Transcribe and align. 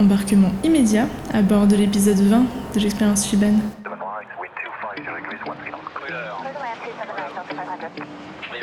Embarquement 0.00 0.50
immédiat 0.64 1.06
à 1.32 1.42
bord 1.42 1.66
de 1.66 1.76
l'épisode 1.76 2.18
20 2.18 2.44
de 2.74 2.80
l'expérience 2.80 3.28
Shiban. 3.28 3.54
Hey, 8.52 8.62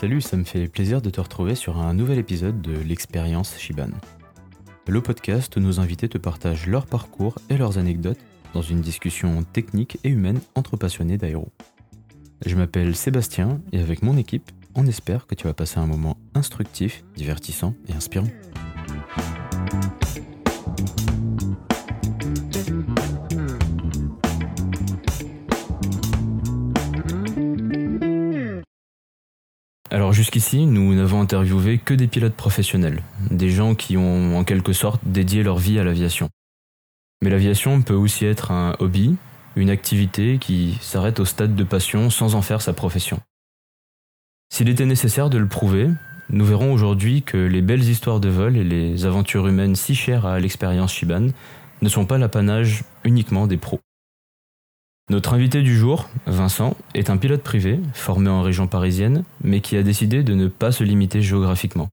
salut, 0.00 0.22
ça 0.22 0.38
me 0.38 0.44
fait 0.44 0.66
plaisir 0.66 1.02
de 1.02 1.10
te 1.10 1.20
retrouver 1.20 1.54
sur 1.54 1.76
un 1.76 1.92
nouvel 1.92 2.16
épisode 2.16 2.62
de 2.62 2.72
l'expérience 2.72 3.58
Shiban. 3.58 3.90
Le 4.88 5.02
podcast 5.02 5.54
où 5.56 5.60
nos 5.60 5.78
invités 5.78 6.08
te 6.08 6.16
partagent 6.16 6.66
leur 6.66 6.86
parcours 6.86 7.34
et 7.50 7.58
leurs 7.58 7.76
anecdotes 7.76 8.18
dans 8.54 8.62
une 8.62 8.80
discussion 8.80 9.42
technique 9.42 9.98
et 10.02 10.08
humaine 10.08 10.40
entre 10.54 10.78
passionnés 10.78 11.18
d'aéro. 11.18 11.50
Je 12.46 12.56
m'appelle 12.56 12.96
Sébastien 12.96 13.60
et 13.72 13.78
avec 13.78 14.02
mon 14.02 14.16
équipe, 14.16 14.50
on 14.74 14.86
espère 14.86 15.26
que 15.26 15.34
tu 15.34 15.46
vas 15.46 15.52
passer 15.52 15.78
un 15.78 15.86
moment 15.86 16.16
instructif, 16.34 17.04
divertissant 17.14 17.74
et 17.86 17.92
inspirant. 17.92 18.28
Alors 30.10 30.16
jusqu'ici, 30.16 30.66
nous 30.66 30.92
n'avons 30.92 31.20
interviewé 31.20 31.78
que 31.78 31.94
des 31.94 32.08
pilotes 32.08 32.34
professionnels, 32.34 33.00
des 33.30 33.48
gens 33.48 33.76
qui 33.76 33.96
ont 33.96 34.36
en 34.36 34.42
quelque 34.42 34.72
sorte 34.72 35.00
dédié 35.06 35.44
leur 35.44 35.58
vie 35.58 35.78
à 35.78 35.84
l'aviation. 35.84 36.28
Mais 37.22 37.30
l'aviation 37.30 37.80
peut 37.82 37.94
aussi 37.94 38.26
être 38.26 38.50
un 38.50 38.74
hobby, 38.80 39.14
une 39.54 39.70
activité 39.70 40.38
qui 40.38 40.76
s'arrête 40.80 41.20
au 41.20 41.24
stade 41.24 41.54
de 41.54 41.62
passion 41.62 42.10
sans 42.10 42.34
en 42.34 42.42
faire 42.42 42.60
sa 42.60 42.72
profession. 42.72 43.20
S'il 44.52 44.68
était 44.68 44.84
nécessaire 44.84 45.30
de 45.30 45.38
le 45.38 45.46
prouver, 45.46 45.88
nous 46.28 46.44
verrons 46.44 46.72
aujourd'hui 46.72 47.22
que 47.22 47.36
les 47.36 47.62
belles 47.62 47.88
histoires 47.88 48.18
de 48.18 48.30
vol 48.30 48.56
et 48.56 48.64
les 48.64 49.06
aventures 49.06 49.46
humaines 49.46 49.76
si 49.76 49.94
chères 49.94 50.26
à 50.26 50.40
l'expérience 50.40 50.92
Shiban 50.92 51.28
ne 51.82 51.88
sont 51.88 52.04
pas 52.04 52.18
l'apanage 52.18 52.82
uniquement 53.04 53.46
des 53.46 53.58
pros. 53.58 53.78
Notre 55.10 55.34
invité 55.34 55.60
du 55.62 55.76
jour, 55.76 56.08
Vincent, 56.28 56.76
est 56.94 57.10
un 57.10 57.16
pilote 57.16 57.42
privé 57.42 57.80
formé 57.94 58.30
en 58.30 58.42
région 58.42 58.68
parisienne, 58.68 59.24
mais 59.42 59.60
qui 59.60 59.76
a 59.76 59.82
décidé 59.82 60.22
de 60.22 60.34
ne 60.34 60.46
pas 60.46 60.70
se 60.70 60.84
limiter 60.84 61.20
géographiquement. 61.20 61.88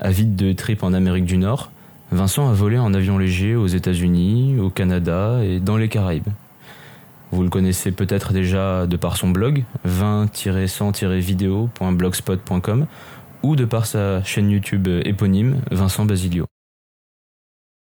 Avide 0.00 0.34
de 0.34 0.52
trip 0.52 0.82
en 0.82 0.94
Amérique 0.94 1.26
du 1.26 1.36
Nord, 1.36 1.70
Vincent 2.10 2.48
a 2.48 2.54
volé 2.54 2.76
en 2.76 2.92
avion 2.92 3.18
léger 3.18 3.54
aux 3.54 3.68
États-Unis, 3.68 4.58
au 4.58 4.68
Canada 4.68 5.44
et 5.44 5.60
dans 5.60 5.76
les 5.76 5.88
Caraïbes. 5.88 6.26
Vous 7.30 7.44
le 7.44 7.50
connaissez 7.50 7.92
peut-être 7.92 8.32
déjà 8.32 8.88
de 8.88 8.96
par 8.96 9.16
son 9.16 9.30
blog 9.30 9.62
20-100-video.blogspot.com 9.86 12.86
ou 13.44 13.54
de 13.54 13.64
par 13.64 13.86
sa 13.86 14.24
chaîne 14.24 14.50
YouTube 14.50 14.88
éponyme 15.04 15.60
Vincent 15.70 16.04
Basilio. 16.04 16.46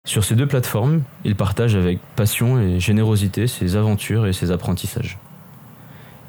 Sur 0.07 0.23
ces 0.23 0.37
deux 0.37 0.47
plateformes, 0.47 1.03
il 1.25 1.35
partage 1.35 1.75
avec 1.75 1.99
passion 2.15 2.61
et 2.61 2.79
générosité 2.79 3.49
ses 3.49 3.75
aventures 3.75 4.29
et 4.29 4.33
ses 4.33 4.53
apprentissages. 4.53 5.19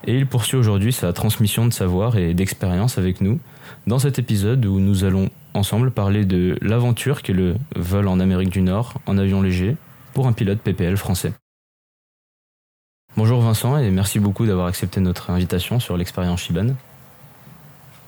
Et 0.03 0.15
il 0.17 0.25
poursuit 0.25 0.57
aujourd'hui 0.57 0.91
sa 0.91 1.13
transmission 1.13 1.67
de 1.67 1.71
savoir 1.71 2.17
et 2.17 2.33
d'expérience 2.33 2.97
avec 2.97 3.21
nous 3.21 3.39
dans 3.85 3.99
cet 3.99 4.17
épisode 4.17 4.65
où 4.65 4.79
nous 4.79 5.03
allons 5.03 5.29
ensemble 5.53 5.91
parler 5.91 6.25
de 6.25 6.57
l'aventure 6.61 7.21
qu'est 7.21 7.33
le 7.33 7.55
vol 7.75 8.07
en 8.07 8.19
Amérique 8.19 8.49
du 8.49 8.61
Nord 8.61 8.95
en 9.05 9.19
avion 9.19 9.43
léger 9.43 9.77
pour 10.13 10.25
un 10.25 10.33
pilote 10.33 10.59
PPL 10.59 10.97
français. 10.97 11.33
Bonjour 13.15 13.41
Vincent 13.41 13.77
et 13.77 13.91
merci 13.91 14.19
beaucoup 14.19 14.47
d'avoir 14.47 14.65
accepté 14.65 15.01
notre 15.01 15.29
invitation 15.29 15.79
sur 15.79 15.97
l'expérience 15.97 16.41
Shiban. 16.41 16.69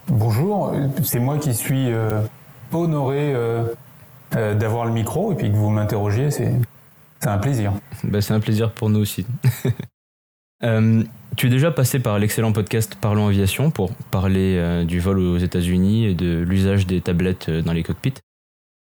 Bonjour, 0.07 0.74
c'est 1.03 1.19
moi 1.19 1.38
qui 1.38 1.53
suis 1.53 1.91
euh, 1.91 2.22
honoré 2.72 3.36
euh, 3.36 3.66
euh, 4.35 4.53
d'avoir 4.53 4.85
le 4.85 4.91
micro 4.91 5.31
et 5.31 5.35
puis 5.35 5.50
que 5.50 5.56
vous 5.56 5.69
m'interrogiez, 5.69 6.29
c'est 6.29 6.53
un 7.23 7.38
plaisir. 7.38 7.73
Bah, 8.03 8.22
c'est 8.22 8.34
un 8.34 8.40
plaisir 8.40 8.72
pour 8.72 8.90
nous 8.90 9.00
aussi. 9.00 9.25
euh, 10.63 11.03
tu 11.35 11.47
es 11.47 11.50
déjà 11.50 11.69
passé 11.72 12.00
par 12.00 12.17
l'excellent 12.17 12.53
podcast 12.53 12.95
Parlons 12.95 13.28
Aviation 13.28 13.72
pour 13.72 13.94
parler 14.12 14.56
euh, 14.57 14.85
du 14.85 15.00
vol 15.00 15.19
aux 15.19 15.38
États-Unis 15.38 16.06
et 16.06 16.13
de 16.13 16.39
l'usage 16.39 16.88
des 16.88 17.01
tablettes 17.01 17.50
dans 17.50 17.73
les 17.73 17.84
cockpits. 17.84 18.13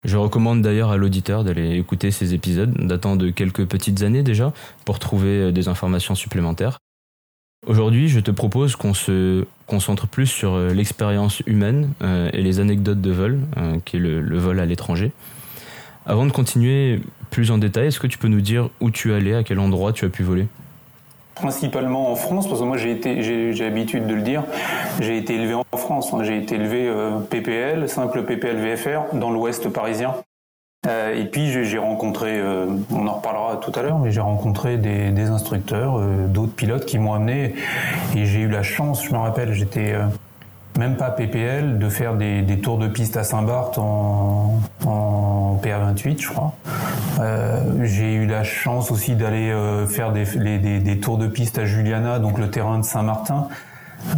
Je 0.06 0.18
recommande 0.18 0.62
d'ailleurs 0.62 0.92
à 0.92 0.98
l'auditeur 0.98 1.44
d'aller 1.44 1.78
écouter 1.78 2.12
ces 2.12 2.34
épisodes 2.34 2.72
datant 2.86 3.16
de 3.16 3.30
quelques 3.30 3.66
petites 3.66 4.04
années 4.04 4.22
déjà 4.22 4.54
pour 4.86 5.00
trouver 5.00 5.52
des 5.52 5.68
informations 5.68 6.14
supplémentaires. 6.14 6.78
Aujourd'hui, 7.66 8.08
je 8.08 8.20
te 8.20 8.30
propose 8.30 8.76
qu'on 8.76 8.94
se 8.94 9.46
concentre 9.66 10.08
plus 10.08 10.28
sur 10.28 10.60
l'expérience 10.60 11.42
humaine 11.48 11.94
et 12.32 12.44
les 12.44 12.60
anecdotes 12.60 13.02
de 13.02 13.12
vol, 13.12 13.40
qui 13.84 13.98
est 13.98 14.00
le 14.00 14.38
vol 14.38 14.60
à 14.60 14.66
l'étranger. 14.68 15.12
Avant 16.08 16.26
de 16.26 16.32
continuer 16.32 17.02
plus 17.32 17.52
en 17.52 17.58
détail, 17.58 17.88
est-ce 17.88 18.00
que 18.00 18.08
tu 18.08 18.18
peux 18.18 18.30
nous 18.30 18.40
dire 18.40 18.70
où 18.80 18.90
tu 18.92 19.14
allé, 19.14 19.34
à 19.36 19.44
quel 19.44 19.60
endroit 19.60 19.92
tu 19.92 20.06
as 20.06 20.10
pu 20.10 20.24
voler? 20.24 20.48
Principalement 21.36 22.12
en 22.12 22.16
France, 22.16 22.48
parce 22.48 22.62
que 22.62 22.66
moi 22.66 22.78
j'ai 22.78 22.92
été, 22.92 23.22
j'ai 23.22 23.54
l'habitude 23.54 24.08
de 24.08 24.16
le 24.16 24.22
dire, 24.22 24.44
j'ai 25.02 25.18
été 25.18 25.36
élevé 25.36 25.54
en 25.54 25.78
France. 25.78 26.12
J'ai 26.24 26.38
été 26.38 26.56
élevé 26.56 26.88
euh, 26.88 27.20
PPL, 27.20 27.88
simple 27.90 28.24
PPL 28.24 28.56
VFR, 28.56 29.16
dans 29.16 29.30
l'Ouest 29.30 29.70
parisien. 29.70 30.16
Euh, 30.88 31.16
et 31.16 31.26
puis 31.26 31.52
j'ai 31.52 31.78
rencontré, 31.78 32.40
euh, 32.40 32.68
on 32.92 33.08
en 33.08 33.16
reparlera 33.16 33.58
tout 33.58 33.72
à 33.76 33.82
l'heure, 33.82 34.00
mais 34.00 34.12
j'ai 34.12 34.22
rencontré 34.22 34.78
des, 34.78 35.10
des 35.10 35.28
instructeurs, 35.28 35.98
euh, 35.98 36.28
d'autres 36.28 36.54
pilotes 36.54 36.86
qui 36.86 37.00
m'ont 37.00 37.14
amené, 37.14 37.56
et 38.16 38.26
j'ai 38.26 38.42
eu 38.42 38.48
la 38.48 38.64
chance, 38.64 39.04
je 39.04 39.12
me 39.12 39.18
rappelle, 39.18 39.54
j'étais 39.54 39.96
même 40.78 40.96
pas 40.96 41.10
PPL, 41.10 41.80
de 41.80 41.90
faire 41.90 42.16
des, 42.16 42.42
des 42.42 42.60
tours 42.60 42.78
de 42.78 42.88
piste 42.88 43.18
à 43.18 43.24
Saint-Barth 43.24 43.78
en, 43.78 44.60
en 44.86 45.60
PA28, 45.64 46.22
je 46.22 46.30
crois. 46.30 46.54
Euh, 47.20 47.84
j'ai 47.84 48.14
eu 48.14 48.28
la 48.28 48.44
chance 48.44 48.92
aussi 48.92 49.16
d'aller 49.16 49.50
euh, 49.50 49.88
faire 49.88 50.12
des, 50.12 50.26
des, 50.26 50.80
des, 50.80 51.00
tours 51.00 51.18
de 51.18 51.28
piste 51.28 51.58
à 51.58 51.66
Juliana, 51.66 52.20
donc 52.20 52.38
le 52.38 52.50
terrain 52.50 52.78
de 52.78 52.86
Saint-Martin. 52.86 53.48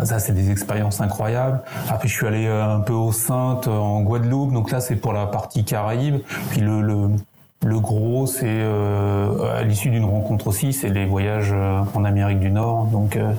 Ça, 0.03 0.19
c'est 0.19 0.33
des 0.33 0.51
expériences 0.51 0.99
incroyables. 0.99 1.61
Après, 1.89 2.07
je 2.07 2.13
suis 2.13 2.27
allé 2.27 2.45
euh, 2.45 2.75
un 2.75 2.81
peu 2.81 2.93
au 2.93 3.11
Sainte, 3.11 3.67
en 3.67 4.01
Guadeloupe. 4.01 4.51
Donc 4.51 4.71
là, 4.71 4.81
c'est 4.81 4.97
pour 4.97 5.13
la 5.13 5.25
partie 5.25 5.63
Caraïbes. 5.63 6.19
Puis 6.51 6.59
le, 6.59 6.81
le, 6.81 7.09
le 7.65 7.79
gros, 7.79 8.25
c'est 8.25 8.45
euh, 8.47 9.57
à 9.57 9.63
l'issue 9.63 9.89
d'une 9.89 10.05
rencontre 10.05 10.47
aussi, 10.47 10.71
c'est 10.71 10.89
les 10.89 11.05
voyages 11.05 11.51
euh, 11.51 11.81
en 11.93 12.05
Amérique 12.05 12.39
du 12.39 12.51
Nord, 12.51 12.85
donc 12.85 13.17
euh, 13.17 13.33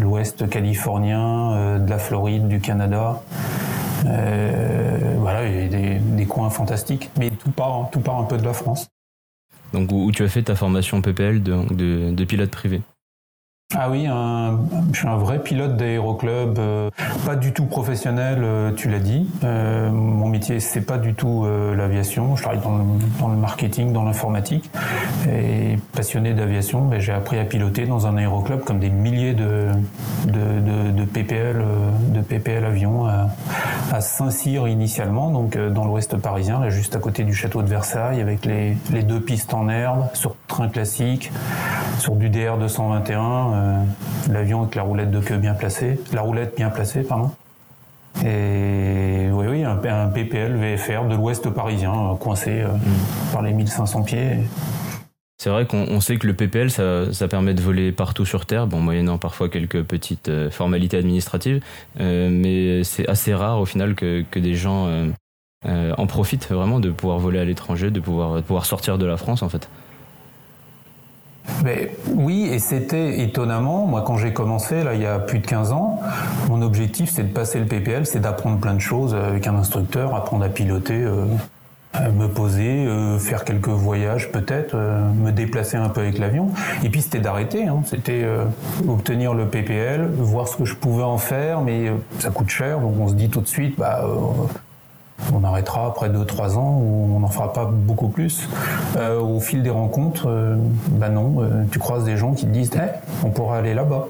l'Ouest 0.00 0.48
californien, 0.48 1.78
de 1.78 1.90
la 1.90 1.98
Floride, 1.98 2.48
du 2.48 2.60
Canada. 2.60 3.22
Voilà, 4.04 5.46
il 5.46 5.54
y 5.54 5.64
a 5.64 5.68
des, 5.68 5.98
des, 5.98 6.24
coins 6.24 6.48
fantastiques, 6.48 7.10
mais 7.18 7.30
tout 7.30 7.50
part, 7.50 7.90
tout 7.92 8.00
part 8.00 8.18
un 8.18 8.24
peu 8.24 8.38
de 8.38 8.44
la 8.44 8.54
France. 8.54 8.88
Donc 9.74 9.92
où, 9.92 10.10
tu 10.12 10.24
as 10.24 10.28
fait 10.28 10.42
ta 10.42 10.54
formation 10.54 11.02
PPL 11.02 11.42
de, 11.42 11.74
de, 11.74 12.10
de 12.10 12.24
pilote 12.24 12.50
privé? 12.50 12.80
Ah 13.76 13.90
oui, 13.90 14.06
un, 14.06 14.60
je 14.92 15.00
suis 15.00 15.08
un 15.08 15.18
vrai 15.18 15.42
pilote 15.42 15.76
d'aéroclub, 15.76 16.58
euh, 16.58 16.88
pas 17.26 17.36
du 17.36 17.52
tout 17.52 17.66
professionnel, 17.66 18.38
euh, 18.42 18.72
tu 18.72 18.88
l'as 18.88 18.98
dit. 18.98 19.28
Euh, 19.44 19.90
mon 19.90 20.26
métier, 20.26 20.58
c'est 20.58 20.80
pas 20.80 20.96
du 20.96 21.12
tout 21.12 21.44
euh, 21.44 21.76
l'aviation. 21.76 22.34
Je 22.34 22.42
travaille 22.42 22.62
dans 22.62 23.28
le, 23.28 23.36
marketing, 23.36 23.92
dans 23.92 24.04
l'informatique. 24.04 24.70
Et 25.30 25.76
passionné 25.92 26.32
d'aviation, 26.32 26.86
ben, 26.86 26.98
j'ai 26.98 27.12
appris 27.12 27.38
à 27.38 27.44
piloter 27.44 27.84
dans 27.84 28.06
un 28.06 28.16
aéroclub 28.16 28.64
comme 28.64 28.78
des 28.78 28.88
milliers 28.88 29.34
de, 29.34 29.68
PPL, 31.12 31.62
de 32.14 32.20
PPL 32.22 32.64
avions 32.64 33.04
à, 33.06 33.28
à 33.92 34.00
Saint-Cyr 34.00 34.66
initialement, 34.66 35.30
donc 35.30 35.58
dans 35.58 35.84
l'ouest 35.84 36.16
parisien, 36.16 36.58
là, 36.58 36.70
juste 36.70 36.96
à 36.96 37.00
côté 37.00 37.22
du 37.22 37.34
château 37.34 37.60
de 37.60 37.68
Versailles, 37.68 38.22
avec 38.22 38.46
les, 38.46 38.78
les 38.90 39.02
deux 39.02 39.20
pistes 39.20 39.52
en 39.52 39.68
herbe, 39.68 40.06
sur 40.14 40.36
train 40.46 40.68
classique, 40.68 41.30
sur 41.98 42.16
du 42.16 42.30
DR 42.30 42.56
221 42.58 43.20
euh, 43.20 43.84
l'avion 44.30 44.62
avec 44.62 44.74
la 44.74 44.82
roulette 44.82 45.10
de 45.10 45.20
queue 45.20 45.36
bien 45.36 45.54
placée, 45.54 45.98
la 46.12 46.22
roulette 46.22 46.54
bien 46.56 46.70
placée, 46.70 47.02
pardon. 47.02 47.30
Et 48.24 49.28
oui, 49.30 49.46
oui, 49.48 49.64
un, 49.64 49.78
un 49.84 50.08
PPL 50.08 50.56
VFR 50.56 51.06
de 51.08 51.14
l'ouest 51.14 51.48
parisien, 51.50 51.92
euh, 51.92 52.14
coincé 52.14 52.62
euh, 52.62 52.68
mmh. 52.68 53.32
par 53.32 53.42
les 53.42 53.52
1500 53.52 54.02
pieds. 54.02 54.38
C'est 55.40 55.50
vrai 55.50 55.66
qu'on 55.66 56.00
sait 56.00 56.16
que 56.16 56.26
le 56.26 56.34
PPL, 56.34 56.70
ça, 56.70 57.12
ça, 57.12 57.28
permet 57.28 57.54
de 57.54 57.60
voler 57.60 57.92
partout 57.92 58.24
sur 58.24 58.44
Terre, 58.44 58.66
bon, 58.66 58.80
moyennant 58.80 59.18
parfois 59.18 59.48
quelques 59.48 59.84
petites 59.84 60.50
formalités 60.50 60.96
administratives, 60.96 61.62
mais 62.00 62.82
c'est 62.82 63.08
assez 63.08 63.32
rare 63.32 63.60
au 63.60 63.64
final 63.64 63.94
que, 63.94 64.24
que 64.28 64.40
des 64.40 64.56
gens 64.56 64.90
en 65.64 66.06
profitent 66.08 66.50
vraiment 66.50 66.80
de 66.80 66.90
pouvoir 66.90 67.20
voler 67.20 67.38
à 67.38 67.44
l'étranger, 67.44 67.92
de 67.92 68.00
pouvoir, 68.00 68.34
de 68.34 68.40
pouvoir 68.40 68.66
sortir 68.66 68.98
de 68.98 69.06
la 69.06 69.16
France 69.16 69.44
en 69.44 69.48
fait. 69.48 69.68
Mais 71.64 71.92
oui, 72.14 72.48
et 72.50 72.58
c'était 72.58 73.20
étonnamment, 73.20 73.86
moi 73.86 74.02
quand 74.06 74.16
j'ai 74.16 74.32
commencé, 74.32 74.84
là 74.84 74.94
il 74.94 75.02
y 75.02 75.06
a 75.06 75.18
plus 75.18 75.38
de 75.38 75.46
15 75.46 75.72
ans, 75.72 76.00
mon 76.48 76.62
objectif 76.62 77.10
c'est 77.10 77.24
de 77.24 77.32
passer 77.32 77.58
le 77.58 77.66
PPL, 77.66 78.06
c'est 78.06 78.20
d'apprendre 78.20 78.58
plein 78.58 78.74
de 78.74 78.80
choses 78.80 79.14
avec 79.14 79.46
un 79.46 79.54
instructeur, 79.56 80.14
apprendre 80.14 80.44
à 80.44 80.48
piloter. 80.48 81.02
Euh, 81.02 81.24
me 82.14 82.28
poser, 82.28 82.86
faire 83.18 83.44
quelques 83.44 83.68
voyages 83.68 84.30
peut-être, 84.30 84.76
me 84.76 85.32
déplacer 85.32 85.78
un 85.78 85.88
peu 85.88 86.02
avec 86.02 86.18
l'avion. 86.18 86.50
Et 86.84 86.90
puis 86.90 87.00
c'était 87.00 87.18
d'arrêter, 87.18 87.66
hein. 87.66 87.80
c'était 87.86 88.24
obtenir 88.86 89.32
le 89.32 89.46
PPL, 89.46 90.06
voir 90.18 90.46
ce 90.46 90.58
que 90.58 90.64
je 90.66 90.76
pouvais 90.76 91.02
en 91.02 91.16
faire, 91.16 91.62
mais 91.62 91.90
ça 92.18 92.28
coûte 92.30 92.50
cher, 92.50 92.80
donc 92.80 92.94
on 93.00 93.08
se 93.08 93.14
dit 93.14 93.30
tout 93.30 93.40
de 93.40 93.48
suite, 93.48 93.76
bah, 93.78 94.04
on 95.32 95.44
arrêtera 95.44 95.86
après 95.86 96.08
2-3 96.08 96.56
ans 96.56 96.78
ou 96.80 97.16
on 97.16 97.20
n'en 97.20 97.28
fera 97.28 97.52
pas 97.52 97.64
beaucoup 97.64 98.08
plus. 98.08 98.48
Euh, 98.96 99.20
au 99.20 99.40
fil 99.40 99.62
des 99.62 99.70
rencontres, 99.70 100.28
euh, 100.28 100.56
bah 100.92 101.08
non, 101.08 101.36
euh, 101.40 101.64
tu 101.70 101.78
croises 101.78 102.04
des 102.04 102.16
gens 102.16 102.32
qui 102.32 102.46
te 102.46 102.50
disent 102.50 102.74
hey, 102.74 102.90
on 103.24 103.30
pourrait 103.30 103.58
aller 103.58 103.74
là-bas. 103.74 104.06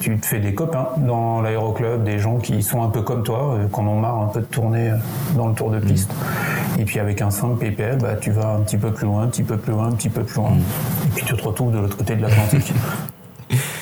tu 0.00 0.18
te 0.18 0.26
fais 0.26 0.40
des 0.40 0.54
copains 0.54 0.88
dans 0.98 1.40
l'aéroclub, 1.40 2.04
des 2.04 2.18
gens 2.18 2.38
qui 2.38 2.62
sont 2.62 2.82
un 2.82 2.88
peu 2.88 3.02
comme 3.02 3.22
toi, 3.22 3.56
qu'on 3.70 3.86
en 3.86 3.96
marre 3.96 4.20
un 4.20 4.26
peu 4.26 4.40
de 4.40 4.46
tourner 4.46 4.92
dans 5.36 5.48
le 5.48 5.54
tour 5.54 5.70
de 5.70 5.78
piste. 5.78 6.12
Mm. 6.12 6.80
Et 6.80 6.84
puis 6.84 6.98
avec 6.98 7.20
un 7.22 7.30
simple 7.30 7.58
PPL, 7.58 7.98
bah, 7.98 8.14
tu 8.20 8.30
vas 8.30 8.54
un 8.54 8.60
petit 8.60 8.78
peu 8.78 8.90
plus 8.90 9.06
loin, 9.06 9.22
un 9.22 9.28
petit 9.28 9.42
peu 9.42 9.56
plus 9.56 9.72
loin, 9.72 9.86
un 9.86 9.92
petit 9.92 10.08
peu 10.08 10.22
plus 10.22 10.36
loin. 10.36 10.50
Mm. 10.50 10.60
Et 11.06 11.08
puis 11.14 11.24
tu 11.26 11.36
te 11.36 11.42
retrouves 11.42 11.72
de 11.72 11.78
l'autre 11.78 11.96
côté 11.96 12.16
de 12.16 12.22
l'Atlantique. 12.22 12.72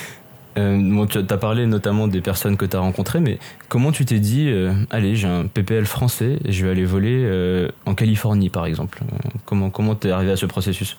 Euh, 0.57 1.07
tu 1.07 1.19
as 1.19 1.37
parlé 1.37 1.67
notamment 1.67 2.09
des 2.09 2.21
personnes 2.21 2.57
que 2.57 2.65
tu 2.65 2.77
as 2.77 2.81
rencontrées, 2.81 3.21
mais 3.21 3.39
comment 3.69 3.93
tu 3.93 4.05
t'es 4.05 4.19
dit, 4.19 4.49
euh, 4.49 4.73
allez, 4.91 5.15
j'ai 5.15 5.29
un 5.29 5.47
PPL 5.47 5.87
français, 5.87 6.39
je 6.49 6.65
vais 6.65 6.73
aller 6.73 6.85
voler 6.85 7.23
euh, 7.25 7.71
en 7.87 7.95
Californie 7.95 8.51
par 8.51 8.67
exemple? 8.67 9.01
Comment 9.45 9.71
comment 9.71 9.95
t'es 9.95 10.11
arrivé 10.11 10.33
à 10.33 10.37
ce 10.37 10.47
processus? 10.47 10.97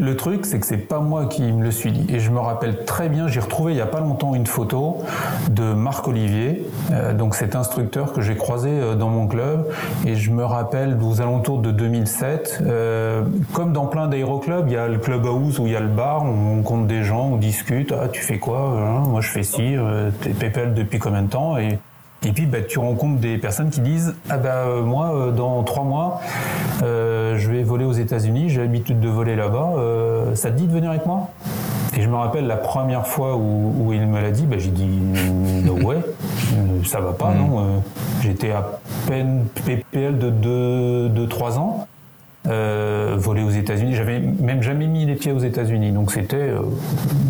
Le 0.00 0.16
truc, 0.16 0.46
c'est 0.46 0.60
que 0.60 0.66
c'est 0.66 0.76
pas 0.76 1.00
moi 1.00 1.26
qui 1.26 1.42
me 1.42 1.62
le 1.62 1.70
suis 1.70 1.92
dit. 1.92 2.14
Et 2.14 2.20
je 2.20 2.30
me 2.30 2.38
rappelle 2.38 2.84
très 2.84 3.08
bien, 3.08 3.28
j'ai 3.28 3.40
retrouvé 3.40 3.72
il 3.72 3.78
y 3.78 3.80
a 3.80 3.86
pas 3.86 4.00
longtemps 4.00 4.34
une 4.34 4.46
photo 4.46 4.98
de 5.50 5.72
Marc 5.72 6.06
Olivier, 6.08 6.66
euh, 6.92 7.14
donc 7.14 7.34
cet 7.34 7.56
instructeur 7.56 8.12
que 8.12 8.20
j'ai 8.20 8.36
croisé 8.36 8.70
euh, 8.70 8.94
dans 8.94 9.08
mon 9.08 9.26
club. 9.26 9.68
Et 10.06 10.14
je 10.14 10.30
me 10.30 10.44
rappelle 10.44 10.98
aux 11.02 11.20
alentours 11.20 11.58
de 11.58 11.70
2007, 11.70 12.60
euh, 12.62 13.24
comme 13.52 13.72
dans 13.72 13.86
plein 13.86 14.08
d'aéroclubs, 14.08 14.66
il 14.68 14.74
y 14.74 14.76
a 14.76 14.88
le 14.88 14.98
clubhouse 14.98 15.58
où 15.58 15.66
il 15.66 15.72
y 15.72 15.76
a 15.76 15.80
le 15.80 15.88
bar, 15.88 16.24
on 16.24 16.62
compte 16.62 16.86
des 16.86 17.02
gens, 17.02 17.30
on 17.32 17.36
discute. 17.36 17.92
Ah, 17.92 18.08
tu 18.08 18.22
fais 18.22 18.38
quoi 18.38 18.58
hein? 18.58 19.00
Moi, 19.08 19.20
je 19.20 19.28
fais 19.28 19.42
ci. 19.42 19.76
T'es 20.20 20.30
PPL 20.30 20.74
depuis 20.74 20.98
combien 20.98 21.22
de 21.22 21.28
temps? 21.28 21.56
Et 22.26 22.32
puis 22.32 22.46
bah, 22.46 22.58
tu 22.66 22.78
rencontres 22.78 23.20
des 23.20 23.38
personnes 23.38 23.70
qui 23.70 23.80
disent 23.80 24.14
ah 24.28 24.38
bah 24.38 24.64
euh, 24.66 24.82
moi 24.82 25.14
euh, 25.14 25.30
dans 25.30 25.62
trois 25.62 25.84
mois 25.84 26.20
euh, 26.82 27.36
je 27.38 27.50
vais 27.50 27.62
voler 27.62 27.84
aux 27.84 27.92
États-Unis, 27.92 28.48
j'ai 28.50 28.60
l'habitude 28.60 29.00
de 29.00 29.08
voler 29.08 29.36
là-bas, 29.36 29.74
ça 30.34 30.50
te 30.50 30.56
dit 30.56 30.66
de 30.66 30.72
venir 30.72 30.90
avec 30.90 31.06
moi? 31.06 31.30
Et 31.96 32.02
je 32.02 32.08
me 32.08 32.16
rappelle 32.16 32.46
la 32.46 32.56
première 32.56 33.06
fois 33.06 33.36
où, 33.36 33.92
il 33.92 34.06
me 34.06 34.20
l'a 34.20 34.30
dit, 34.30 34.46
bah, 34.46 34.56
j'ai 34.58 34.70
dit 34.70 34.86
no 35.64 35.74
way, 35.74 35.98
ça 36.84 37.00
va 37.00 37.12
pas 37.12 37.30
mm. 37.30 37.38
non. 37.38 37.82
J'étais 38.22 38.52
à 38.52 38.78
peine 39.06 39.46
PPL 39.66 40.18
de 40.18 41.26
2-3 41.26 41.58
ans 41.58 41.88
euh, 42.48 43.14
voler 43.18 43.42
aux 43.42 43.50
États-Unis. 43.50 43.94
J'avais 43.94 44.20
même 44.20 44.62
jamais 44.62 44.86
mis 44.86 45.04
les 45.04 45.14
pieds 45.14 45.32
aux 45.32 45.38
États-Unis. 45.38 45.92
Donc 45.92 46.12
c'était, 46.12 46.36
euh, 46.36 46.62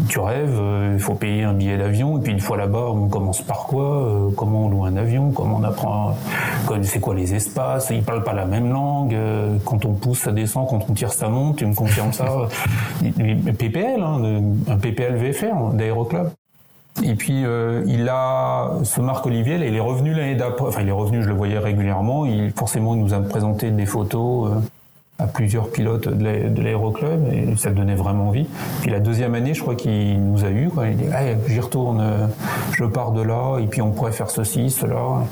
tu 0.09 0.21
rêves, 0.21 0.59
euh, 0.61 0.93
il 0.95 1.01
faut 1.01 1.15
payer 1.15 1.45
un 1.45 1.55
billet 1.55 1.77
d'avion. 1.77 2.19
Et 2.19 2.21
puis 2.23 2.33
une 2.33 2.41
fois 2.41 2.57
là-bas, 2.57 2.87
on 2.91 3.09
commence 3.09 3.43
par 3.43 3.67
quoi 3.67 3.85
euh, 3.85 4.31
Comment 4.37 4.67
on 4.67 4.69
loue 4.69 4.85
un 4.85 4.97
avion 4.97 5.31
Comment 5.31 5.57
on 5.57 5.65
apprend 5.65 6.15
C'est 6.83 7.01
quoi 7.01 7.15
les 7.15 7.35
espaces 7.35 7.89
Ils 7.91 8.03
parlent 8.03 8.25
pas 8.25 8.35
la 8.35 8.47
même 8.47 8.71
langue. 8.71 9.17
quand 9.65 9.85
on 9.85 9.95
pousse, 9.95 10.21
ça 10.21 10.33
descend. 10.33 10.69
Quand 10.69 10.81
on 10.89 10.95
tire, 10.95 11.13
ça 11.13 11.29
monte. 11.29 11.57
Tu 11.57 11.67
me 11.67 11.75
confirmes 11.75 12.13
ça? 12.13 12.49
PPL, 13.59 14.03
hein, 14.03 14.43
un 14.69 14.77
PPL 14.77 15.17
VFR 15.17 15.75
d'aéroclub. 15.75 16.29
Et 17.05 17.15
puis 17.15 17.45
euh, 17.45 17.85
il 17.87 18.09
a 18.09 18.71
ce 18.83 19.01
Marc 19.01 19.25
Olivier, 19.27 19.55
il 19.57 19.75
est 19.75 19.81
revenu 19.81 20.15
l'année 20.15 20.35
d'après. 20.35 20.67
Enfin, 20.67 20.83
il 20.83 20.89
est 20.89 20.93
revenu, 20.93 21.23
je 21.23 21.29
le 21.29 21.35
voyais 21.35 21.59
régulièrement. 21.59 22.27
Il 22.27 22.51
forcément 22.53 22.95
il 22.95 23.01
nous 23.01 23.15
a 23.15 23.21
présenté 23.21 23.71
des 23.71 23.87
photos 23.87 24.51
à 25.19 25.27
plusieurs 25.27 25.71
pilotes 25.71 26.09
de 26.09 26.63
l'aéroclub 26.63 27.33
et 27.33 27.57
ça 27.57 27.71
donnait 27.71 27.97
vraiment 27.97 28.29
envie. 28.29 28.47
Puis 28.83 28.91
la 28.91 29.01
deuxième 29.01 29.35
année, 29.35 29.53
je 29.53 29.63
crois 29.63 29.75
qu'il 29.75 30.23
nous 30.23 30.45
a 30.45 30.51
eu. 30.51 30.69
Quoi. 30.69 30.89
Il 30.89 30.97
dit 30.97 31.07
j'y 31.49 31.61
retourne, 31.61 32.31
je 32.73 32.85
pars 32.85 33.13
de 33.13 33.23
là 33.23 33.59
et 33.59 33.67
puis 33.67 33.83
on 33.83 33.91
pourrait 33.91 34.13
faire 34.13 34.31
ceci, 34.31 34.71
cela. 34.71 35.25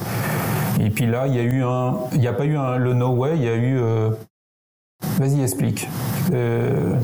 Et 0.81 0.91
puis 0.91 1.07
là, 1.07 1.27
il 1.27 1.35
y 1.35 1.39
a 1.39 1.43
eu 1.43 1.63
un, 1.63 1.95
il 2.13 2.21
n'y 2.21 2.27
a 2.27 2.33
pas 2.33 2.45
eu 2.45 2.57
un, 2.57 2.77
le 2.77 2.95
no 2.95 3.09
way, 3.11 3.37
il 3.37 3.45
y 3.45 3.49
a 3.49 3.55
eu. 3.55 3.79
Euh, 3.79 4.11
vas-y, 5.19 5.43
explique. 5.43 5.89
Euh, 6.33 6.95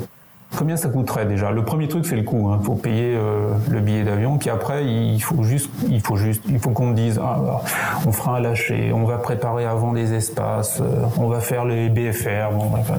Combien 0.57 0.77
ça 0.77 0.89
coûterait 0.89 1.25
déjà? 1.27 1.51
Le 1.51 1.65
premier 1.65 1.89
truc, 1.89 2.05
c'est 2.05 2.17
le 2.17 2.23
coût. 2.23 2.51
Il 2.51 2.55
hein. 2.55 2.61
faut 2.63 2.75
payer 2.75 3.15
euh, 3.17 3.49
le 3.71 3.81
billet 3.81 4.05
d'avion. 4.05 4.37
Puis 4.37 4.51
après, 4.51 4.85
il 4.85 5.21
faut 5.21 5.43
juste, 5.43 5.71
il 5.89 6.01
faut 6.01 6.17
juste, 6.17 6.43
il 6.49 6.59
faut 6.59 6.71
qu'on 6.71 6.91
dise, 6.91 7.19
ah, 7.23 7.41
bah, 7.43 7.63
on 8.07 8.13
fera 8.13 8.37
un 8.37 8.41
lâcher, 8.41 8.93
on 8.93 9.05
va 9.05 9.17
préparer 9.17 9.65
avant 9.65 9.93
les 9.93 10.13
espaces, 10.13 10.81
euh, 10.81 11.05
on 11.19 11.29
va 11.29 11.41
faire 11.41 11.65
les 11.65 11.89
BFR. 11.89 12.53
Bon, 12.53 12.71
enfin, 12.79 12.95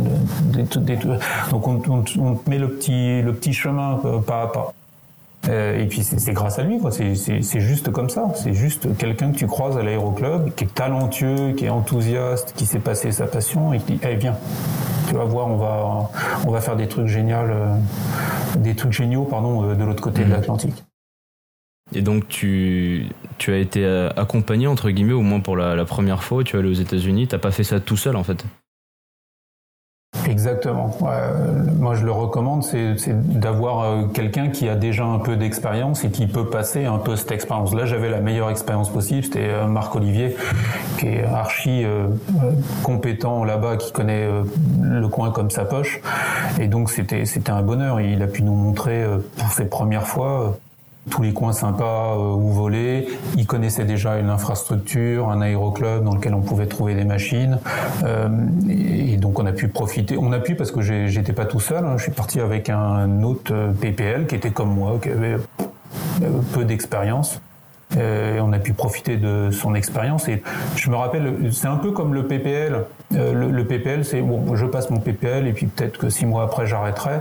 donc 1.52 1.68
on, 1.68 2.04
on, 2.20 2.40
met 2.50 2.58
le 2.58 2.70
petit, 2.70 3.22
le 3.22 3.34
petit 3.34 3.54
chemin 3.54 4.00
euh, 4.06 4.20
pas 4.20 4.42
à 4.42 4.48
pas. 4.48 4.74
et 5.52 5.86
puis 5.86 6.04
c'est 6.04 6.34
grâce 6.34 6.58
à 6.58 6.64
lui. 6.64 6.80
C'est 6.90 7.60
juste 7.60 7.92
comme 7.92 8.10
ça. 8.10 8.32
C'est 8.34 8.54
juste 8.54 8.98
quelqu'un 8.98 9.32
que 9.32 9.38
tu 9.38 9.46
croises 9.46 9.78
à 9.78 9.84
l'aéroclub, 9.84 10.56
qui 10.56 10.64
est 10.64 10.74
talentueux, 10.74 11.54
qui 11.56 11.66
est 11.66 11.70
enthousiaste, 11.70 12.54
qui 12.56 12.66
sait 12.66 12.80
passer 12.80 13.12
sa 13.12 13.28
passion 13.28 13.74
et 13.74 13.80
qui 13.80 13.94
dit, 13.94 14.00
eh 14.04 14.16
viens, 14.16 14.36
tu 15.14 15.20
vas 15.20 15.26
voir, 15.26 15.48
on 15.48 15.58
va, 15.58 16.10
on 16.48 16.52
va 16.52 16.60
faire 16.60 16.76
des 16.76 16.88
trucs 16.88 17.08
géniaux, 17.08 17.36
euh, 17.36 17.78
des 18.58 18.76
trucs 18.76 18.94
géniaux, 18.94 19.26
pardon, 19.26 19.64
euh, 19.64 19.76
de 19.76 19.84
l'autre 19.84 20.02
côté 20.02 20.22
de 20.22 20.26
mhm. 20.26 20.32
l'Atlantique. 20.32 20.84
Et 21.94 22.02
donc 22.02 22.28
tu, 22.28 23.06
tu 23.38 23.52
as 23.52 23.58
été 23.58 23.86
euh, 23.86 24.10
accompagné 24.16 24.66
entre 24.66 24.90
guillemets 24.90 25.14
au 25.14 25.22
moins 25.22 25.40
pour 25.40 25.56
la, 25.56 25.76
la 25.76 25.86
première 25.86 26.24
fois, 26.24 26.44
tu 26.44 26.56
es 26.56 26.60
allé 26.60 26.70
aux 26.70 26.74
États-Unis, 26.74 27.28
t'as 27.28 27.38
pas 27.38 27.52
fait 27.52 27.64
ça 27.64 27.80
tout 27.80 27.98
seul 27.98 28.16
en 28.16 28.24
fait? 28.24 28.44
Exactement. 30.28 30.96
moi, 31.80 31.96
je 31.96 32.06
le 32.06 32.12
recommande, 32.12 32.64
c'est 32.64 32.96
d'avoir 33.08 33.82
euh, 33.82 34.04
quelqu'un 34.06 34.50
qui 34.50 34.70
a 34.70 34.76
déjà 34.76 35.04
un 35.04 35.20
peu 35.20 35.36
d'expérience 35.36 36.04
et 36.04 36.12
qui 36.12 36.28
peut 36.28 36.50
passer 36.50 36.86
un 36.86 36.98
peu 36.98 37.16
cette 37.16 37.32
expérience. 37.32 37.74
Là, 37.74 37.86
j'avais 37.86 38.10
la 38.10 38.22
meilleure 38.22 38.50
expérience 38.50 38.90
possible. 38.90 39.24
C'était 39.24 39.50
euh, 39.50 39.68
Marc 39.68 39.96
Olivier, 39.96 40.36
qui 40.98 41.08
est 41.08 41.26
archi 41.26 41.84
euh, 41.84 42.08
compétent 42.84 43.44
là-bas, 43.44 43.78
qui 43.78 43.92
connaît 43.92 44.28
le 44.82 45.08
coin 45.08 45.32
comme 45.32 45.50
sa 45.50 45.66
poche. 45.66 46.00
Et 46.60 46.68
donc, 46.68 46.90
c'était 46.90 47.26
c'était 47.26 47.52
un 47.52 47.62
bonheur. 47.62 48.00
Il 48.00 48.22
a 48.22 48.28
pu 48.28 48.44
nous 48.44 48.56
montrer 48.56 49.06
pour 49.38 49.52
ses 49.52 49.66
premières 49.66 50.08
fois 50.08 50.58
tous 51.10 51.22
les 51.22 51.34
coins 51.34 51.54
sympas 51.54 52.16
euh, 52.16 52.34
où 52.34 52.50
voler. 52.50 53.08
Ils 53.38 53.46
connaissaient 53.46 53.86
déjà 53.86 54.18
une 54.20 54.30
infrastructure, 54.30 55.30
un 55.30 55.42
aéroclub 55.42 56.04
dans 56.04 56.16
lequel 56.16 56.34
on 56.34 56.42
pouvait 56.42 56.66
trouver 56.66 56.96
des 56.96 57.04
machines. 57.04 57.60
Euh, 58.04 58.30
et 58.70 59.18
donc 59.18 59.40
on 59.40 59.46
a 59.46 59.52
pu 59.52 59.68
profiter. 59.68 60.18
On 60.18 60.32
a 60.32 60.40
pu 60.40 60.56
parce 60.56 60.72
que 60.72 60.82
j'étais 60.82 61.34
pas 61.34 61.46
tout 61.46 61.60
seul. 61.60 61.86
Hein. 61.86 61.96
Je 61.98 62.04
suis 62.04 62.12
parti 62.12 62.40
avec 62.40 62.70
un 62.70 63.24
autre 63.24 63.54
euh, 63.54 63.72
PPL 63.72 64.28
qui 64.28 64.36
était 64.36 64.52
comme 64.52 64.74
moi, 64.74 65.00
qui 65.02 65.10
avait 65.10 65.38
peu 66.54 66.64
d'expérience. 66.64 67.40
Euh, 67.98 68.40
on 68.42 68.54
a 68.54 68.60
pu 68.60 68.74
profiter 68.74 69.18
de 69.18 69.50
son 69.52 69.76
expérience. 69.76 70.28
Et 70.28 70.42
je 70.76 70.90
me 70.90 70.96
rappelle, 70.96 71.52
c'est 71.52 71.68
un 71.68 71.78
peu 71.78 71.92
comme 71.92 72.14
le 72.14 72.26
PPL. 72.26 72.86
Euh, 73.16 73.52
le, 73.52 73.66
PPL, 73.66 74.06
c'est 74.06 74.22
bon, 74.22 74.56
je 74.56 74.66
passe 74.66 74.90
mon 74.90 75.00
PPL 75.00 75.48
et 75.48 75.54
puis 75.54 75.68
peut-être 75.68 75.98
que 75.98 76.10
six 76.10 76.26
mois 76.26 76.44
après 76.44 76.66
j'arrêterai. 76.66 77.20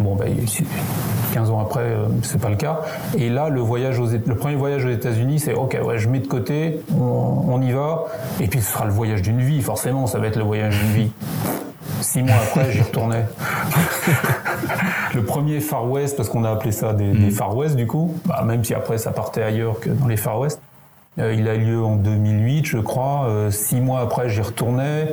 Bon, 0.00 0.14
ben, 0.14 0.28
15 1.32 1.50
ans 1.50 1.60
après, 1.60 1.80
euh, 1.80 2.06
c'est 2.22 2.40
pas 2.40 2.50
le 2.50 2.56
cas. 2.56 2.80
Et 3.16 3.28
là, 3.28 3.48
le 3.48 3.60
voyage 3.60 3.98
aux, 3.98 4.06
le 4.06 4.34
premier 4.36 4.56
voyage 4.56 4.84
aux 4.84 4.90
États-Unis, 4.90 5.40
c'est 5.40 5.54
ok, 5.54 5.78
ouais, 5.82 5.98
je 5.98 6.08
mets 6.08 6.20
de 6.20 6.26
côté, 6.26 6.80
on, 6.96 7.44
on 7.48 7.60
y 7.62 7.72
va, 7.72 8.04
et 8.40 8.46
puis 8.46 8.60
ce 8.60 8.72
sera 8.72 8.84
le 8.84 8.92
voyage 8.92 9.22
d'une 9.22 9.40
vie. 9.40 9.60
Forcément, 9.62 10.06
ça 10.06 10.18
va 10.18 10.26
être 10.26 10.36
le 10.36 10.44
voyage 10.44 10.78
d'une 10.78 11.04
vie. 11.04 11.10
Six 12.00 12.22
mois 12.22 12.34
après, 12.34 12.70
j'y 12.72 12.82
retournais. 12.82 13.24
le 15.14 15.22
premier 15.22 15.60
Far 15.60 15.88
West, 15.88 16.16
parce 16.16 16.28
qu'on 16.28 16.44
a 16.44 16.50
appelé 16.50 16.72
ça 16.72 16.92
des, 16.92 17.12
mm. 17.12 17.30
Far 17.30 17.56
West 17.56 17.76
du 17.76 17.86
coup, 17.86 18.16
bah, 18.26 18.42
même 18.44 18.64
si 18.64 18.74
après 18.74 18.98
ça 18.98 19.12
partait 19.12 19.42
ailleurs 19.42 19.80
que 19.80 19.90
dans 19.90 20.06
les 20.06 20.16
Far 20.16 20.38
West. 20.38 20.60
Euh, 21.18 21.34
il 21.34 21.46
a 21.46 21.54
lieu 21.54 21.82
en 21.82 21.96
2008, 21.96 22.64
je 22.64 22.78
crois. 22.78 23.26
Euh, 23.28 23.50
six 23.50 23.80
mois 23.80 24.00
après, 24.00 24.30
j'y 24.30 24.40
retournais. 24.40 25.08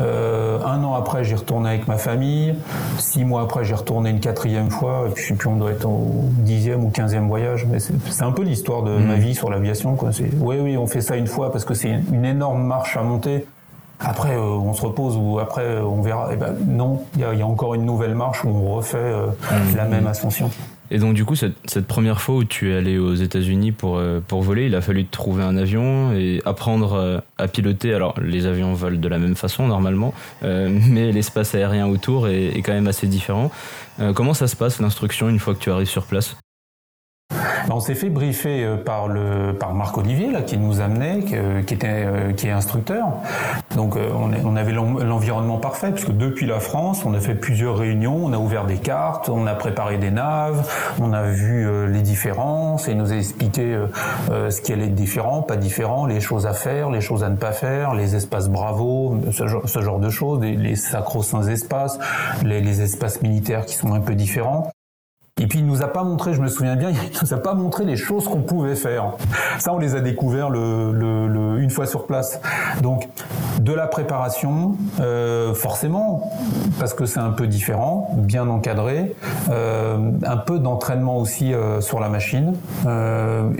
Euh, 0.00 0.58
un 0.64 0.82
an 0.82 0.94
après, 0.94 1.22
j'y 1.22 1.34
retournais 1.34 1.68
avec 1.68 1.86
ma 1.86 1.96
famille. 1.96 2.56
Six 2.98 3.24
mois 3.24 3.42
après, 3.42 3.64
j'y 3.64 3.74
retournais 3.74 4.10
une 4.10 4.20
quatrième 4.20 4.70
fois. 4.70 5.06
Et 5.08 5.12
puis, 5.12 5.34
plus, 5.34 5.48
on 5.48 5.56
doit 5.56 5.70
être 5.70 5.86
au 5.86 6.24
dixième 6.38 6.84
ou 6.84 6.90
quinzième 6.90 7.28
voyage. 7.28 7.66
Mais 7.70 7.78
c'est 7.78 8.24
un 8.24 8.32
peu 8.32 8.42
l'histoire 8.42 8.82
de 8.82 8.96
ma 8.96 9.16
mm. 9.16 9.20
vie 9.20 9.34
sur 9.34 9.48
l'aviation. 9.48 9.96
Oui, 10.40 10.56
oui, 10.60 10.76
on 10.76 10.88
fait 10.88 11.00
ça 11.00 11.16
une 11.16 11.28
fois 11.28 11.52
parce 11.52 11.64
que 11.64 11.74
c'est 11.74 11.90
une 11.90 12.24
énorme 12.24 12.64
marche 12.64 12.96
à 12.96 13.02
monter. 13.02 13.46
Après, 14.00 14.34
euh, 14.34 14.40
on 14.40 14.74
se 14.74 14.82
repose 14.82 15.16
ou 15.16 15.38
après, 15.38 15.62
euh, 15.62 15.82
on 15.82 16.02
verra. 16.02 16.30
Eh 16.32 16.36
ben, 16.36 16.54
non, 16.66 17.02
il 17.14 17.20
y, 17.20 17.42
a, 17.42 17.46
encore 17.46 17.74
une 17.74 17.84
nouvelle 17.84 18.14
marche 18.14 18.44
où 18.44 18.48
on 18.48 18.74
refait 18.74 18.98
euh, 18.98 19.26
mmh. 19.26 19.76
la 19.76 19.84
même 19.84 20.06
ascension. 20.06 20.50
Et 20.90 20.98
donc 20.98 21.14
du 21.14 21.24
coup, 21.24 21.34
cette, 21.34 21.54
cette, 21.66 21.86
première 21.86 22.20
fois 22.20 22.36
où 22.36 22.44
tu 22.44 22.72
es 22.72 22.76
allé 22.76 22.98
aux 22.98 23.14
États-Unis 23.14 23.72
pour, 23.72 24.00
pour 24.28 24.42
voler, 24.42 24.66
il 24.66 24.74
a 24.74 24.80
fallu 24.80 25.06
trouver 25.06 25.42
un 25.42 25.56
avion 25.56 26.12
et 26.12 26.42
apprendre 26.44 27.22
à 27.38 27.48
piloter. 27.48 27.94
Alors 27.94 28.14
les 28.20 28.46
avions 28.46 28.74
volent 28.74 28.98
de 28.98 29.08
la 29.08 29.18
même 29.18 29.34
façon 29.34 29.66
normalement, 29.66 30.14
mais 30.42 31.12
l'espace 31.12 31.54
aérien 31.54 31.86
autour 31.86 32.28
est, 32.28 32.56
est, 32.56 32.62
quand 32.62 32.72
même 32.72 32.86
assez 32.86 33.06
différent. 33.06 33.50
comment 34.14 34.34
ça 34.34 34.46
se 34.46 34.56
passe 34.56 34.80
l'instruction 34.80 35.28
une 35.28 35.38
fois 35.38 35.54
que 35.54 35.60
tu 35.60 35.70
arrives 35.70 35.88
sur 35.88 36.04
place? 36.04 36.36
On 37.70 37.80
s'est 37.80 37.94
fait 37.94 38.10
briefer 38.10 38.64
euh, 38.64 38.76
par 38.76 39.08
le 39.08 39.52
par 39.58 39.74
Marc 39.74 39.96
Olivier 39.98 40.30
là 40.30 40.42
qui 40.42 40.58
nous 40.58 40.80
amenait, 40.80 41.20
qui, 41.20 41.74
était 41.74 42.06
qui 42.36 42.46
est 42.48 42.50
instructeur. 42.50 43.06
Donc 43.76 43.96
on, 43.96 44.30
on 44.44 44.56
avait 44.56 44.72
l'environnement 44.72 45.58
parfait 45.58 45.90
puisque 45.90 46.16
depuis 46.16 46.46
la 46.46 46.60
France, 46.60 47.04
on 47.04 47.14
a 47.14 47.20
fait 47.20 47.34
plusieurs 47.34 47.76
réunions, 47.76 48.24
on 48.24 48.32
a 48.32 48.38
ouvert 48.38 48.64
des 48.64 48.76
cartes, 48.76 49.28
on 49.28 49.46
a 49.46 49.54
préparé 49.54 49.98
des 49.98 50.10
naves, 50.10 50.68
on 51.00 51.12
a 51.12 51.24
vu 51.24 51.66
les 51.90 52.02
différences 52.02 52.88
et 52.88 52.92
il 52.92 52.98
nous 52.98 53.12
a 53.12 53.16
expliqué 53.16 53.76
ce 54.28 54.60
qui 54.60 54.72
allait 54.72 54.86
être 54.86 54.94
différent, 54.94 55.42
pas 55.42 55.56
différent, 55.56 56.06
les 56.06 56.20
choses 56.20 56.46
à 56.46 56.52
faire, 56.52 56.90
les 56.90 57.00
choses 57.00 57.24
à 57.24 57.28
ne 57.28 57.36
pas 57.36 57.52
faire, 57.52 57.94
les 57.94 58.14
espaces 58.14 58.48
bravos, 58.48 59.16
ce 59.32 59.46
genre, 59.46 59.68
ce 59.68 59.80
genre 59.80 59.98
de 59.98 60.10
choses, 60.10 60.40
les, 60.40 60.56
les 60.56 60.76
sacro-saints 60.76 61.48
espaces, 61.48 61.98
les, 62.44 62.60
les 62.60 62.82
espaces 62.82 63.22
militaires 63.22 63.66
qui 63.66 63.74
sont 63.74 63.92
un 63.92 64.00
peu 64.00 64.14
différents. 64.14 64.73
Et 65.42 65.48
puis 65.48 65.58
il 65.58 65.66
nous 65.66 65.82
a 65.82 65.88
pas 65.88 66.04
montré, 66.04 66.32
je 66.32 66.40
me 66.40 66.46
souviens 66.46 66.76
bien, 66.76 66.90
il 67.12 67.18
nous 67.20 67.34
a 67.34 67.38
pas 67.38 67.54
montré 67.54 67.84
les 67.84 67.96
choses 67.96 68.28
qu'on 68.28 68.42
pouvait 68.42 68.76
faire. 68.76 69.14
Ça, 69.58 69.72
on 69.74 69.78
les 69.78 69.96
a 69.96 70.00
découverts 70.00 70.48
le, 70.48 70.92
le, 70.92 71.26
le, 71.26 71.60
une 71.60 71.70
fois 71.70 71.86
sur 71.86 72.06
place. 72.06 72.40
Donc 72.82 73.08
de 73.60 73.72
la 73.72 73.88
préparation, 73.88 74.76
euh, 75.00 75.52
forcément, 75.52 76.30
parce 76.78 76.94
que 76.94 77.04
c'est 77.04 77.18
un 77.18 77.32
peu 77.32 77.48
différent, 77.48 78.10
bien 78.16 78.48
encadré, 78.48 79.16
euh, 79.50 80.12
un 80.24 80.36
peu 80.36 80.60
d'entraînement 80.60 81.16
aussi 81.16 81.52
euh, 81.52 81.80
sur 81.80 81.98
la 81.98 82.08
machine. 82.08 82.54
Euh, 82.86 83.50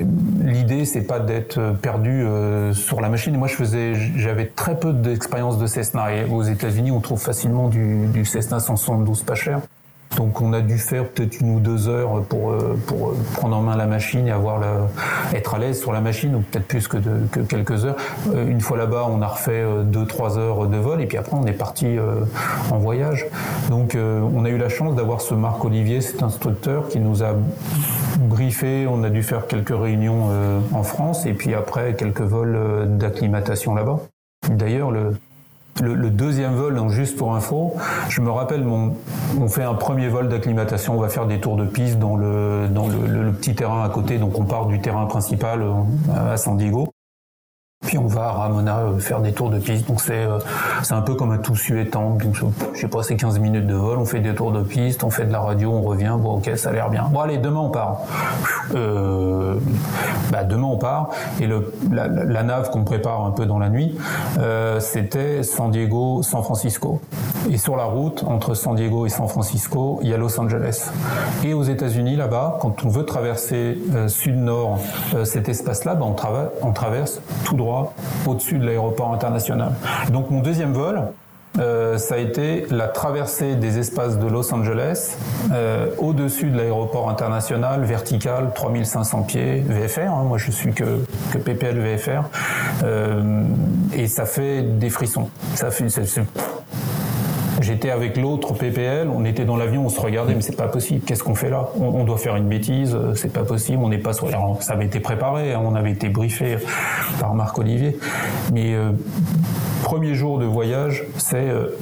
L'idée, 0.43 0.85
c'est 0.85 1.03
pas 1.03 1.19
d'être 1.19 1.61
perdu 1.83 2.23
euh, 2.23 2.73
sur 2.73 3.01
la 3.01 3.09
machine. 3.09 3.35
Et 3.35 3.39
moi, 3.39 3.49
je 3.49 3.57
faisais, 3.57 3.95
j'avais 4.15 4.47
très 4.47 4.79
peu 4.79 4.93
d'expérience 4.93 5.59
de 5.59 5.67
Cessna. 5.67 6.15
Et 6.15 6.25
aux 6.31 6.45
États-Unis, 6.45 6.93
on 6.93 7.01
trouve 7.01 7.21
facilement 7.21 7.67
du, 7.67 8.07
du 8.07 8.25
Cessna 8.25 8.61
172 8.61 9.25
pas 9.25 9.35
cher. 9.35 9.59
Donc 10.17 10.41
on 10.41 10.53
a 10.53 10.61
dû 10.61 10.79
faire 10.79 11.09
peut-être 11.09 11.41
une 11.41 11.57
ou 11.57 11.61
deux 11.61 11.89
heures 11.89 12.23
pour, 12.23 12.51
euh, 12.51 12.79
pour 12.87 13.09
euh, 13.09 13.17
prendre 13.35 13.57
en 13.57 13.63
main 13.63 13.77
la 13.77 13.87
machine 13.87 14.27
et 14.29 14.31
avoir 14.31 14.61
être 15.35 15.55
à 15.55 15.59
l'aise 15.59 15.81
sur 15.81 15.93
la 15.93 16.01
machine, 16.01 16.35
ou 16.37 16.41
peut-être 16.41 16.67
plus 16.67 16.89
que, 16.89 16.97
de, 16.97 17.27
que 17.31 17.41
quelques 17.41 17.85
heures. 17.85 17.97
Euh, 18.33 18.47
une 18.47 18.61
fois 18.61 18.77
là-bas, 18.77 19.07
on 19.11 19.23
a 19.23 19.27
refait 19.27 19.65
deux, 19.85 20.07
trois 20.07 20.39
heures 20.39 20.67
de 20.67 20.77
vol, 20.77 21.01
et 21.01 21.07
puis 21.07 21.19
après 21.19 21.37
on 21.37 21.47
est 21.47 21.53
parti 21.53 21.97
en 22.71 22.79
voyage. 22.79 23.27
Donc 23.71 23.97
on 23.97 24.45
a 24.45 24.49
eu 24.49 24.59
la 24.59 24.69
chance 24.69 24.95
d'avoir 24.95 25.21
ce 25.21 25.35
Marc 25.35 25.65
Olivier, 25.65 26.01
cet 26.01 26.23
instructeur, 26.23 26.89
qui 26.89 27.01
nous 27.01 27.23
a 27.23 27.35
briefé. 28.19 28.87
On 28.87 29.03
a 29.05 29.11
dû 29.11 29.23
faire 29.23 29.47
quelques 29.47 29.77
réunions 29.77 30.29
en 30.73 30.83
France, 30.83 31.27
et 31.27 31.33
puis 31.33 31.55
après 31.55 31.95
quelques 31.95 32.21
vols 32.21 32.59
d'acclimatation 32.99 33.75
là-bas. 33.75 34.01
D'ailleurs, 34.51 34.91
le, 34.91 35.15
le, 35.83 36.11
deuxième 36.11 36.55
vol, 36.55 36.75
donc 36.75 36.91
juste 36.91 37.17
pour 37.17 37.35
info, 37.35 37.75
je 38.09 38.21
me 38.21 38.31
rappelle, 38.31 38.65
mon, 38.65 38.97
on 39.41 39.49
fait 39.49 39.65
un 39.65 39.75
premier 39.75 40.09
vol 40.09 40.29
d'acclimatation, 40.29 40.97
on 40.97 41.01
va 41.01 41.09
faire 41.09 41.27
des 41.27 41.41
tours 41.41 41.57
de 41.57 41.65
piste 41.65 41.99
dans 41.99 42.17
le, 42.17 42.69
dans 42.69 42.87
le, 42.87 43.07
le, 43.07 43.33
petit 43.33 43.55
terrain 43.55 43.83
à 43.85 43.89
côté, 43.89 44.19
donc 44.19 44.39
on 44.39 44.45
part 44.45 44.67
du 44.67 44.81
terrain 44.81 45.07
principal 45.07 45.63
euh, 45.63 46.33
à 46.33 46.37
San 46.37 46.57
Diego. 46.57 46.94
Puis 47.87 47.99
on 47.99 48.07
va 48.07 48.29
à 48.29 48.33
Ramona 48.33 48.79
euh, 48.79 48.99
faire 48.99 49.21
des 49.21 49.33
tours 49.33 49.51
de 49.51 49.59
piste. 49.59 49.87
Donc 49.87 50.01
c'est 50.01 50.25
euh, 50.25 50.39
un 50.91 51.03
peu 51.03 51.15
comme 51.15 51.33
un 51.33 51.39
tout 51.39 51.57
suétant. 51.57 52.17
Donc 52.17 52.35
je 52.35 52.81
sais 52.81 52.89
pas, 52.89 53.03
c'est 53.03 53.17
15 53.17 53.39
minutes 53.39 53.67
de 53.67 53.75
vol, 53.75 53.99
on 53.99 54.05
fait 54.05 54.21
des 54.21 54.35
tours 54.35 54.53
de 54.53 54.63
piste, 54.63 55.05
on 55.05 55.11
fait 55.11 55.27
de 55.27 55.33
la 55.33 55.41
radio, 55.41 55.71
on 55.71 55.83
revient. 55.83 56.17
Bon 56.19 56.39
ok, 56.39 56.51
ça 56.57 56.71
a 56.71 56.73
l'air 56.73 56.89
bien. 56.89 57.09
Bon 57.11 57.21
allez, 57.21 57.39
demain 57.39 57.61
on 57.61 57.71
part. 57.71 58.01
Euh, 58.75 59.55
bah 60.33 60.45
demain 60.45 60.67
on 60.67 60.79
part. 60.79 61.11
Et 61.41 61.47
la, 61.47 62.09
la 62.09 62.43
nave 62.43 62.71
qu'on 62.71 62.85
prépare 62.85 63.25
un 63.25 63.31
peu 63.31 63.47
dans 63.47 63.59
la 63.59 63.69
nuit, 63.69 63.99
c'était 64.81 65.43
San 65.43 65.71
Diego, 65.71 66.23
San 66.23 66.43
Francisco. 66.43 67.01
Et 67.51 67.59
sur 67.59 67.77
la 67.77 67.85
route 67.85 68.25
entre 68.27 68.55
San 68.55 68.75
Diego 68.75 69.07
et 69.07 69.11
San 69.11 69.29
Francisco, 69.29 70.01
il 70.03 70.09
y 70.09 70.15
a 70.15 70.17
Los 70.17 70.39
Angeles. 70.41 70.91
Et 71.45 71.53
aux 71.53 71.63
États-Unis 71.63 72.17
là-bas, 72.17 72.59
quand 72.61 72.85
on 72.85 72.89
veut 72.89 73.05
traverser 73.05 73.79
sud-nord 74.09 74.79
cet 75.25 75.49
espace-là, 75.49 75.95
bah, 75.95 76.07
on 76.63 76.73
traverse 76.73 77.21
tout 77.45 77.57
droit 77.57 77.74
au-dessus 78.27 78.59
de 78.59 78.67
l'aéroport 78.67 79.13
international. 79.13 79.73
Donc 80.11 80.31
mon 80.31 80.41
deuxième 80.41 80.73
vol, 80.73 81.03
euh, 81.59 81.99
ça 81.99 82.17
a 82.17 82.19
été 82.19 82.67
la 82.71 82.89
traversée 82.89 83.55
des 83.55 83.79
espaces 83.79 84.19
de 84.19 84.27
Los 84.27 84.53
Angeles 84.53 85.17
euh, 85.53 85.87
au-dessus 85.99 86.51
de 86.51 86.57
l'aéroport 86.57 87.09
international, 87.09 87.85
vertical, 87.85 88.51
3500 88.57 89.23
pieds, 89.23 89.61
VFR, 89.61 90.01
hein, 90.01 90.25
moi 90.25 90.39
je 90.39 90.51
suis 90.51 90.73
que, 90.73 90.85
que 91.33 91.39
PPL 91.39 91.79
VFR, 91.79 92.25
euh, 92.83 93.45
et 93.95 94.09
ça 94.09 94.27
fait 94.27 94.63
des 94.63 94.91
frissons. 94.91 95.29
Ça 95.55 95.71
fait, 95.71 95.87
J'étais 97.65 97.89
avec 97.89 98.19
l'autre 98.19 98.53
PPL, 98.53 99.09
on 99.09 99.25
était 99.25 99.47
dans 99.47 99.57
l'avion, 99.57 99.87
on 99.87 99.89
se 99.89 99.99
regardait, 99.99 100.35
mais 100.35 100.43
c'est 100.43 100.55
pas 100.55 100.69
possible. 100.69 101.03
Qu'est-ce 101.07 101.25
qu'on 101.25 101.35
fait 101.35 101.49
là 101.49 101.71
on, 101.81 102.05
doit 102.05 102.19
faire 102.19 102.37
une 102.37 102.47
bêtise, 102.47 102.95
c'est 103.15 103.33
pas 103.33 103.45
possible. 103.45 103.83
On 103.83 103.89
n'est 103.89 103.97
pas 103.97 104.13
sur. 104.13 104.27
Alors, 104.29 104.63
ça 104.63 104.75
avait 104.75 104.85
été 104.85 105.01
préparé, 105.01 105.55
hein, 105.55 105.63
on 105.65 105.75
avait 105.75 105.93
été 105.93 106.11
briefé 106.11 106.59
par 107.21 107.35
Marc 107.35 107.59
Olivier, 107.59 107.97
mais 108.53 108.75
euh, 108.75 108.91
premier 109.83 110.15
jour 110.15 110.39
de 110.39 110.45
voyage, 110.45 111.05
c'est 111.17 111.49
euh, 111.49 111.75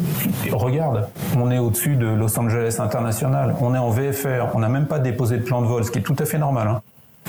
regarde, 0.53 1.09
on 1.37 1.51
est 1.51 1.59
au-dessus 1.59 1.97
de 1.97 2.07
Los 2.07 2.39
Angeles 2.39 2.77
International, 2.79 3.57
on 3.61 3.75
est 3.75 3.79
en 3.79 3.91
VFR, 3.91 4.55
on 4.55 4.61
n'a 4.61 4.69
même 4.69 4.87
pas 4.87 5.01
déposé 5.01 5.37
de 5.39 5.43
plan 5.43 5.63
de 5.63 5.67
vol, 5.67 5.85
ce 5.85 5.91
qui 5.91 5.99
est 5.99 6.03
tout 6.03 6.17
à 6.21 6.25
fait 6.25 6.39
normal. 6.39 6.69
Hein. 6.69 6.81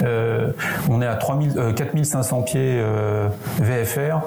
Euh, 0.01 0.51
on 0.89 1.01
est 1.01 1.07
à 1.07 1.15
3000, 1.15 1.53
euh, 1.57 1.71
4500 1.71 2.41
pieds 2.41 2.79
euh, 2.79 3.27
VFR, 3.61 4.21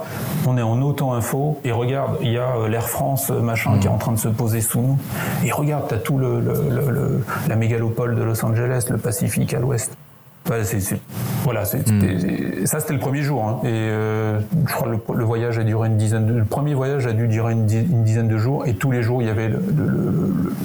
on 0.47 0.57
est 0.57 0.63
en 0.63 0.81
auto-info, 0.81 1.59
et 1.65 1.73
regarde, 1.73 2.19
il 2.23 2.31
y 2.31 2.39
a 2.39 2.57
euh, 2.57 2.69
l'Air 2.69 2.89
France 2.89 3.31
euh, 3.31 3.41
machin 3.41 3.73
mmh. 3.73 3.81
qui 3.81 3.87
est 3.89 3.91
en 3.91 3.99
train 3.99 4.13
de 4.13 4.19
se 4.19 4.29
poser 4.29 4.61
sous 4.61 4.81
nous, 4.81 4.99
et 5.45 5.51
regarde, 5.51 5.87
t'as 5.89 5.97
tout 5.97 6.19
le, 6.19 6.39
le, 6.41 6.55
le, 6.71 7.25
la 7.49 7.57
mégalopole 7.57 8.15
de 8.15 8.23
Los 8.23 8.45
Angeles, 8.45 8.87
le 8.91 8.99
Pacifique 8.99 9.55
à 9.55 9.59
l'ouest. 9.59 9.97
Ouais, 10.49 10.63
c'est, 10.63 10.79
c'est, 10.79 11.01
voilà, 11.43 11.63
mmh. 11.63 12.67
ça 12.67 12.79
c'était 12.79 12.93
le 12.93 13.01
premier 13.01 13.23
jour. 13.23 13.45
Hein. 13.45 13.59
Et 13.65 13.67
euh, 13.73 14.39
je 14.69 14.73
crois 14.73 14.87
que 14.87 14.93
le, 14.93 15.19
le, 15.19 15.25
voyage 15.25 15.59
a 15.59 15.65
duré 15.65 15.89
une 15.89 15.97
dizaine 15.97 16.27
de, 16.27 16.35
le 16.35 16.45
premier 16.45 16.75
voyage 16.75 17.05
a 17.09 17.13
dû 17.13 17.27
durer 17.27 17.53
une, 17.53 17.69
une 17.69 18.05
dizaine 18.05 18.29
de 18.29 18.39
jours. 18.39 18.65
Et 18.65 18.75
tous 18.75 18.93
les 18.93 19.03
jours, 19.03 19.23
il 19.23 19.27
y 19.27 19.31
avait, 19.31 19.49
le, 19.49 19.59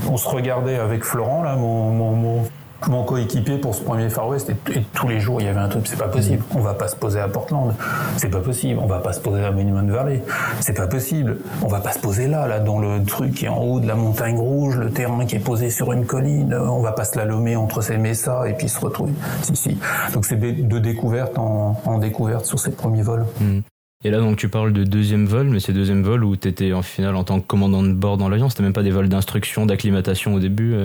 on 0.08 0.18
se 0.18 0.30
regardait 0.30 0.78
avec 0.78 1.04
Florent 1.04 1.42
là, 1.42 1.56
mon, 1.56 1.90
mon, 1.92 2.12
mon 2.12 2.44
mon 2.88 3.04
coéquipier 3.04 3.58
pour 3.58 3.76
ce 3.76 3.82
premier 3.82 4.10
Far 4.10 4.28
West 4.28 4.50
et, 4.50 4.56
tous 4.94 5.08
les 5.08 5.20
jours 5.20 5.40
il 5.42 5.46
y 5.46 5.50
avait 5.50 5.60
un 5.60 5.70
truc 5.70 5.88
c'est 5.88 5.98
pas 5.98 6.08
possible. 6.08 6.44
On 6.56 6.60
va 6.60 6.74
pas 6.74 6.88
se 6.88 6.96
poser 6.96 7.20
à 7.20 7.28
Portland. 7.28 7.74
C'est 8.18 8.30
pas 8.30 8.40
possible. 8.40 8.80
On 8.82 8.88
va 8.88 9.00
pas 9.00 9.14
se 9.14 9.20
poser 9.20 9.44
à 9.44 9.52
Monument 9.52 9.86
Valley. 9.86 10.24
C'est 10.60 10.76
pas 10.76 10.88
possible. 10.88 11.38
On 11.62 11.68
va 11.68 11.80
pas 11.80 11.92
se 11.92 12.00
poser 12.00 12.28
là 12.28 12.48
là 12.48 12.60
dans 12.60 12.80
le 12.80 13.04
truc 13.04 13.34
qui 13.34 13.46
est 13.46 13.50
en 13.50 13.62
haut 13.62 13.80
de 13.80 13.88
la 13.88 13.96
montagne 13.96 14.38
rouge 14.38 14.78
le 14.78 14.92
terrain 14.92 15.26
qui 15.26 15.36
est 15.36 15.40
posé 15.40 15.70
sur 15.70 15.92
une 15.92 16.06
colline. 16.06 16.54
On 16.54 16.82
va 16.82 16.92
pas 16.92 17.06
se 17.06 17.14
slalomer 17.14 17.56
entre 17.56 17.82
ces 17.82 17.98
messas 17.98 18.46
et 18.46 18.54
puis 18.54 18.70
se 18.70 18.80
retrouver. 18.80 19.14
Si 19.42 19.56
si. 19.56 19.78
Donc 20.14 20.26
c'est 20.26 20.40
de 20.40 20.80
découverte 20.80 21.38
en, 21.38 21.80
en, 21.86 21.98
découverte 22.00 22.46
sur 22.46 22.60
ces 22.60 22.72
premiers 22.72 23.04
vols. 23.04 23.26
Mmh. 23.40 23.60
Et 24.04 24.10
là, 24.10 24.20
donc, 24.20 24.38
tu 24.38 24.50
parles 24.50 24.74
de 24.74 24.84
deuxième 24.84 25.28
vol, 25.28 25.48
mais 25.50 25.60
c'est 25.60 25.74
deuxième 25.74 26.02
vol 26.02 26.24
où 26.24 26.36
tu 26.36 26.48
étais 26.48 26.74
en 26.74 26.82
finale 26.82 27.16
en 27.16 27.24
tant 27.24 27.40
que 27.40 27.46
commandant 27.46 27.84
de 27.84 27.94
bord 27.94 28.18
dans 28.18 28.30
l'avion. 28.30 28.50
C'était 28.50 28.64
même 28.64 28.74
pas 28.74 28.82
des 28.82 28.90
vols 28.90 29.10
d'instruction, 29.10 29.68
d'acclimatation 29.68 30.34
au 30.34 30.40
début. 30.40 30.76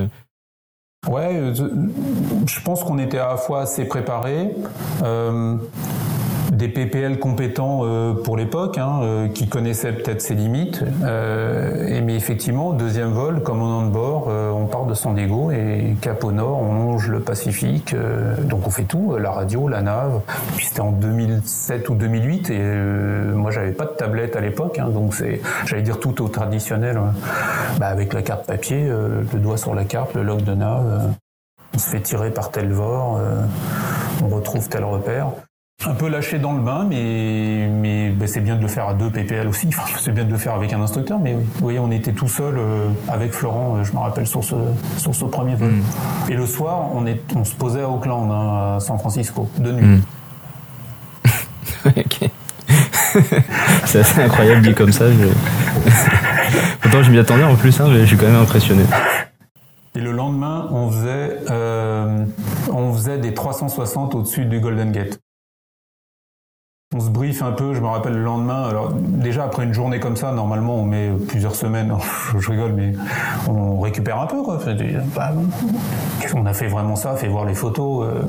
Euh... 1.08 1.10
Ouais, 1.10 1.52
je 2.46 2.60
pense 2.60 2.84
qu'on 2.84 2.98
était 2.98 3.18
à 3.18 3.28
la 3.28 3.36
fois 3.36 3.62
assez 3.62 3.86
préparé. 3.86 4.50
Euh, 5.02 5.56
des 6.56 6.68
PPL 6.68 7.18
compétents 7.18 7.80
euh, 7.82 8.14
pour 8.14 8.36
l'époque, 8.36 8.78
hein, 8.78 9.00
euh, 9.02 9.28
qui 9.28 9.48
connaissaient 9.48 9.92
peut-être 9.92 10.22
ses 10.22 10.34
limites. 10.34 10.82
Euh, 11.04 11.86
et 11.86 12.00
mais 12.00 12.14
effectivement, 12.14 12.72
deuxième 12.72 13.10
vol, 13.10 13.42
commandant 13.42 13.86
de 13.86 13.92
bord, 13.92 14.26
euh, 14.28 14.50
on 14.50 14.66
part 14.66 14.86
de 14.86 14.94
San 14.94 15.14
Diego 15.14 15.50
et 15.50 15.96
cap 16.00 16.24
au 16.24 16.32
nord, 16.32 16.62
on 16.62 16.72
longe 16.72 17.08
le 17.08 17.20
Pacifique. 17.20 17.92
Euh, 17.92 18.36
donc 18.42 18.66
on 18.66 18.70
fait 18.70 18.84
tout, 18.84 19.16
la 19.18 19.30
radio, 19.30 19.68
la 19.68 19.82
nave. 19.82 20.20
Puis 20.56 20.66
c'était 20.66 20.80
en 20.80 20.92
2007 20.92 21.88
ou 21.90 21.94
2008 21.94 22.50
et 22.50 22.62
moi 23.34 23.50
j'avais 23.50 23.72
pas 23.72 23.84
de 23.84 23.90
tablette 23.90 24.36
à 24.36 24.40
l'époque, 24.40 24.78
hein, 24.78 24.88
donc 24.88 25.14
c'est, 25.14 25.40
j'allais 25.66 25.82
dire 25.82 26.00
tout 26.00 26.22
au 26.22 26.28
traditionnel, 26.28 26.98
bah, 27.78 27.88
avec 27.88 28.12
la 28.12 28.22
carte 28.22 28.46
papier, 28.46 28.88
le 28.88 29.38
doigt 29.38 29.56
sur 29.56 29.74
la 29.74 29.84
carte, 29.84 30.14
le 30.14 30.22
log 30.22 30.42
de 30.42 30.54
nave. 30.54 31.10
on 31.74 31.78
se 31.78 31.90
fait 31.90 32.00
tirer 32.00 32.30
par 32.30 32.50
tel 32.50 32.72
vor, 32.72 33.20
on 34.22 34.28
retrouve 34.28 34.68
tel 34.68 34.84
repère 34.84 35.28
un 35.84 35.94
peu 35.94 36.08
lâché 36.08 36.38
dans 36.38 36.52
le 36.52 36.60
bain, 36.60 36.86
mais, 36.88 37.68
mais 37.70 38.10
ben 38.10 38.26
c'est 38.26 38.40
bien 38.40 38.56
de 38.56 38.62
le 38.62 38.68
faire 38.68 38.88
à 38.88 38.94
deux 38.94 39.10
PPL 39.10 39.46
aussi. 39.46 39.68
Enfin, 39.68 39.82
c'est 40.00 40.12
bien 40.12 40.24
de 40.24 40.30
le 40.30 40.38
faire 40.38 40.54
avec 40.54 40.72
un 40.72 40.80
instructeur, 40.80 41.18
mais 41.18 41.34
oui, 41.34 41.44
oui 41.62 41.78
on 41.78 41.90
était 41.90 42.12
tout 42.12 42.28
seul 42.28 42.56
euh, 42.56 42.88
avec 43.08 43.32
Florent, 43.32 43.76
euh, 43.76 43.84
je 43.84 43.92
me 43.92 43.98
rappelle, 43.98 44.26
sur 44.26 44.42
ce, 44.42 44.54
sur 44.96 45.14
ce 45.14 45.24
premier 45.26 45.54
vol. 45.54 45.70
Mm. 45.70 45.82
Et 46.30 46.34
le 46.34 46.46
soir, 46.46 46.88
on, 46.94 47.06
est, 47.06 47.20
on 47.36 47.44
se 47.44 47.54
posait 47.54 47.82
à 47.82 47.88
Auckland, 47.88 48.30
hein, 48.30 48.76
à 48.76 48.80
San 48.80 48.98
Francisco, 48.98 49.48
de 49.58 49.72
nuit. 49.72 49.86
Mm. 49.86 50.02
ok. 51.96 52.30
c'est 53.84 54.00
assez 54.00 54.22
incroyable 54.22 54.62
dit 54.62 54.74
comme 54.74 54.92
ça. 54.92 55.04
Je... 55.10 55.28
Pourtant, 56.80 57.02
je 57.02 57.10
m'y 57.10 57.18
attendais 57.18 57.44
en 57.44 57.54
plus, 57.54 57.80
hein, 57.80 57.86
mais 57.88 58.00
je 58.00 58.06
suis 58.06 58.16
quand 58.16 58.26
même 58.26 58.36
impressionné. 58.36 58.82
Et 59.94 60.00
le 60.00 60.12
lendemain, 60.12 60.68
on 60.72 60.90
faisait, 60.90 61.38
euh, 61.50 62.24
on 62.72 62.92
faisait 62.92 63.18
des 63.18 63.32
360 63.32 64.14
au-dessus 64.14 64.44
du 64.44 64.60
Golden 64.60 64.92
Gate. 64.92 65.20
On 66.96 67.00
se 67.00 67.10
briefe 67.10 67.42
un 67.42 67.52
peu, 67.52 67.74
je 67.74 67.80
me 67.80 67.88
rappelle 67.88 68.14
le 68.14 68.22
lendemain. 68.22 68.62
Alors 68.62 68.90
déjà 68.94 69.44
après 69.44 69.64
une 69.64 69.74
journée 69.74 70.00
comme 70.00 70.16
ça, 70.16 70.32
normalement 70.32 70.76
on 70.76 70.84
met 70.84 71.10
plusieurs 71.28 71.54
semaines. 71.54 71.92
je 72.38 72.50
rigole, 72.50 72.72
mais 72.72 72.92
on 73.46 73.80
récupère 73.80 74.18
un 74.18 74.26
peu 74.26 74.42
quoi. 74.42 74.58
Bah, 75.14 75.32
on 76.34 76.46
a 76.46 76.54
fait 76.54 76.68
vraiment 76.68 76.96
ça, 76.96 77.14
fait 77.16 77.28
voir 77.28 77.44
les 77.44 77.54
photos. 77.54 78.06
Euh. 78.06 78.22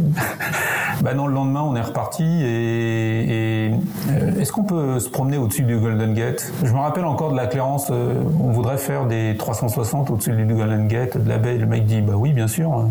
bah 1.01 1.13
non, 1.13 1.27
le 1.27 1.33
lendemain, 1.33 1.61
on 1.61 1.75
est 1.75 1.81
reparti 1.81 2.23
et, 2.23 3.71
euh, 4.09 4.39
est-ce 4.39 4.51
qu'on 4.51 4.63
peut 4.63 4.99
se 4.99 5.09
promener 5.09 5.37
au-dessus 5.37 5.63
du 5.63 5.77
Golden 5.77 6.13
Gate? 6.13 6.51
Je 6.63 6.73
me 6.73 6.79
rappelle 6.79 7.05
encore 7.05 7.31
de 7.31 7.37
la 7.37 7.47
clairance, 7.47 7.87
euh, 7.91 8.15
on 8.41 8.51
voudrait 8.51 8.77
faire 8.77 9.05
des 9.05 9.35
360 9.37 10.11
au-dessus 10.11 10.33
du 10.33 10.45
Golden 10.45 10.87
Gate, 10.87 11.17
de 11.17 11.29
la 11.29 11.37
baie. 11.37 11.57
Le 11.57 11.65
mec 11.65 11.85
dit, 11.85 12.01
bah 12.01 12.15
oui, 12.17 12.33
bien 12.33 12.47
sûr, 12.47 12.73
hein. 12.73 12.89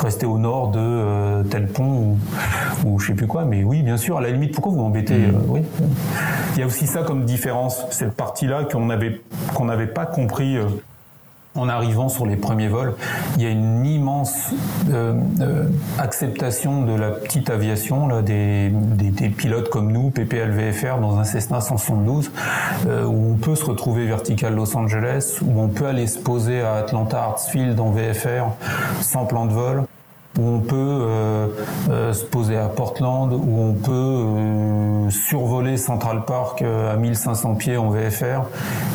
rester 0.00 0.26
au 0.26 0.38
nord 0.38 0.68
de 0.68 1.42
tel 1.50 1.66
pont 1.66 2.16
ou, 2.84 2.88
ou 2.88 2.98
je 2.98 3.08
sais 3.08 3.14
plus 3.14 3.26
quoi, 3.26 3.44
mais 3.44 3.64
oui, 3.64 3.82
bien 3.82 3.96
sûr, 3.96 4.18
à 4.18 4.20
la 4.20 4.30
limite, 4.30 4.54
pourquoi 4.54 4.72
vous 4.72 4.80
m'embêtez? 4.80 5.07
Mmh. 5.14 5.42
Oui. 5.48 5.62
Il 6.54 6.60
y 6.60 6.62
a 6.62 6.66
aussi 6.66 6.86
ça 6.86 7.02
comme 7.02 7.24
différence, 7.24 7.84
cette 7.90 8.14
partie-là 8.14 8.64
qu'on 8.64 8.86
n'avait 8.86 9.20
qu'on 9.54 9.66
n'avait 9.66 9.86
pas 9.86 10.06
compris 10.06 10.58
en 11.58 11.68
arrivant 11.68 12.08
sur 12.08 12.26
les 12.26 12.36
premiers 12.36 12.68
vols, 12.68 12.94
il 13.36 13.42
y 13.42 13.46
a 13.46 13.50
une 13.50 13.84
immense 13.84 14.50
euh, 14.90 15.14
euh, 15.40 15.64
acceptation 15.98 16.82
de 16.82 16.92
la 16.92 17.10
petite 17.10 17.50
aviation, 17.50 18.06
là, 18.06 18.22
des, 18.22 18.70
pilotes 19.36 19.68
comme 19.68 19.92
nous, 19.92 20.10
PPL 20.10 20.50
VFR, 20.50 20.98
dans 21.00 21.18
un 21.18 21.24
Cessna 21.24 21.60
172, 21.60 22.30
euh, 22.86 23.04
où 23.04 23.32
on 23.32 23.36
peut 23.36 23.56
se 23.56 23.64
retrouver 23.64 24.06
vertical 24.06 24.54
Los 24.54 24.76
Angeles, 24.76 25.38
où 25.42 25.60
on 25.60 25.68
peut 25.68 25.86
aller 25.86 26.06
se 26.06 26.18
poser 26.18 26.60
à 26.60 26.74
Atlanta 26.74 27.22
Hartsfield 27.22 27.78
en 27.80 27.90
VFR 27.90 28.52
sans 29.00 29.26
plan 29.26 29.46
de 29.46 29.52
vol 29.52 29.84
où 30.38 30.48
on 30.48 30.60
peut 30.60 30.76
euh, 30.76 31.48
euh, 31.90 32.12
se 32.12 32.24
poser 32.24 32.56
à 32.56 32.68
Portland, 32.68 33.32
où 33.32 33.60
on 33.60 33.74
peut 33.74 33.92
euh, 33.92 35.10
survoler 35.10 35.76
Central 35.76 36.24
Park 36.24 36.62
à 36.62 36.96
1500 36.96 37.56
pieds 37.56 37.76
en 37.76 37.90
VFR. 37.90 38.44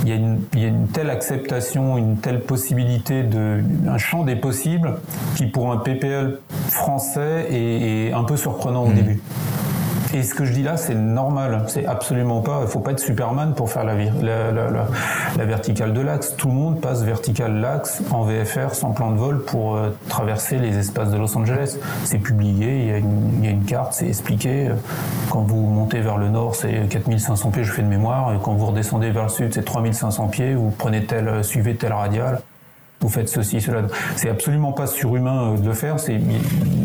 Il 0.04 0.10
y, 0.10 0.14
a 0.14 0.16
une, 0.16 0.42
il 0.54 0.60
y, 0.62 0.66
a 0.66 0.70
une, 0.70 0.88
telle 0.88 1.10
acceptation, 1.10 1.98
une 1.98 2.18
telle 2.18 2.42
possibilité 2.42 3.24
de 3.24 3.62
un 3.88 3.98
champ 3.98 4.24
des 4.24 4.36
possibles 4.36 4.96
qui 5.36 5.46
pour 5.48 5.72
un 5.72 5.78
PPL 5.78 6.40
français 6.70 7.48
est, 7.52 8.08
est 8.08 8.14
un 8.14 8.24
peu 8.24 8.38
surprenant 8.38 8.84
au 8.84 8.90
mmh. 8.90 8.96
début. 8.96 9.22
Et 10.15 10.22
ce 10.22 10.36
que 10.36 10.46
je 10.46 10.53
dis 10.53 10.62
là, 10.62 10.77
c'est 10.77 10.93
normal. 10.93 11.63
C'est 11.67 11.88
absolument 11.88 12.41
pas. 12.41 12.60
Il 12.62 12.67
faut 12.67 12.79
pas 12.79 12.91
être 12.91 13.00
Superman 13.00 13.55
pour 13.55 13.72
faire 13.72 13.84
la, 13.84 13.96
la, 13.96 14.51
la, 14.51 15.46
verticale 15.46 15.91
de 15.91 16.01
l'axe. 16.01 16.36
Tout 16.38 16.50
le 16.50 16.53
monde 16.53 16.79
passe 16.79 17.01
verticale 17.01 17.60
l'axe 17.60 18.03
en 18.12 18.24
VFR 18.24 18.75
sans 18.75 18.91
plan 18.91 19.10
de 19.10 19.17
vol 19.17 19.43
pour 19.43 19.75
euh, 19.75 19.89
traverser 20.10 20.60
les 20.60 20.77
espaces 20.77 21.10
de 21.10 21.17
Los 21.17 21.36
Angeles. 21.36 21.79
C'est 22.03 22.20
publié. 22.20 22.84
Il 22.84 23.43
y, 23.43 23.48
a 23.48 23.50
une, 23.50 23.65
carte. 23.65 23.93
C'est 23.93 24.08
expliqué. 24.08 24.70
Quand 25.32 25.41
vous 25.41 25.62
montez 25.62 26.00
vers 26.01 26.20
le 26.20 26.29
nord, 26.29 26.53
c'est 26.53 26.88
4500 26.89 27.50
pieds. 27.50 27.63
Je 27.63 27.72
fais 27.72 27.82
de 27.82 27.88
mémoire. 27.88 28.39
Quand 28.43 28.53
vous 28.53 28.67
redescendez 28.67 29.10
vers 29.10 29.24
le 29.24 29.29
sud, 29.29 29.51
c'est 29.51 29.65
3500 29.65 30.27
pieds. 30.27 30.53
Vous 30.53 30.70
prenez 30.70 31.05
tel, 31.05 31.43
suivez 31.43 31.75
tel 31.75 31.91
radial 31.91 32.39
vous 33.04 33.10
faites 33.10 33.28
ceci, 33.28 33.60
cela. 33.60 33.82
C'est 34.16 34.30
absolument 34.30 34.72
pas 34.72 34.88
surhumain 34.88 35.52
euh, 35.52 35.58
de 35.58 35.68
le 35.68 35.74
faire. 35.74 36.00
C'est 36.00 36.20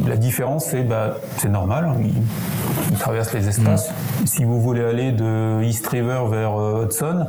la 0.07 0.17
différence, 0.17 0.67
c'est 0.67 0.83
bah, 0.83 1.17
c'est 1.37 1.49
normal. 1.49 1.87
Hein. 1.89 1.95
Il, 2.91 2.99
traverse 2.99 3.33
les 3.33 3.47
espaces. 3.49 3.91
Mm. 3.91 4.27
Si 4.27 4.45
vous 4.45 4.61
voulez 4.61 4.83
aller 4.83 5.13
de 5.13 5.63
East 5.63 5.87
River 5.87 6.23
vers 6.29 6.61
euh, 6.61 6.85
Hudson, 6.85 7.27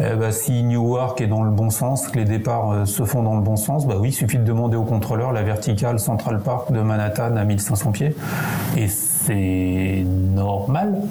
eh 0.00 0.14
bah, 0.16 0.32
si 0.32 0.62
Newark 0.62 1.20
est 1.20 1.26
dans 1.26 1.42
le 1.42 1.50
bon 1.50 1.68
sens, 1.68 2.08
que 2.08 2.18
les 2.18 2.24
départs 2.24 2.70
euh, 2.70 2.84
se 2.86 3.04
font 3.04 3.22
dans 3.22 3.36
le 3.36 3.42
bon 3.42 3.56
sens, 3.56 3.86
bah 3.86 3.96
oui, 4.00 4.08
il 4.08 4.12
suffit 4.12 4.38
de 4.38 4.44
demander 4.44 4.76
au 4.76 4.84
contrôleur 4.84 5.32
la 5.32 5.42
verticale 5.42 5.98
Central 5.98 6.40
Park 6.40 6.72
de 6.72 6.80
Manhattan 6.80 7.36
à 7.36 7.44
1500 7.44 7.92
pieds. 7.92 8.16
Et 8.76 8.88
c'est 8.88 10.02
normal. 10.06 11.02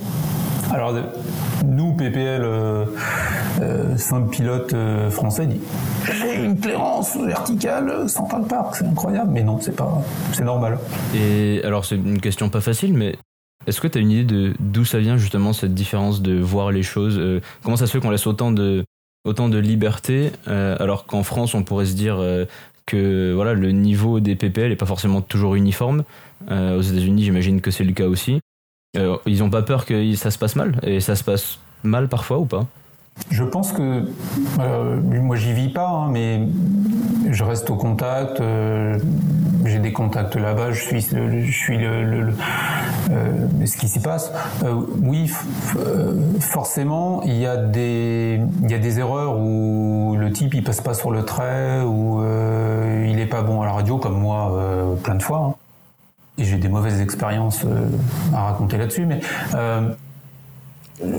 Alors, 0.71 0.93
nous, 1.65 1.93
PPL, 1.93 2.41
euh, 2.43 2.85
euh, 3.61 3.97
simple 3.97 4.29
pilote 4.29 4.73
euh, 4.73 5.09
français, 5.09 5.47
dit 5.47 5.59
j'ai 6.11 6.43
une 6.43 6.59
clairance 6.59 7.17
verticale 7.17 8.09
Central 8.09 8.45
Park, 8.47 8.75
c'est 8.75 8.85
incroyable, 8.85 9.31
mais 9.31 9.43
non, 9.43 9.59
c'est 9.61 9.75
pas, 9.75 10.01
c'est 10.31 10.43
normal. 10.43 10.77
Et 11.15 11.61
alors, 11.63 11.85
c'est 11.85 11.95
une 11.95 12.19
question 12.19 12.49
pas 12.49 12.61
facile, 12.61 12.93
mais 12.93 13.15
est-ce 13.67 13.81
que 13.81 13.87
tu 13.87 13.97
as 13.97 14.01
une 14.01 14.11
idée 14.11 14.23
de 14.23 14.53
d'où 14.59 14.85
ça 14.85 14.99
vient 14.99 15.17
justement 15.17 15.53
cette 15.53 15.73
différence 15.73 16.21
de 16.21 16.39
voir 16.39 16.71
les 16.71 16.83
choses 16.83 17.21
Comment 17.63 17.77
ça 17.77 17.87
se 17.87 17.91
fait 17.91 17.99
qu'on 17.99 18.09
laisse 18.09 18.27
autant 18.27 18.51
de 18.51 18.83
autant 19.25 19.47
de 19.47 19.57
liberté 19.57 20.33
alors 20.47 21.05
qu'en 21.05 21.23
France 21.23 21.55
on 21.55 21.63
pourrait 21.63 21.85
se 21.85 21.93
dire 21.93 22.17
que 22.85 23.31
voilà 23.33 23.53
le 23.53 23.71
niveau 23.71 24.19
des 24.19 24.35
PPL 24.35 24.73
est 24.73 24.75
pas 24.75 24.85
forcément 24.85 25.21
toujours 25.21 25.55
uniforme. 25.55 26.03
aux 26.51 26.81
États-Unis, 26.81 27.23
j'imagine 27.23 27.61
que 27.61 27.71
c'est 27.71 27.85
le 27.85 27.93
cas 27.93 28.07
aussi. 28.07 28.41
Euh, 28.95 29.17
ils 29.25 29.41
ont 29.41 29.49
pas 29.49 29.63
peur 29.63 29.85
que 29.85 30.15
ça 30.15 30.29
se 30.29 30.37
passe 30.37 30.55
mal? 30.55 30.75
Et 30.83 30.99
ça 30.99 31.15
se 31.15 31.23
passe 31.23 31.57
mal 31.83 32.07
parfois 32.07 32.37
ou 32.37 32.45
pas? 32.45 32.65
Je 33.29 33.43
pense 33.43 33.71
que 33.71 34.05
euh, 34.59 34.99
moi 35.01 35.35
j'y 35.35 35.53
vis 35.53 35.69
pas, 35.69 35.87
hein, 35.87 36.09
mais 36.11 36.47
je 37.29 37.43
reste 37.43 37.69
au 37.71 37.75
contact. 37.75 38.39
Euh, 38.39 38.99
j'ai 39.65 39.79
des 39.79 39.93
contacts 39.93 40.35
là-bas. 40.35 40.71
Je 40.71 40.81
suis, 40.81 41.01
je 41.01 41.51
suis 41.51 41.77
le, 41.77 42.33
ce 43.65 43.77
qui 43.77 43.87
s'y 43.87 43.99
passe. 43.99 44.31
oui, 45.01 45.31
forcément, 46.39 47.23
il 47.23 47.37
y 47.37 47.47
a 47.47 47.57
des 47.57 48.39
il 48.63 48.69
y 48.69 48.75
a 48.75 48.79
des 48.79 48.99
erreurs 48.99 49.39
où 49.39 50.15
le 50.17 50.31
type 50.31 50.53
il 50.53 50.63
passe 50.63 50.81
pas 50.81 50.93
sur 50.93 51.11
le 51.11 51.23
trait 51.23 51.81
ou 51.81 52.23
il 53.07 53.19
est 53.19 53.29
pas 53.29 53.41
bon 53.41 53.61
à 53.61 53.65
la 53.65 53.73
radio 53.73 53.97
comme 53.97 54.19
moi 54.19 54.95
plein 55.03 55.15
de 55.15 55.23
fois. 55.23 55.39
Hein 55.49 55.62
j'ai 56.37 56.57
des 56.57 56.69
mauvaises 56.69 57.01
expériences 57.01 57.63
euh, 57.65 57.87
à 58.33 58.51
raconter 58.51 58.77
là-dessus, 58.77 59.05
mais 59.05 59.19
euh, 59.53 59.89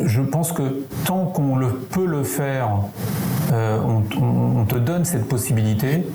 je 0.05 0.23
pense 0.23 0.53
que 0.53 0.85
tant 1.05 1.27
qu'on 1.27 1.57
le 1.57 1.69
peut 1.69 2.07
le 2.07 2.25
faire, 2.25 2.69
euh, 3.53 3.79
on, 4.21 4.65
te 4.65 4.77
donne 4.77 5.05
cette 5.05 5.29
possibilité 5.29 6.07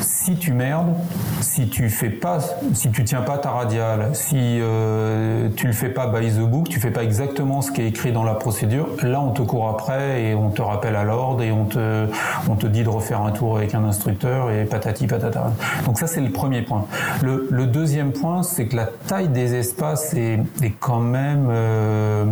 si 0.00 0.36
tu 0.36 0.52
merdes, 0.52 0.94
si 1.40 1.68
tu 1.68 1.88
fais 1.90 2.08
pas, 2.08 2.38
si 2.72 2.90
tu 2.90 3.04
tiens 3.04 3.20
pas 3.20 3.38
ta 3.38 3.50
radiale, 3.50 4.10
si 4.14 4.36
euh, 4.38 5.48
tu 5.54 5.66
le 5.66 5.72
fais 5.72 5.90
pas 5.90 6.06
by 6.06 6.30
the 6.30 6.40
book, 6.40 6.68
tu 6.68 6.80
fais 6.80 6.90
pas 6.90 7.04
exactement 7.04 7.60
ce 7.62 7.70
qui 7.70 7.82
est 7.82 7.88
écrit 7.88 8.10
dans 8.10 8.24
la 8.24 8.34
procédure, 8.34 8.88
là 9.02 9.20
on 9.20 9.30
te 9.30 9.42
court 9.42 9.68
après 9.68 10.22
et 10.22 10.34
on 10.34 10.50
te 10.50 10.62
rappelle 10.62 10.96
à 10.96 11.04
l'ordre 11.04 11.42
et 11.42 11.52
on 11.52 11.66
te, 11.66 12.06
on 12.48 12.54
te 12.54 12.66
dit 12.66 12.82
de 12.82 12.88
refaire 12.88 13.20
un 13.20 13.32
tour 13.32 13.58
avec 13.58 13.74
un 13.74 13.84
instructeur 13.84 14.50
et 14.50 14.64
patati 14.64 15.06
patata. 15.06 15.52
Donc 15.84 15.98
ça 15.98 16.06
c'est 16.06 16.22
le 16.22 16.30
premier 16.30 16.62
point. 16.62 16.86
Le, 17.22 17.46
le 17.50 17.66
deuxième 17.66 18.12
point 18.12 18.42
c'est 18.42 18.66
que 18.66 18.76
la 18.76 18.86
taille 19.06 19.28
des 19.28 19.54
espaces 19.54 20.14
est, 20.14 20.40
est 20.62 20.74
quand 20.80 21.00
même 21.00 21.48
euh, 21.50 22.24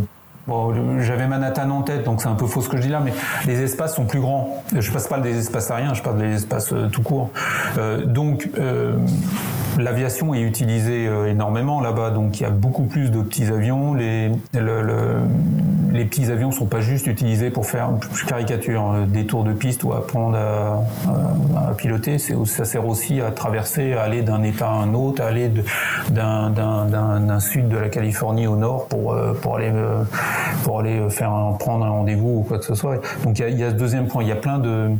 Bon, 0.48 1.00
j'avais 1.00 1.28
Manhattan 1.28 1.70
en 1.70 1.82
tête, 1.82 2.04
donc 2.04 2.20
c'est 2.20 2.28
un 2.28 2.34
peu 2.34 2.46
faux 2.46 2.62
ce 2.62 2.68
que 2.68 2.76
je 2.76 2.82
dis 2.82 2.88
là, 2.88 3.00
mais 3.00 3.12
les 3.46 3.62
espaces 3.62 3.94
sont 3.94 4.06
plus 4.06 4.20
grands. 4.20 4.64
Je 4.76 4.90
passe 4.90 5.06
pas 5.06 5.20
des 5.20 5.38
espaces 5.38 5.70
aériens, 5.70 5.94
je 5.94 6.02
parle 6.02 6.18
des 6.18 6.34
espaces 6.34 6.72
euh, 6.72 6.88
tout 6.88 7.02
court. 7.02 7.30
Euh, 7.78 8.04
donc 8.04 8.50
euh, 8.58 8.96
l'aviation 9.78 10.34
est 10.34 10.42
utilisée 10.42 11.06
euh, 11.06 11.30
énormément 11.30 11.80
là-bas, 11.80 12.10
donc 12.10 12.40
il 12.40 12.42
y 12.42 12.46
a 12.46 12.50
beaucoup 12.50 12.84
plus 12.84 13.10
de 13.10 13.22
petits 13.22 13.46
avions. 13.46 13.94
Les, 13.94 14.28
le, 14.54 14.82
le, 14.82 14.96
les 15.92 16.04
petits 16.04 16.30
avions 16.30 16.50
sont 16.50 16.66
pas 16.66 16.80
juste 16.80 17.06
utilisés 17.06 17.50
pour 17.50 17.66
faire, 17.66 17.90
je 18.14 18.24
caricature, 18.24 18.92
euh, 18.92 19.06
des 19.06 19.26
tours 19.26 19.44
de 19.44 19.52
piste 19.52 19.84
ou 19.84 19.92
apprendre 19.92 20.36
à, 20.36 20.82
à, 21.08 21.70
à 21.70 21.74
piloter. 21.74 22.18
Ça 22.18 22.64
sert 22.64 22.86
aussi 22.86 23.20
à 23.20 23.30
traverser, 23.30 23.94
à 23.94 24.02
aller 24.02 24.22
d'un 24.22 24.42
état 24.42 24.68
à 24.68 24.74
un 24.74 24.94
autre, 24.94 25.22
à 25.22 25.26
aller 25.26 25.50
d'un 26.10 27.40
sud 27.40 27.68
de 27.68 27.76
la 27.76 27.88
Californie 27.88 28.46
au 28.46 28.56
nord 28.56 28.86
pour, 28.88 29.16
pour 29.40 29.56
aller 29.56 29.72
pour 30.64 30.80
aller 30.80 30.98
euh, 30.98 31.08
faire 31.08 31.32
prendre 31.58 31.84
un 31.84 31.90
rendez-vous 31.90 32.38
ou 32.38 32.42
quoi 32.42 32.58
que 32.58 32.64
ce 32.64 32.74
soit. 32.74 32.96
Donc 33.24 33.38
il 33.38 33.42
y 33.42 33.44
a, 33.44 33.48
il 33.48 33.58
y 33.58 33.64
a 33.64 33.70
ce 33.70 33.74
deuxième 33.74 34.06
point. 34.06 34.22
Il 34.22 34.28
y 34.28 34.32
a 34.32 34.36
plein 34.36 34.58
de 34.58 34.90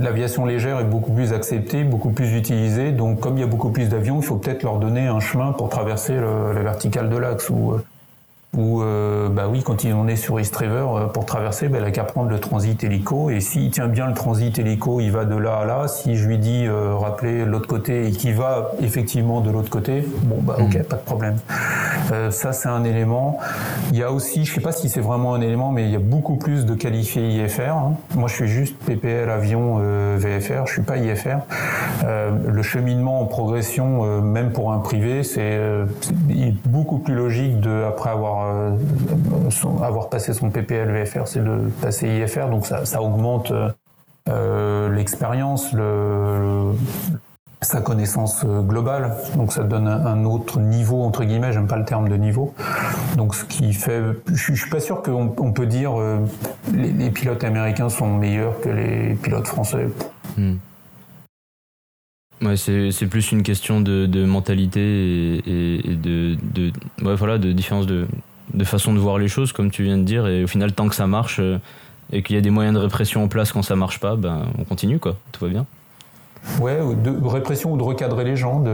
L'aviation 0.00 0.44
légère 0.44 0.80
est 0.80 0.84
beaucoup 0.84 1.12
plus 1.12 1.32
acceptée, 1.32 1.84
beaucoup 1.84 2.10
plus 2.10 2.36
utilisée. 2.36 2.92
Donc, 2.92 3.20
comme 3.20 3.36
il 3.36 3.40
y 3.40 3.44
a 3.44 3.46
beaucoup 3.46 3.70
plus 3.70 3.88
d'avions, 3.88 4.20
il 4.20 4.24
faut 4.24 4.36
peut-être 4.36 4.62
leur 4.62 4.78
donner 4.78 5.06
un 5.06 5.20
chemin 5.20 5.52
pour 5.52 5.68
traverser 5.68 6.14
la 6.14 6.62
verticale 6.62 7.08
de 7.08 7.16
l'axe 7.16 7.48
ou 7.50 7.74
euh, 8.54 8.62
ou 8.62 8.82
euh, 8.82 9.28
bah 9.28 9.48
oui, 9.50 9.62
quand 9.62 9.84
on 9.84 10.08
est 10.08 10.16
sur 10.16 10.38
East 10.38 10.54
River, 10.56 10.86
euh, 10.94 11.06
pour 11.06 11.24
traverser, 11.26 11.68
bah, 11.68 11.78
il 11.80 11.84
a 11.84 11.90
qu'à 11.90 12.04
prendre 12.04 12.30
le 12.30 12.38
transit 12.38 12.82
hélico. 12.84 13.30
Et 13.30 13.40
s'il 13.40 13.70
tient 13.70 13.88
bien 13.88 14.06
le 14.06 14.14
transit 14.14 14.58
hélico, 14.58 15.00
il 15.00 15.10
va 15.10 15.24
de 15.24 15.36
là 15.36 15.58
à 15.60 15.64
là. 15.64 15.88
Si 15.88 16.16
je 16.16 16.26
lui 16.26 16.38
dis 16.38 16.66
euh, 16.66 16.94
rappeler 16.94 17.44
l'autre 17.44 17.66
côté 17.66 18.08
et 18.08 18.10
qu'il 18.10 18.34
va 18.34 18.72
effectivement 18.80 19.40
de 19.40 19.50
l'autre 19.50 19.70
côté, 19.70 20.06
bon 20.24 20.38
bah 20.42 20.56
ok, 20.58 20.76
mm. 20.76 20.84
pas 20.84 20.96
de 20.96 21.02
problème. 21.02 21.36
Euh, 22.12 22.30
ça 22.30 22.52
c'est 22.52 22.68
un 22.68 22.84
élément. 22.84 23.38
Il 23.92 23.98
y 23.98 24.02
a 24.02 24.12
aussi, 24.12 24.44
je 24.44 24.54
sais 24.54 24.60
pas 24.60 24.72
si 24.72 24.88
c'est 24.88 25.00
vraiment 25.00 25.34
un 25.34 25.40
élément, 25.40 25.70
mais 25.70 25.84
il 25.84 25.90
y 25.90 25.96
a 25.96 26.00
beaucoup 26.00 26.36
plus 26.36 26.66
de 26.66 26.74
qualifiés 26.74 27.28
IFR. 27.28 27.70
Hein. 27.70 27.94
Moi 28.14 28.28
je 28.28 28.34
suis 28.34 28.48
juste 28.48 28.76
PPL 28.84 29.30
avion 29.30 29.78
euh, 29.80 30.16
VFR, 30.18 30.66
je 30.66 30.72
suis 30.72 30.82
pas 30.82 30.98
IFR. 30.98 31.38
le 32.04 32.62
cheminement 32.62 33.20
en 33.20 33.26
progression, 33.26 34.20
même 34.20 34.52
pour 34.52 34.72
un 34.72 34.78
privé, 34.78 35.22
c'est 35.22 35.58
beaucoup 36.64 36.98
plus 36.98 37.14
logique 37.14 37.60
de 37.60 37.84
après 37.88 38.10
avoir 38.10 38.41
euh, 38.46 39.84
avoir 39.84 40.08
passé 40.08 40.32
son 40.32 40.50
PPL 40.50 40.90
VFR, 40.90 41.26
c'est 41.26 41.42
de 41.44 41.70
passer 41.80 42.08
IFR, 42.08 42.48
donc 42.48 42.66
ça, 42.66 43.02
augmente 43.02 43.52
euh, 44.28 44.88
l'expérience, 44.90 45.72
le, 45.72 46.72
sa 47.62 47.80
connaissance 47.80 48.44
globale, 48.44 49.16
donc 49.36 49.52
ça 49.52 49.62
donne 49.62 49.86
un 49.88 50.24
autre 50.24 50.60
niveau 50.60 51.02
entre 51.02 51.24
guillemets. 51.24 51.52
J'aime 51.52 51.68
pas 51.68 51.76
le 51.76 51.84
terme 51.84 52.08
de 52.08 52.16
niveau. 52.16 52.54
Donc 53.16 53.34
ce 53.34 53.44
qui 53.44 53.72
fait, 53.72 54.02
je, 54.32 54.54
suis 54.54 54.70
pas 54.70 54.80
sûr 54.80 55.02
qu'on 55.02 55.34
on 55.38 55.52
peut 55.52 55.66
dire 55.66 55.98
euh, 55.98 56.18
les, 56.74 57.10
pilotes 57.10 57.44
américains 57.44 57.88
sont 57.88 58.12
meilleurs 58.16 58.60
que 58.60 58.68
les 58.68 59.14
pilotes 59.14 59.46
français. 59.46 59.88
Hmm. 60.36 60.54
Ouais, 62.42 62.56
c'est 62.56 63.06
plus 63.06 63.30
une 63.30 63.44
question 63.44 63.80
de, 63.80 64.24
mentalité 64.24 64.80
et, 65.46 65.94
de, 65.94 66.36
voilà, 67.00 67.38
de 67.38 67.52
différence 67.52 67.86
de, 67.86 68.08
de 68.54 68.64
façon 68.64 68.92
de 68.94 68.98
voir 68.98 69.18
les 69.18 69.28
choses, 69.28 69.52
comme 69.52 69.70
tu 69.70 69.82
viens 69.82 69.98
de 69.98 70.04
dire. 70.04 70.26
Et 70.26 70.44
au 70.44 70.46
final, 70.46 70.72
tant 70.72 70.88
que 70.88 70.94
ça 70.94 71.06
marche 71.06 71.38
euh, 71.40 71.58
et 72.12 72.22
qu'il 72.22 72.36
y 72.36 72.38
a 72.38 72.42
des 72.42 72.50
moyens 72.50 72.74
de 72.74 72.80
répression 72.80 73.22
en 73.24 73.28
place 73.28 73.52
quand 73.52 73.62
ça 73.62 73.76
marche 73.76 73.98
pas, 74.00 74.16
ben, 74.16 74.42
on 74.58 74.64
continue, 74.64 74.98
quoi. 74.98 75.16
Tout 75.32 75.44
va 75.44 75.50
bien. 75.50 75.66
Ouais, 76.60 76.76
de 76.96 77.26
répression 77.26 77.72
ou 77.72 77.76
de 77.76 77.82
recadrer 77.82 78.24
les 78.24 78.36
gens, 78.36 78.64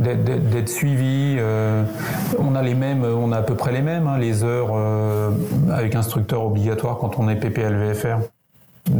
d'être 0.00 0.68
suivi. 0.68 1.36
Euh, 1.38 1.84
on 2.38 2.54
a 2.54 2.62
les 2.62 2.74
mêmes, 2.74 3.04
on 3.04 3.30
a 3.30 3.38
à 3.38 3.42
peu 3.42 3.54
près 3.54 3.72
les 3.72 3.82
mêmes, 3.82 4.06
hein, 4.06 4.16
les 4.18 4.42
heures 4.42 4.70
euh, 4.72 5.30
avec 5.70 5.94
instructeur 5.94 6.44
obligatoire 6.44 6.96
quand 6.98 7.18
on 7.18 7.28
est 7.28 7.36
PPL 7.36 7.76
VFR. 7.76 8.20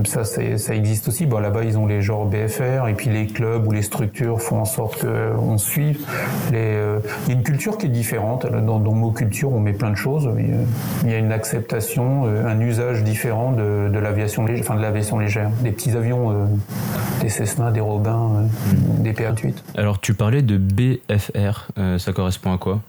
Ça, 0.07 0.25
ça 0.25 0.75
existe 0.75 1.09
aussi. 1.09 1.27
Bon, 1.27 1.39
là-bas, 1.41 1.63
ils 1.63 1.77
ont 1.77 1.87
les 1.87 2.01
genres 2.01 2.25
BFR, 2.25 2.89
et 2.89 2.95
puis 2.95 3.11
les 3.11 3.27
clubs 3.27 3.67
ou 3.67 3.71
les 3.71 3.83
structures 3.83 4.41
font 4.41 4.61
en 4.61 4.65
sorte 4.65 5.05
qu'on 5.05 5.59
suive. 5.59 6.07
Les, 6.51 6.59
euh, 6.59 7.01
il 7.27 7.29
y 7.29 7.33
a 7.33 7.35
une 7.37 7.43
culture 7.43 7.77
qui 7.77 7.87
est 7.87 7.91
différente. 7.91 8.47
Dans, 8.47 8.79
dans 8.79 8.93
mot 8.93 9.11
culture, 9.11 9.53
on 9.53 9.61
met 9.61 9.75
plein 9.75 9.91
de 9.91 9.97
choses. 9.97 10.27
Euh, 10.27 10.65
il 11.05 11.11
y 11.11 11.15
a 11.15 11.19
une 11.19 11.33
acceptation, 11.33 12.27
euh, 12.27 12.47
un 12.47 12.59
usage 12.61 13.03
différent 13.05 13.53
de, 13.53 13.91
de 13.93 13.99
l'aviation 13.99 14.47
légère, 14.47 14.65
enfin 14.65 14.77
de 14.77 14.83
l'aviation 14.83 15.19
légère, 15.19 15.51
des 15.63 15.71
petits 15.71 15.91
avions, 15.91 16.49
des 17.21 17.29
Cessna, 17.29 17.71
des 17.71 17.81
Robins, 17.81 18.49
des 19.01 19.13
P-28. 19.13 19.55
Alors, 19.77 20.01
tu 20.01 20.15
parlais 20.15 20.41
de 20.41 20.57
BFR. 20.57 21.69
ça 21.99 22.13
correspond 22.15 22.55
à 22.55 22.59
quoi? 22.59 22.81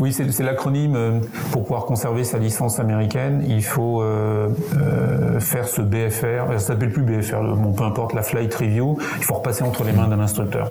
Oui, 0.00 0.12
c'est 0.12 0.42
l'acronyme 0.42 0.96
euh, 0.96 1.20
pour 1.52 1.62
pouvoir 1.62 1.84
conserver 1.84 2.24
sa 2.24 2.38
licence 2.38 2.78
américaine. 2.78 3.44
Il 3.48 3.64
faut 3.64 4.02
euh, 4.02 4.48
euh, 4.76 5.40
faire 5.40 5.68
ce 5.68 5.80
BFR. 5.80 6.52
Ça 6.52 6.58
s'appelle 6.58 6.92
plus 6.92 7.02
BFR, 7.02 7.42
bon, 7.56 7.72
peu 7.72 7.84
importe 7.84 8.12
la 8.12 8.22
flight 8.22 8.54
review. 8.54 8.98
Il 9.18 9.24
faut 9.24 9.34
repasser 9.34 9.62
entre 9.62 9.84
les 9.84 9.92
mains 9.92 10.08
d'un 10.08 10.20
instructeur. 10.20 10.70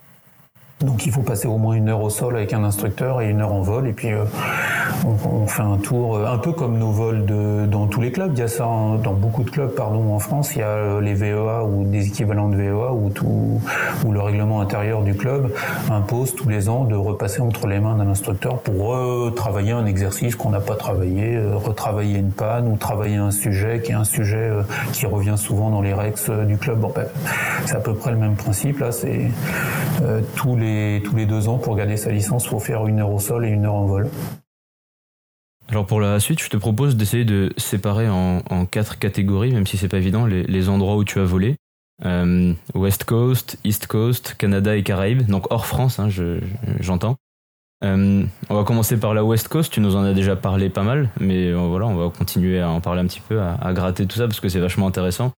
Donc 0.82 1.06
il 1.06 1.12
faut 1.14 1.22
passer 1.22 1.48
au 1.48 1.58
moins 1.58 1.76
une 1.76 1.88
heure 1.88 2.02
au 2.02 2.10
sol 2.10 2.36
avec 2.36 2.52
un 2.52 2.66
instructeur 2.66 3.22
et 3.22 3.30
une 3.30 3.40
heure 3.40 3.54
en 3.54 3.62
vol. 3.62 3.88
Et 3.88 3.94
puis 3.94 4.12
euh, 4.12 4.26
on, 5.06 5.48
fait 5.48 5.62
un 5.62 5.78
tour, 5.78 6.18
euh, 6.18 6.26
un 6.26 6.38
peu 6.38 6.52
comme 6.52 6.78
nos 6.78 6.92
vols 6.92 7.26
de, 7.26 7.66
dans 7.66 7.88
tous 7.88 8.02
les 8.02 8.12
clubs. 8.12 8.34
Il 8.34 8.40
y 8.40 8.42
a 8.42 8.50
ça 8.50 8.66
dans 9.02 9.14
beaucoup 9.14 9.44
de 9.44 9.50
clubs, 9.50 9.74
pardon, 9.74 10.14
en 10.14 10.20
France. 10.20 10.54
Il 10.54 10.60
y 10.60 10.64
a 10.64 10.68
euh, 10.68 11.00
les 11.00 11.14
VEA 11.14 11.64
ou 11.64 11.86
des 11.86 12.08
équivalents 12.08 12.50
de 12.50 12.58
VEA 12.58 12.92
où, 12.92 13.10
tout, 13.10 13.62
où 14.04 14.12
le 14.12 14.20
règlement 14.20 14.60
intérieur 14.60 15.02
du 15.04 15.16
club 15.16 15.50
impose 15.90 16.36
tous 16.36 16.50
les 16.50 16.68
ans 16.68 16.84
de 16.84 16.96
repasser 16.96 17.40
entre 17.40 17.68
les 17.68 17.80
mains 17.80 17.96
d'un 17.96 18.10
instructeur 18.10 18.60
pour 18.60 18.88
retravailler 18.88 19.72
un 19.72 19.86
exercice 19.86 20.36
qu'on 20.36 20.50
n'a 20.50 20.60
pas 20.60 20.76
travaillé, 20.76 21.40
retravailler 21.54 22.20
une 22.20 22.32
panne 22.32 22.68
ou 22.68 22.76
travailler 22.76 23.16
un 23.16 23.32
sujet 23.32 23.82
qui 23.82 23.94
est 23.94 23.96
un 23.96 24.04
sujet 24.04 24.52
qui 24.92 25.06
revient 25.06 25.38
souvent 25.38 25.70
dans 25.70 25.82
les 25.82 25.94
rex 25.94 26.30
du 26.30 26.58
club. 26.58 26.80
Bon, 26.80 26.92
ben, 26.94 27.06
c'est 27.66 27.78
à 27.78 27.80
peu 27.80 27.94
près 27.94 28.12
le 28.12 28.18
même 28.18 28.36
principe. 28.36 28.80
Là, 28.80 28.92
c'est 28.92 29.32
tous 30.36 30.58
les 30.58 30.65
tous 31.04 31.16
les 31.16 31.26
deux 31.26 31.48
ans, 31.48 31.58
pour 31.58 31.76
garder 31.76 31.98
sa 31.98 32.12
licence, 32.12 32.46
il 32.46 32.50
faut 32.50 32.60
faire 32.60 32.88
une 32.88 33.00
heure 33.00 33.12
au 33.12 33.20
sol 33.20 33.46
et 33.46 33.50
une 33.50 33.66
heure 33.66 33.76
en 33.76 33.86
vol. 33.86 34.10
Alors 35.70 35.86
pour 35.86 36.00
la 36.00 36.20
suite, 36.20 36.42
je 36.42 36.50
te 36.50 36.58
propose 36.58 36.96
d'essayer 36.96 37.26
de 37.26 37.52
séparer 37.58 38.08
en, 38.08 38.66
quatre 38.66 39.00
catégories, 39.00 39.52
même 39.52 39.66
si 39.66 39.78
c'est 39.78 39.88
pas 39.88 39.98
évident, 39.98 40.26
les, 40.26 40.70
endroits 40.70 40.96
où 40.96 41.04
tu 41.04 41.20
as 41.20 41.24
volé. 41.24 41.56
Euh, 42.04 42.54
West 42.74 43.06
Coast, 43.06 43.58
East 43.64 43.88
Coast, 43.88 44.36
Canada 44.38 44.76
et 44.76 44.84
Caraïbes, 44.84 45.26
donc 45.28 45.52
hors 45.52 45.66
France, 45.66 46.00
hein, 46.00 46.10
j'entends. 46.80 47.16
Euh, 47.84 48.24
on 48.50 48.56
va 48.56 48.64
commencer 48.64 49.00
par 49.00 49.14
la 49.14 49.24
West 49.24 49.48
Coast, 49.48 49.72
tu 49.72 49.80
nous 49.80 49.96
en 49.96 50.04
as 50.04 50.14
déjà 50.14 50.36
parlé 50.36 50.70
pas 50.70 50.84
mal, 50.84 51.10
mais 51.20 51.48
euh, 51.48 51.58
voilà, 51.58 51.86
on 51.88 51.96
va 51.96 52.10
continuer 52.10 52.60
à 52.60 52.70
en 52.70 52.82
parler 52.82 53.02
un 53.02 53.06
petit 53.06 53.22
peu, 53.22 53.40
à, 53.42 53.56
à 53.56 53.74
gratter 53.74 54.06
tout 54.06 54.18
ça, 54.18 54.28
parce 54.28 54.40
que 54.40 54.50
c'est 54.50 54.60
vachement 54.60 54.88
intéressant. 54.88 55.34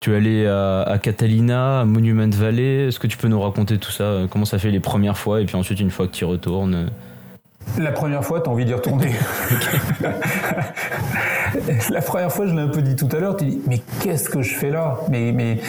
Tu 0.00 0.12
es 0.12 0.16
allé 0.16 0.46
à, 0.46 0.98
Catalina, 1.02 1.80
à 1.80 1.84
Monument 1.84 2.30
Valley. 2.30 2.88
Est-ce 2.88 3.00
que 3.00 3.06
tu 3.06 3.16
peux 3.16 3.28
nous 3.28 3.40
raconter 3.40 3.78
tout 3.78 3.90
ça 3.90 4.20
Comment 4.30 4.44
ça 4.44 4.58
fait 4.58 4.70
les 4.70 4.80
premières 4.80 5.16
fois 5.16 5.40
et 5.40 5.46
puis 5.46 5.56
ensuite 5.56 5.80
une 5.80 5.90
fois 5.90 6.06
que 6.06 6.12
tu 6.12 6.24
y 6.24 6.28
retournes 6.28 6.90
La 7.78 7.92
première 7.92 8.24
fois, 8.24 8.40
tu 8.40 8.48
as 8.48 8.52
envie 8.52 8.66
d'y 8.66 8.74
retourner. 8.74 9.10
la 11.90 12.02
première 12.02 12.30
fois, 12.30 12.46
je 12.46 12.54
l'ai 12.54 12.60
un 12.60 12.68
peu 12.68 12.82
dit 12.82 12.94
tout 12.94 13.08
à 13.12 13.20
l'heure, 13.20 13.36
tu 13.36 13.46
dis 13.46 13.60
mais 13.66 13.80
qu'est-ce 14.02 14.28
que 14.28 14.42
je 14.42 14.54
fais 14.54 14.70
là? 14.70 14.98
Mais, 15.08 15.32
mais 15.32 15.60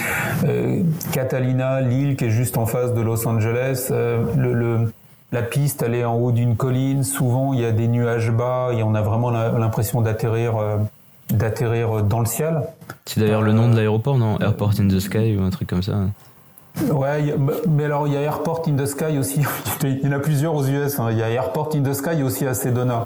euh, 0.45 0.81
Catalina, 1.13 1.81
l'île 1.81 2.17
qui 2.17 2.25
est 2.25 2.29
juste 2.29 2.57
en 2.57 2.65
face 2.65 2.93
de 2.93 3.01
Los 3.01 3.27
Angeles, 3.27 3.87
euh, 3.91 4.23
le, 4.35 4.91
la 5.31 5.41
piste, 5.41 5.83
elle 5.83 5.95
est 5.95 6.05
en 6.05 6.15
haut 6.15 6.31
d'une 6.31 6.55
colline. 6.55 7.03
Souvent, 7.03 7.53
il 7.53 7.61
y 7.61 7.65
a 7.65 7.71
des 7.71 7.87
nuages 7.87 8.31
bas 8.31 8.71
et 8.73 8.83
on 8.83 8.93
a 8.93 9.01
vraiment 9.01 9.31
l'impression 9.31 10.01
d'atterrir. 10.01 10.55
D'atterrir 11.29 12.03
dans 12.03 12.19
le 12.19 12.25
ciel. 12.25 12.61
C'est 13.05 13.19
d'ailleurs 13.19 13.41
le 13.41 13.51
nom 13.51 13.69
de 13.69 13.75
l'aéroport, 13.75 14.17
non? 14.17 14.39
Airport 14.39 14.73
in 14.79 14.87
the 14.87 14.99
Sky 14.99 15.35
ou 15.37 15.43
un 15.43 15.49
truc 15.49 15.69
comme 15.69 15.83
ça. 15.83 15.97
Ouais, 16.91 17.35
mais 17.67 17.85
alors 17.85 18.07
il 18.07 18.13
y 18.13 18.17
a 18.17 18.21
Airport 18.21 18.63
in 18.67 18.75
the 18.75 18.85
Sky 18.85 19.17
aussi. 19.17 19.41
il 19.83 19.99
y 19.99 20.07
en 20.07 20.11
a 20.11 20.19
plusieurs 20.19 20.55
aux 20.55 20.65
US. 20.65 20.99
Hein. 20.99 21.09
Il 21.11 21.17
y 21.17 21.23
a 21.23 21.29
Airport 21.29 21.71
in 21.75 21.81
the 21.81 21.93
Sky 21.93 22.23
aussi 22.23 22.45
à 22.45 22.53
Sedona. 22.53 23.05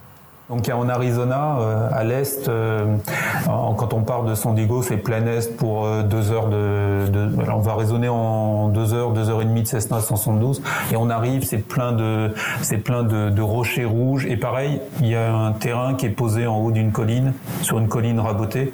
Donc 0.51 0.67
en 0.67 0.89
Arizona, 0.89 1.59
euh, 1.61 1.87
à 1.93 2.03
l'est, 2.03 2.49
euh, 2.49 2.97
quand 3.45 3.93
on 3.93 4.01
part 4.01 4.23
de 4.23 4.35
San 4.35 4.53
Diego, 4.53 4.81
c'est 4.81 4.97
plein 4.97 5.25
est 5.25 5.55
pour 5.55 5.85
euh, 5.85 6.03
deux 6.03 6.33
heures 6.33 6.49
de, 6.49 7.05
on 7.49 7.59
va 7.59 7.75
raisonner 7.75 8.09
en 8.09 8.67
deux 8.67 8.93
heures, 8.93 9.11
deux 9.11 9.29
heures 9.29 9.41
et 9.41 9.45
demie 9.45 9.61
de 9.61 9.67
Cessna 9.67 10.01
172, 10.01 10.61
et 10.91 10.97
on 10.97 11.09
arrive, 11.09 11.45
c'est 11.45 11.65
plein 11.65 11.93
de, 11.93 12.33
c'est 12.63 12.79
plein 12.79 13.03
de, 13.03 13.41
rochers 13.41 13.85
rouges, 13.85 14.25
et 14.25 14.35
pareil, 14.35 14.81
il 14.99 15.07
y 15.07 15.15
a 15.15 15.33
un 15.33 15.53
terrain 15.53 15.93
qui 15.93 16.07
est 16.07 16.09
posé 16.09 16.45
en 16.47 16.57
haut 16.57 16.71
d'une 16.71 16.91
colline, 16.91 17.31
sur 17.61 17.79
une 17.79 17.87
colline 17.87 18.19
rabotée, 18.19 18.73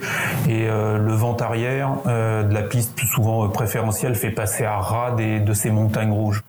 et 0.50 0.66
le 0.68 1.14
vent 1.14 1.38
arrière 1.38 1.92
de 2.06 2.54
la 2.54 2.64
piste, 2.64 3.00
souvent 3.14 3.48
préférentielle, 3.50 4.16
fait 4.16 4.32
passer 4.32 4.66
à 4.66 4.78
ras 4.78 5.12
de 5.12 5.54
ces 5.54 5.70
montagnes 5.70 6.12
rouges. 6.12 6.44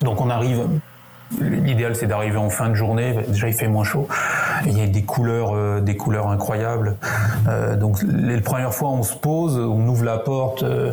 Donc 0.00 0.20
on 0.22 0.30
arrive 0.30 0.66
L'idéal, 1.40 1.94
c'est 1.94 2.06
d'arriver 2.06 2.38
en 2.38 2.48
fin 2.48 2.68
de 2.70 2.74
journée. 2.74 3.14
Déjà, 3.28 3.48
il 3.48 3.54
fait 3.54 3.68
moins 3.68 3.84
chaud. 3.84 4.08
Il 4.66 4.78
y 4.78 4.82
a 4.82 4.86
des 4.86 5.02
couleurs, 5.02 5.52
euh, 5.54 5.80
des 5.80 5.96
couleurs 5.96 6.28
incroyables. 6.28 6.96
Euh, 7.48 7.76
donc, 7.76 8.02
les 8.02 8.40
premières 8.40 8.74
fois, 8.74 8.90
on 8.90 9.02
se 9.02 9.14
pose, 9.14 9.58
on 9.58 9.86
ouvre 9.88 10.04
la 10.04 10.18
porte, 10.18 10.62
euh, 10.62 10.92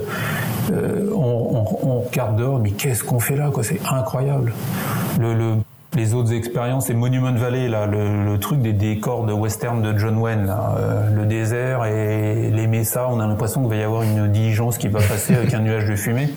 on, 1.14 2.02
regarde 2.02 2.38
dehors. 2.38 2.60
Mais 2.60 2.72
qu'est-ce 2.72 3.04
qu'on 3.04 3.20
fait 3.20 3.36
là, 3.36 3.50
C'est 3.62 3.80
incroyable. 3.90 4.54
Le, 5.20 5.34
le, 5.34 5.54
les 5.96 6.14
autres 6.14 6.34
expériences, 6.34 6.88
c'est 6.88 6.94
Monument 6.94 7.34
Valley, 7.34 7.68
là, 7.68 7.86
le, 7.86 8.38
truc 8.40 8.62
des 8.62 8.74
décors 8.74 9.26
de 9.26 9.34
western 9.34 9.82
de 9.82 9.98
John 9.98 10.18
Wayne, 10.18 10.54
le 11.16 11.26
désert 11.26 11.86
et 11.86 12.52
les 12.52 12.68
messas. 12.68 13.08
On 13.10 13.20
a 13.20 13.28
l'impression 13.28 13.62
qu'il 13.62 13.70
va 13.70 13.76
y 13.78 13.84
avoir 13.84 14.04
une 14.04 14.28
diligence 14.28 14.78
qui 14.78 14.90
va 14.90 15.00
passer 15.00 15.36
avec 15.36 15.54
un 15.54 15.60
nuage 15.62 15.88
de 15.88 15.96
fumée. 15.96 16.30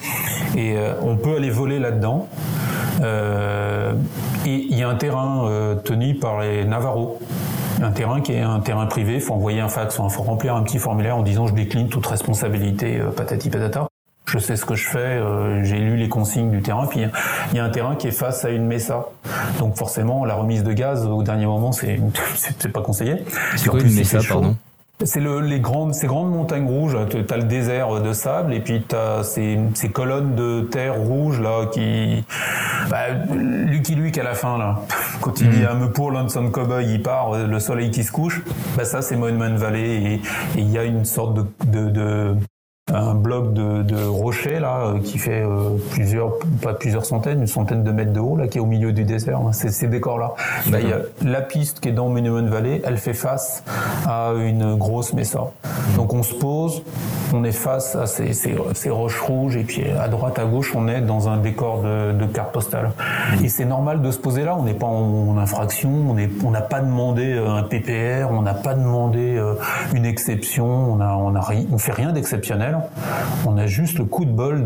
Et 0.56 0.76
on 1.02 1.16
peut 1.16 1.36
aller 1.36 1.50
voler 1.50 1.80
là-dedans. 1.80 2.28
Euh, 3.00 3.92
et 4.46 4.66
il 4.70 4.76
y 4.76 4.82
a 4.82 4.88
un 4.88 4.94
terrain 4.96 5.48
euh, 5.48 5.74
tenu 5.74 6.14
par 6.14 6.40
les 6.40 6.64
Navarros 6.64 7.18
un 7.80 7.92
terrain 7.92 8.20
qui 8.20 8.32
est 8.32 8.40
un 8.40 8.58
terrain 8.58 8.86
privé, 8.86 9.14
il 9.14 9.20
faut 9.20 9.34
envoyer 9.34 9.60
un 9.60 9.68
fax, 9.68 10.00
il 10.02 10.10
faut 10.10 10.22
remplir 10.24 10.56
un 10.56 10.64
petit 10.64 10.78
formulaire 10.78 11.16
en 11.16 11.22
disant 11.22 11.46
je 11.46 11.54
décline 11.54 11.88
toute 11.88 12.06
responsabilité, 12.06 12.98
euh, 12.98 13.10
patati 13.10 13.50
patata. 13.50 13.86
Je 14.26 14.38
sais 14.40 14.56
ce 14.56 14.64
que 14.64 14.74
je 14.74 14.86
fais, 14.86 15.22
j'ai 15.62 15.78
lu 15.78 15.96
les 15.96 16.10
consignes 16.10 16.50
du 16.50 16.60
terrain, 16.60 16.86
puis 16.86 17.00
il 17.00 17.56
y 17.56 17.58
a 17.58 17.64
un 17.64 17.70
terrain 17.70 17.96
qui 17.96 18.08
est 18.08 18.10
face 18.10 18.44
à 18.44 18.50
une 18.50 18.66
mesa. 18.66 19.06
Donc 19.58 19.78
forcément, 19.78 20.26
la 20.26 20.34
remise 20.34 20.64
de 20.64 20.72
gaz 20.74 21.06
au 21.06 21.22
dernier 21.22 21.46
moment, 21.46 21.72
c'est 21.72 21.98
c'est 22.34 22.70
pas 22.70 22.82
conseillé. 22.82 23.24
C'est 23.56 23.70
quoi 23.70 23.80
une 23.80 23.94
mesa, 23.94 24.18
pardon? 24.28 24.54
C'est 25.04 25.20
le, 25.20 25.40
les 25.40 25.60
grandes, 25.60 25.94
ces 25.94 26.06
grandes 26.06 26.30
montagnes 26.30 26.66
rouges. 26.66 26.96
Tu 27.10 27.24
as 27.28 27.36
le 27.36 27.44
désert 27.44 28.00
de 28.00 28.12
sable 28.12 28.52
et 28.52 28.60
puis 28.60 28.82
tu 28.88 28.96
as 28.96 29.22
ces, 29.22 29.58
ces, 29.74 29.90
colonnes 29.90 30.34
de 30.34 30.62
terre 30.62 30.96
rouge 30.96 31.40
là 31.40 31.66
qui. 31.66 32.24
Bah, 32.90 33.10
Lucky 33.34 33.94
Luke 33.94 34.18
à 34.18 34.24
la 34.24 34.34
fin 34.34 34.58
là, 34.58 34.80
quand 35.20 35.40
il 35.40 35.50
dit 35.50 35.64
à 35.64 35.74
me 35.74 35.90
pour 35.90 36.10
Lonesome 36.10 36.50
Cowboy, 36.50 36.86
il 36.86 37.02
part, 37.02 37.38
le 37.38 37.60
soleil 37.60 37.90
qui 37.90 38.04
se 38.04 38.12
couche. 38.12 38.42
Bah 38.76 38.84
ça 38.84 39.02
c'est 39.02 39.16
Monument 39.16 39.54
Valley 39.54 40.14
et 40.14 40.20
il 40.56 40.70
y 40.70 40.78
a 40.78 40.84
une 40.84 41.04
sorte 41.04 41.34
de, 41.34 41.44
de, 41.66 41.90
de 41.90 42.36
un 42.92 43.14
bloc 43.14 43.52
de, 43.52 43.82
de 43.82 44.04
rochers 44.04 44.60
là 44.60 44.78
euh, 44.78 45.00
qui 45.00 45.18
fait 45.18 45.42
euh, 45.42 45.76
plusieurs 45.90 46.32
pas 46.62 46.74
plusieurs 46.74 47.04
centaines 47.04 47.40
une 47.40 47.46
centaine 47.46 47.84
de 47.84 47.90
mètres 47.90 48.12
de 48.12 48.20
haut 48.20 48.36
là 48.36 48.48
qui 48.48 48.58
est 48.58 48.60
au 48.60 48.66
milieu 48.66 48.92
du 48.92 49.04
désert 49.04 49.38
hein. 49.38 49.52
c'est 49.52 49.70
ces 49.70 49.88
décors 49.88 50.18
là 50.18 50.34
il 50.66 50.88
y 50.88 50.92
a 50.92 51.00
la 51.22 51.40
piste 51.40 51.80
qui 51.80 51.88
est 51.88 51.92
dans 51.92 52.08
Monument 52.08 52.46
Valley 52.48 52.82
elle 52.84 52.98
fait 52.98 53.14
face 53.14 53.62
à 54.06 54.32
une 54.36 54.76
grosse 54.76 55.12
mesa. 55.12 55.50
Donc 55.96 56.14
on 56.14 56.22
se 56.22 56.34
pose 56.34 56.82
on 57.34 57.44
est 57.44 57.52
face 57.52 57.94
à 57.94 58.06
ces, 58.06 58.32
ces, 58.32 58.56
ces, 58.72 58.88
roches 58.88 59.20
rouges 59.20 59.56
et 59.56 59.64
puis 59.64 59.82
à 59.90 60.08
droite 60.08 60.38
à 60.38 60.46
gauche 60.46 60.74
on 60.74 60.88
est 60.88 61.02
dans 61.02 61.28
un 61.28 61.36
décor 61.36 61.82
de, 61.82 62.12
de 62.12 62.24
carte 62.24 62.52
postale. 62.52 62.92
Et 63.44 63.48
c'est 63.48 63.66
normal 63.66 64.00
de 64.00 64.10
se 64.10 64.18
poser 64.18 64.44
là. 64.44 64.56
On 64.58 64.62
n'est 64.62 64.72
pas 64.72 64.86
en, 64.86 65.36
infraction 65.36 65.90
on 66.08 66.16
est 66.16 66.30
on 66.44 66.50
n'a 66.50 66.62
pas 66.62 66.80
demandé 66.80 67.34
euh, 67.34 67.50
un 67.50 67.62
PPR 67.62 68.30
on 68.30 68.42
n'a 68.42 68.54
pas 68.54 68.74
demandé 68.74 69.40
une 69.94 70.06
exception 70.06 70.66
on 70.66 71.00
a 71.00 71.14
on 71.14 71.34
a 71.34 71.46
on 71.70 71.78
fait 71.78 71.92
rien 71.92 72.12
d'exceptionnel 72.12 72.77
on 73.46 73.56
a 73.56 73.66
juste 73.66 73.98
le 73.98 74.04
coup 74.04 74.24
de 74.24 74.30
bol 74.30 74.64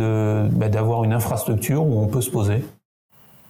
bah, 0.52 0.68
d'avoir 0.68 1.04
une 1.04 1.12
infrastructure 1.12 1.84
où 1.84 2.00
on 2.00 2.06
peut 2.06 2.20
se 2.20 2.30
poser. 2.30 2.64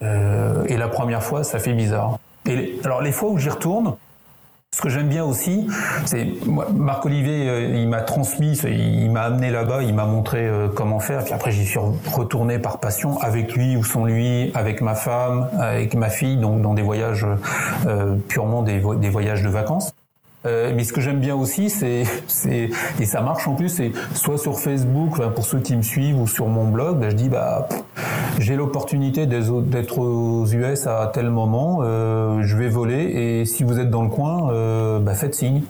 Euh, 0.02 0.64
et 0.66 0.76
la 0.76 0.88
première 0.88 1.22
fois, 1.22 1.44
ça 1.44 1.58
fait 1.58 1.74
bizarre. 1.74 2.18
Et 2.46 2.78
alors 2.84 3.02
les 3.02 3.12
fois 3.12 3.30
où 3.30 3.38
j'y 3.38 3.50
retourne, 3.50 3.94
Ce 4.74 4.80
que 4.80 4.88
j'aime 4.88 5.08
bien 5.08 5.22
aussi, 5.22 5.68
c'est 6.06 6.26
Marc 6.46 7.04
Olivier, 7.04 7.46
euh, 7.46 7.76
il 7.76 7.86
m'a 7.90 8.00
transmis, 8.00 8.56
il 8.56 9.10
m'a 9.10 9.20
amené 9.24 9.50
là-bas, 9.50 9.82
il 9.82 9.94
m'a 9.94 10.06
montré 10.06 10.46
euh, 10.46 10.68
comment 10.68 10.98
faire. 10.98 11.24
Puis 11.24 11.34
après, 11.34 11.50
j'y 11.50 11.66
suis 11.66 11.78
retourné 12.10 12.58
par 12.58 12.78
passion 12.80 13.20
avec 13.20 13.54
lui 13.54 13.76
ou 13.76 13.84
sans 13.84 14.06
lui, 14.06 14.50
avec 14.54 14.80
ma 14.80 14.94
femme, 14.94 15.50
avec 15.58 15.94
ma 15.94 16.08
fille, 16.08 16.38
donc 16.38 16.62
dans 16.62 16.72
des 16.72 16.80
voyages 16.80 17.26
purement 18.28 18.62
des 18.62 18.78
voyages 18.78 19.42
de 19.42 19.50
vacances. 19.50 19.92
Euh, 20.44 20.72
mais 20.74 20.84
ce 20.84 20.92
que 20.92 21.00
j'aime 21.00 21.20
bien 21.20 21.36
aussi, 21.36 21.70
c'est, 21.70 22.04
et 23.00 23.04
ça 23.04 23.20
marche 23.20 23.46
en 23.46 23.54
plus, 23.54 23.68
c'est 23.68 23.92
soit 24.14 24.38
sur 24.38 24.58
Facebook, 24.58 25.20
pour 25.34 25.44
ceux 25.44 25.60
qui 25.60 25.76
me 25.76 25.82
suivent, 25.82 26.20
ou 26.20 26.26
sur 26.26 26.48
mon 26.48 26.66
blog, 26.68 26.98
bah, 26.98 27.10
je 27.10 27.16
dis 27.16 27.28
bah 27.28 27.68
j'ai 28.38 28.56
l'opportunité 28.56 29.26
d'être 29.26 29.98
aux 29.98 30.46
US 30.46 30.86
à 30.86 31.10
tel 31.12 31.30
moment, 31.30 31.80
euh, 31.82 32.42
je 32.42 32.56
vais 32.56 32.68
voler 32.68 33.02
et 33.02 33.44
si 33.44 33.62
vous 33.62 33.78
êtes 33.78 33.90
dans 33.90 34.02
le 34.02 34.08
coin, 34.08 34.50
euh, 34.52 34.98
bah, 34.98 35.14
faites 35.14 35.34
signe. 35.34 35.62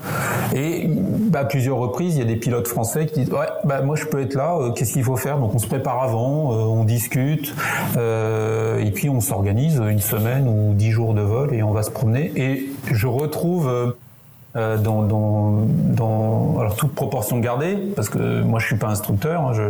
Et 0.54 0.88
bah, 0.88 1.40
à 1.40 1.44
plusieurs 1.44 1.78
reprises, 1.78 2.16
il 2.16 2.20
y 2.20 2.22
a 2.22 2.26
des 2.26 2.36
pilotes 2.36 2.68
français 2.68 3.06
qui 3.06 3.20
disent 3.20 3.32
ouais 3.32 3.48
bah 3.64 3.82
moi 3.82 3.96
je 3.96 4.06
peux 4.06 4.20
être 4.20 4.34
là, 4.34 4.56
euh, 4.58 4.70
qu'est-ce 4.70 4.92
qu'il 4.92 5.04
faut 5.04 5.16
faire? 5.16 5.38
Donc 5.38 5.54
on 5.54 5.58
se 5.58 5.66
prépare 5.66 6.02
avant, 6.02 6.52
euh, 6.52 6.56
on 6.64 6.84
discute 6.84 7.54
euh, 7.96 8.78
et 8.78 8.90
puis 8.90 9.08
on 9.08 9.20
s'organise 9.20 9.78
une 9.78 10.00
semaine 10.00 10.48
ou 10.48 10.74
dix 10.74 10.90
jours 10.90 11.14
de 11.14 11.22
vol 11.22 11.54
et 11.54 11.62
on 11.62 11.72
va 11.72 11.82
se 11.82 11.90
promener 11.90 12.32
et 12.36 12.70
je 12.90 13.06
retrouve 13.06 13.94
euh, 14.54 14.76
dans, 14.76 15.00
dans, 15.02 15.64
dans, 15.66 16.58
alors 16.60 16.76
toute 16.76 16.94
proportion 16.94 17.38
gardée, 17.38 17.74
parce 17.96 18.10
que 18.10 18.42
moi 18.42 18.60
je 18.60 18.66
suis 18.66 18.76
pas 18.76 18.88
instructeur, 18.88 19.40
hein, 19.40 19.52
je, 19.54 19.62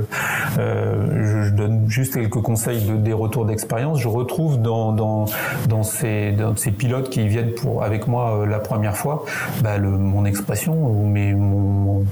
euh, 0.59 1.45
je, 1.45 1.51
donne 1.51 1.89
juste 1.89 2.15
quelques 2.15 2.43
conseils 2.43 2.83
de, 2.83 2.97
des 2.97 3.13
retours 3.13 3.45
d'expérience. 3.45 4.01
Je 4.01 4.09
retrouve 4.09 4.61
dans, 4.61 4.91
dans, 4.91 5.27
dans, 5.69 5.85
ces, 5.85 6.33
dans 6.33 6.57
ces 6.57 6.73
pilotes 6.73 7.11
qui 7.11 7.29
viennent 7.29 7.53
pour 7.53 7.85
avec 7.85 8.09
moi 8.09 8.39
euh, 8.39 8.47
la 8.47 8.59
première 8.59 8.97
fois, 8.97 9.25
bah, 9.63 9.79
le, 9.79 9.89
mon 9.89 10.25
expression 10.25 10.75
ou 10.75 11.07
mes, 11.07 11.33
mon, 11.33 12.05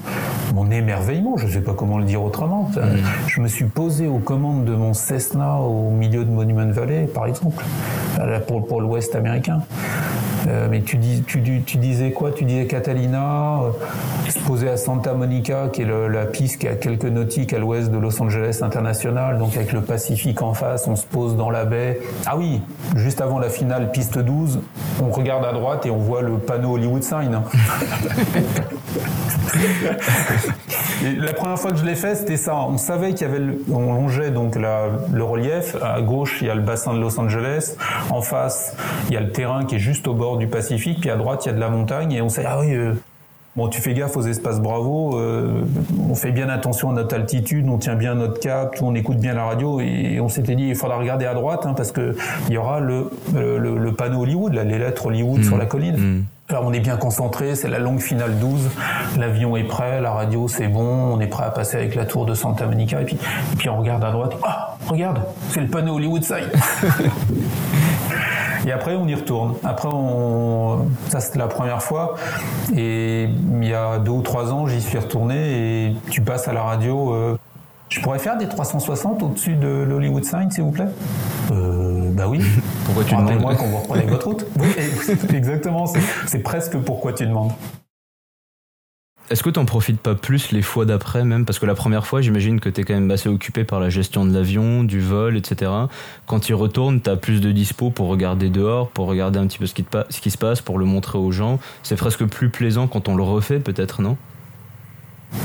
mon, 0.54 0.70
émerveillement, 0.70 1.36
je 1.38 1.48
sais 1.48 1.62
pas 1.62 1.74
comment 1.74 1.98
le 1.98 2.04
dire 2.04 2.22
autrement. 2.22 2.70
Mmh. 2.76 2.80
Je 3.26 3.40
me 3.40 3.48
suis 3.48 3.64
posé 3.64 4.06
aux 4.06 4.18
commandes 4.18 4.64
de 4.64 4.76
mon 4.76 4.94
Cessna 4.94 5.56
au 5.56 5.90
milieu 5.90 6.24
de 6.24 6.30
Monument 6.30 6.70
Valley, 6.70 7.08
par 7.12 7.26
exemple, 7.26 7.64
pour, 8.46 8.64
pour 8.64 8.80
l'Ouest 8.80 9.16
américain. 9.16 9.62
Euh, 10.48 10.68
mais 10.70 10.80
tu, 10.82 10.96
dis, 10.96 11.22
tu, 11.26 11.42
tu, 11.64 11.76
disais 11.78 12.12
quoi? 12.12 12.32
Tu 12.32 12.44
disais 12.44 12.66
Catalina, 12.66 13.60
euh, 13.62 13.70
se 14.30 14.38
poser 14.40 14.68
à 14.68 14.76
Santa 14.76 15.14
Monica, 15.14 15.68
qui 15.72 15.82
est 15.82 15.84
le, 15.84 16.08
la 16.08 16.26
piste 16.26 16.60
qui 16.60 16.68
a 16.68 16.74
quelques 16.74 17.04
nautiques 17.04 17.52
à 17.52 17.58
l'ouest 17.58 17.90
de 17.90 17.98
Los 17.98 18.20
Angeles 18.22 18.60
International, 18.62 19.38
donc 19.38 19.56
avec 19.56 19.72
le 19.72 19.82
Pacifique 19.82 20.42
en 20.42 20.54
face, 20.54 20.86
on 20.86 20.96
se 20.96 21.06
pose 21.06 21.36
dans 21.36 21.50
la 21.50 21.64
baie. 21.64 22.00
Ah 22.26 22.36
oui, 22.36 22.60
juste 22.96 23.20
avant 23.20 23.38
la 23.38 23.48
finale, 23.48 23.90
piste 23.92 24.18
12, 24.18 24.60
on 25.02 25.10
regarde 25.10 25.44
à 25.44 25.52
droite 25.52 25.86
et 25.86 25.90
on 25.90 25.98
voit 25.98 26.22
le 26.22 26.38
panneau 26.38 26.74
Hollywood 26.74 27.02
Sign. 27.02 27.40
la 31.18 31.32
première 31.32 31.58
fois 31.58 31.70
que 31.70 31.78
je 31.78 31.84
l'ai 31.84 31.94
fait, 31.94 32.14
c'était 32.14 32.36
ça. 32.36 32.54
On 32.54 32.78
savait 32.78 33.14
qu'il 33.14 33.26
y 33.26 33.30
avait, 33.30 33.40
le, 33.40 33.62
on 33.70 33.94
longeait 33.94 34.30
donc 34.30 34.56
la, 34.56 34.84
le 35.12 35.24
relief. 35.24 35.76
À 35.82 36.00
gauche, 36.00 36.38
il 36.40 36.46
y 36.48 36.50
a 36.50 36.54
le 36.54 36.62
bassin 36.62 36.94
de 36.94 37.00
Los 37.00 37.18
Angeles. 37.18 37.76
En 38.10 38.22
face, 38.22 38.76
il 39.08 39.14
y 39.14 39.16
a 39.16 39.20
le 39.20 39.32
terrain 39.32 39.64
qui 39.64 39.76
est 39.76 39.80
juste 39.80 40.08
au 40.08 40.14
bord 40.14 40.29
du 40.36 40.46
Pacifique. 40.46 41.00
Puis 41.00 41.10
à 41.10 41.16
droite, 41.16 41.44
il 41.44 41.48
y 41.48 41.52
a 41.52 41.54
de 41.54 41.60
la 41.60 41.68
montagne. 41.68 42.12
Et 42.12 42.22
on 42.22 42.28
sait, 42.28 42.44
ah 42.46 42.58
oui, 42.60 42.74
euh, 42.74 42.94
Bon, 43.56 43.66
tu 43.66 43.80
fais 43.80 43.94
gaffe 43.94 44.16
aux 44.16 44.22
espaces 44.22 44.60
Bravo. 44.60 45.18
Euh, 45.18 45.62
on 46.08 46.14
fait 46.14 46.30
bien 46.30 46.48
attention 46.48 46.90
à 46.90 46.92
notre 46.92 47.16
altitude, 47.16 47.68
on 47.68 47.78
tient 47.78 47.96
bien 47.96 48.14
notre 48.14 48.38
cap, 48.38 48.76
on 48.80 48.94
écoute 48.94 49.16
bien 49.16 49.34
la 49.34 49.44
radio. 49.44 49.80
Et 49.80 50.20
on 50.20 50.28
s'était 50.28 50.54
dit, 50.54 50.68
il 50.68 50.76
faudra 50.76 50.98
regarder 50.98 51.26
à 51.26 51.34
droite 51.34 51.66
hein, 51.66 51.74
parce 51.76 51.90
que 51.90 52.16
il 52.48 52.54
y 52.54 52.58
aura 52.58 52.78
le, 52.78 53.10
le, 53.34 53.58
le, 53.58 53.92
panneau 53.92 54.22
Hollywood, 54.22 54.54
là, 54.54 54.62
les 54.62 54.78
lettres 54.78 55.06
Hollywood 55.06 55.40
mmh. 55.40 55.44
sur 55.44 55.56
la 55.58 55.66
colline. 55.66 55.96
Mmh. 55.96 56.24
Alors 56.48 56.64
on 56.64 56.72
est 56.72 56.80
bien 56.80 56.96
concentré, 56.96 57.54
c'est 57.54 57.68
la 57.68 57.78
longue 57.78 58.00
finale 58.00 58.38
12, 58.40 58.70
l'avion 59.18 59.56
est 59.56 59.64
prêt, 59.64 60.00
la 60.00 60.10
radio 60.10 60.48
c'est 60.48 60.66
bon, 60.66 61.14
on 61.14 61.20
est 61.20 61.28
prêt 61.28 61.44
à 61.44 61.50
passer 61.50 61.76
avec 61.76 61.94
la 61.94 62.06
tour 62.06 62.26
de 62.26 62.34
Santa 62.34 62.66
Monica 62.66 63.00
et 63.00 63.04
puis, 63.04 63.16
et 63.52 63.56
puis 63.56 63.68
on 63.68 63.78
regarde 63.78 64.02
à 64.02 64.10
droite, 64.10 64.32
ah 64.42 64.76
regarde, 64.88 65.20
c'est 65.50 65.60
le 65.60 65.68
panneau 65.68 65.94
Hollywood 65.94 66.24
Side. 66.24 66.50
et 68.66 68.72
après 68.72 68.94
on 68.96 69.06
y 69.06 69.14
retourne. 69.14 69.54
Après 69.64 69.88
on, 69.92 70.86
ça 71.08 71.20
c'était 71.20 71.38
la 71.38 71.48
première 71.48 71.82
fois 71.82 72.14
et 72.76 73.28
il 73.60 73.68
y 73.68 73.74
a 73.74 73.98
deux 73.98 74.10
ou 74.12 74.22
trois 74.22 74.52
ans 74.52 74.66
j'y 74.66 74.80
suis 74.80 74.98
retourné 74.98 75.36
et 75.88 75.96
tu 76.10 76.20
passes 76.20 76.48
à 76.48 76.52
la 76.52 76.62
radio. 76.62 77.12
Euh, 77.14 77.38
je 77.88 78.00
pourrais 78.00 78.20
faire 78.20 78.38
des 78.38 78.46
360 78.46 79.22
au-dessus 79.22 79.54
de 79.56 79.66
l'Hollywood 79.88 80.24
Sign 80.24 80.48
s'il 80.50 80.62
vous 80.62 80.70
plaît? 80.70 80.86
Euh, 81.50 82.10
Bah 82.12 82.28
oui. 82.28 82.40
pourquoi 82.84 83.02
tu 83.04 83.16
demandes 83.16 83.40
moi 83.40 83.56
quand 83.56 83.66
vous 83.66 83.78
reprenez 83.78 84.04
votre 84.06 84.28
route. 84.28 84.46
Oui, 84.60 84.68
exactement. 85.34 85.86
C'est 86.26 86.38
presque 86.38 86.76
pourquoi 86.78 87.12
tu 87.12 87.26
demandes. 87.26 87.50
Est-ce 89.30 89.44
que 89.44 89.50
tu 89.50 89.60
n'en 89.60 89.64
profites 89.64 90.00
pas 90.00 90.16
plus 90.16 90.50
les 90.50 90.60
fois 90.60 90.84
d'après 90.84 91.24
même? 91.24 91.44
Parce 91.44 91.60
que 91.60 91.66
la 91.66 91.76
première 91.76 92.04
fois, 92.04 92.20
j'imagine 92.20 92.58
que 92.58 92.68
tu 92.68 92.80
es 92.80 92.84
quand 92.84 92.94
même 92.94 93.12
assez 93.12 93.28
occupé 93.28 93.62
par 93.62 93.78
la 93.78 93.88
gestion 93.88 94.24
de 94.24 94.34
l'avion, 94.34 94.82
du 94.82 95.00
vol, 95.00 95.36
etc. 95.36 95.70
Quand 96.26 96.40
tu 96.40 96.50
y 96.50 96.54
retournes, 96.54 97.00
tu 97.00 97.08
as 97.08 97.14
plus 97.14 97.40
de 97.40 97.52
dispo 97.52 97.90
pour 97.90 98.08
regarder 98.08 98.48
dehors, 98.48 98.88
pour 98.88 99.06
regarder 99.06 99.38
un 99.38 99.46
petit 99.46 99.58
peu 99.58 99.66
ce 99.66 99.74
qui, 99.74 99.84
te 99.84 99.98
ce 100.10 100.20
qui 100.20 100.32
se 100.32 100.38
passe, 100.38 100.60
pour 100.60 100.80
le 100.80 100.84
montrer 100.84 101.16
aux 101.16 101.30
gens. 101.30 101.60
C'est 101.84 101.94
presque 101.94 102.24
plus 102.24 102.50
plaisant 102.50 102.88
quand 102.88 103.08
on 103.08 103.14
le 103.14 103.22
refait 103.22 103.60
peut-être, 103.60 104.02
non? 104.02 104.16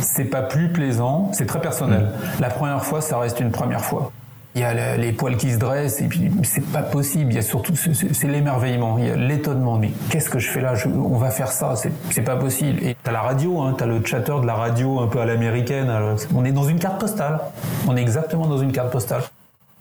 C'est 0.02 0.32
pas 0.32 0.42
plus 0.42 0.70
plaisant, 0.70 1.30
c'est 1.32 1.46
très 1.46 1.62
personnel. 1.62 2.06
Mmh. 2.06 2.42
La 2.42 2.50
première 2.50 2.84
fois, 2.84 3.02
ça 3.02 3.20
reste 3.20 3.40
une 3.40 3.52
première 3.52 3.86
fois 3.86 4.12
il 4.56 4.62
y 4.62 4.64
a 4.64 4.96
les 4.96 5.12
poils 5.12 5.36
qui 5.36 5.52
se 5.52 5.58
dressent 5.58 6.02
et 6.02 6.08
puis 6.08 6.32
c'est 6.44 6.66
pas 6.66 6.82
possible. 6.82 7.32
Il 7.32 7.36
y 7.36 7.40
a 7.40 7.42
surtout 7.42 7.74
c'est 7.76 8.28
l'émerveillement, 8.28 8.98
il 8.98 9.08
y 9.08 9.12
a 9.12 9.16
l'étonnement. 9.18 9.78
Mais 9.78 9.92
qu'est-ce 10.10 10.30
que 10.30 10.40
je 10.40 10.50
fais 10.50 10.62
là? 10.62 10.74
On 10.86 11.18
va 11.18 11.30
faire 11.30 11.52
ça, 11.52 11.74
c'est 11.76 12.22
pas 12.22 12.38
possible. 12.38 12.82
Et 12.82 12.96
t'as 13.04 13.12
la 13.12 13.22
radio, 13.22 13.62
hein, 13.62 13.76
t'as 13.78 13.86
le 13.86 14.04
chatter 14.06 14.40
de 14.42 14.48
la 14.48 14.56
radio 14.56 15.02
un 15.02 15.08
peu 15.08 15.20
à 15.20 15.26
l'américaine. 15.26 15.92
On 16.34 16.46
est 16.46 16.54
dans 16.54 16.64
une 16.64 16.80
carte 16.80 17.00
postale. 17.00 17.40
On 17.88 17.98
est 17.98 18.02
exactement 18.02 18.48
dans 18.48 18.58
une 18.58 18.72
carte 18.72 18.92
postale. 18.92 19.24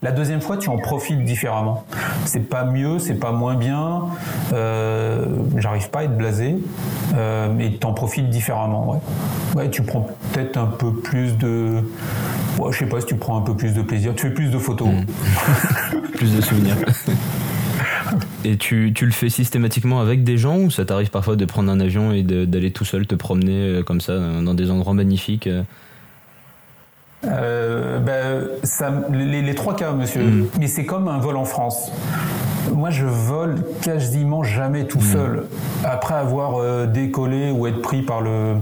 La 0.02 0.10
deuxième 0.10 0.42
fois, 0.42 0.58
tu 0.58 0.68
en 0.68 0.76
profites 0.76 1.24
différemment. 1.24 1.84
C'est 2.26 2.46
pas 2.46 2.64
mieux, 2.64 2.98
c'est 2.98 3.14
pas 3.14 3.32
moins 3.32 3.54
bien. 3.54 4.02
Euh, 4.52 5.24
J'arrive 5.56 5.88
pas 5.88 6.00
à 6.00 6.04
être 6.04 6.16
blasé, 6.16 6.58
euh, 7.14 7.48
mais 7.50 7.70
t'en 7.70 7.94
profites 7.94 8.28
différemment. 8.28 9.00
Ouais, 9.54 9.70
tu 9.70 9.82
prends 9.82 10.08
peut-être 10.32 10.58
un 10.58 10.66
peu 10.66 10.92
plus 10.92 11.38
de. 11.38 11.84
Ouais, 12.58 12.72
je 12.72 12.78
sais 12.78 12.86
pas 12.86 13.00
si 13.00 13.06
tu 13.06 13.16
prends 13.16 13.38
un 13.38 13.42
peu 13.42 13.56
plus 13.56 13.72
de 13.74 13.82
plaisir. 13.82 14.14
Tu 14.14 14.22
fais 14.22 14.34
plus 14.34 14.50
de 14.50 14.58
photos. 14.58 14.88
Mmh. 14.88 16.00
plus 16.14 16.36
de 16.36 16.40
souvenirs. 16.40 16.76
Et 18.44 18.56
tu, 18.58 18.92
tu, 18.94 19.06
le 19.06 19.12
fais 19.12 19.30
systématiquement 19.30 20.00
avec 20.00 20.22
des 20.22 20.36
gens 20.36 20.58
ou 20.58 20.70
ça 20.70 20.84
t'arrive 20.84 21.10
parfois 21.10 21.34
de 21.36 21.44
prendre 21.46 21.72
un 21.72 21.80
avion 21.80 22.12
et 22.12 22.22
d'aller 22.22 22.70
tout 22.70 22.84
seul 22.84 23.06
te 23.06 23.14
promener 23.14 23.68
euh, 23.68 23.82
comme 23.82 24.00
ça 24.00 24.18
dans 24.18 24.54
des 24.54 24.70
endroits 24.70 24.94
magnifiques 24.94 25.46
euh 25.46 25.62
euh, 27.26 27.98
ben, 28.00 28.48
ça, 28.62 28.92
les, 29.10 29.42
les, 29.42 29.54
trois 29.54 29.74
cas, 29.74 29.92
monsieur. 29.92 30.24
Mm. 30.24 30.46
Mais 30.60 30.66
c'est 30.66 30.84
comme 30.84 31.08
un 31.08 31.18
vol 31.18 31.36
en 31.36 31.44
France. 31.44 31.90
Moi, 32.72 32.90
je 32.90 33.06
vole 33.06 33.56
quasiment 33.82 34.42
jamais 34.42 34.84
tout 34.84 34.98
mm. 34.98 35.12
seul. 35.12 35.44
Après 35.84 36.14
avoir 36.14 36.56
euh, 36.56 36.86
décollé 36.86 37.50
ou 37.50 37.66
être 37.66 37.80
pris 37.80 38.02
par 38.02 38.20
le, 38.20 38.56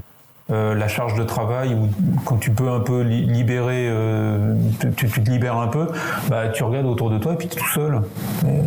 euh, 0.50 0.74
la 0.74 0.88
charge 0.88 1.14
de 1.14 1.22
travail 1.22 1.74
ou 1.74 1.88
quand 2.24 2.37
tu 2.37 2.50
peux 2.50 2.68
un 2.68 2.81
peu 2.81 3.02
libérer, 3.02 3.87
euh, 3.88 4.55
tu, 4.81 5.09
tu, 5.09 5.22
te 5.22 5.31
libères 5.31 5.57
un 5.57 5.68
peu, 5.68 5.88
bah 6.28 6.48
tu 6.48 6.64
regardes 6.64 6.87
autour 6.87 7.11
de 7.11 7.18
toi 7.18 7.35
et 7.35 7.37
puis 7.37 7.48
tu 7.48 7.57
es 7.57 7.61
tout 7.61 7.72
seul. 7.72 8.00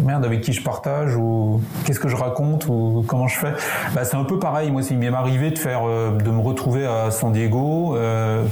merde, 0.04 0.26
avec 0.26 0.42
qui 0.42 0.54
je 0.54 0.64
partage 0.64 1.16
ou 1.16 1.62
qu'est-ce 1.86 2.00
que 2.00 2.08
je 2.08 2.16
raconte 2.16 2.68
ou 2.68 3.04
comment 3.08 3.28
je 3.28 3.38
fais? 3.38 3.54
Bah, 3.94 4.06
c'est 4.06 4.18
un 4.18 4.24
peu 4.24 4.40
pareil. 4.40 4.72
Moi, 4.72 4.82
il 4.90 4.98
m'est 4.98 5.14
arrivé 5.14 5.52
de 5.52 5.60
faire, 5.60 5.82
euh, 5.86 6.12
de 6.18 6.32
me 6.32 6.40
retrouver 6.40 6.86
à 6.86 7.12
San 7.12 7.32
Diego. 7.32 7.98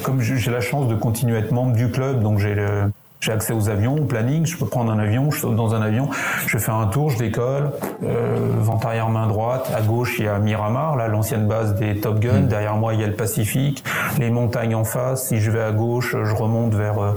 comme 0.03 0.21
j'ai 0.21 0.51
la 0.51 0.61
chance 0.61 0.87
de 0.87 0.95
continuer 0.95 1.37
à 1.37 1.39
être 1.39 1.51
membre 1.51 1.73
du 1.73 1.89
club, 1.89 2.21
donc 2.21 2.39
j'ai 2.39 2.55
le 2.55 2.91
j'ai 3.23 3.31
accès 3.31 3.53
aux 3.53 3.69
avions, 3.69 3.95
au 3.95 4.03
planning, 4.03 4.45
je 4.45 4.57
peux 4.57 4.65
prendre 4.65 4.91
un 4.91 4.99
avion, 4.99 5.31
je 5.31 5.39
saute 5.39 5.55
dans 5.55 5.73
un 5.73 5.81
avion, 5.81 6.09
je 6.45 6.57
fais 6.57 6.71
un 6.71 6.87
tour, 6.87 7.09
je 7.09 7.17
décolle, 7.17 7.71
euh, 8.03 8.49
vente 8.59 8.83
arrière 8.83 9.07
main 9.07 9.27
droite, 9.27 9.71
à 9.73 9.81
gauche 9.81 10.15
il 10.19 10.25
y 10.25 10.27
a 10.27 10.37
Miramar, 10.39 10.97
là 10.97 11.07
l'ancienne 11.07 11.47
base 11.47 11.73
des 11.75 12.01
Top 12.01 12.19
Gun, 12.19 12.41
mm. 12.41 12.47
derrière 12.47 12.75
moi 12.75 12.93
il 12.93 12.99
y 12.99 13.03
a 13.03 13.07
le 13.07 13.13
Pacifique, 13.13 13.81
les 14.19 14.29
montagnes 14.29 14.75
en 14.75 14.83
face, 14.83 15.29
si 15.29 15.39
je 15.39 15.51
vais 15.51 15.61
à 15.61 15.71
gauche, 15.71 16.17
je 16.21 16.35
remonte 16.35 16.73
vers 16.73 16.99
euh, 16.99 17.13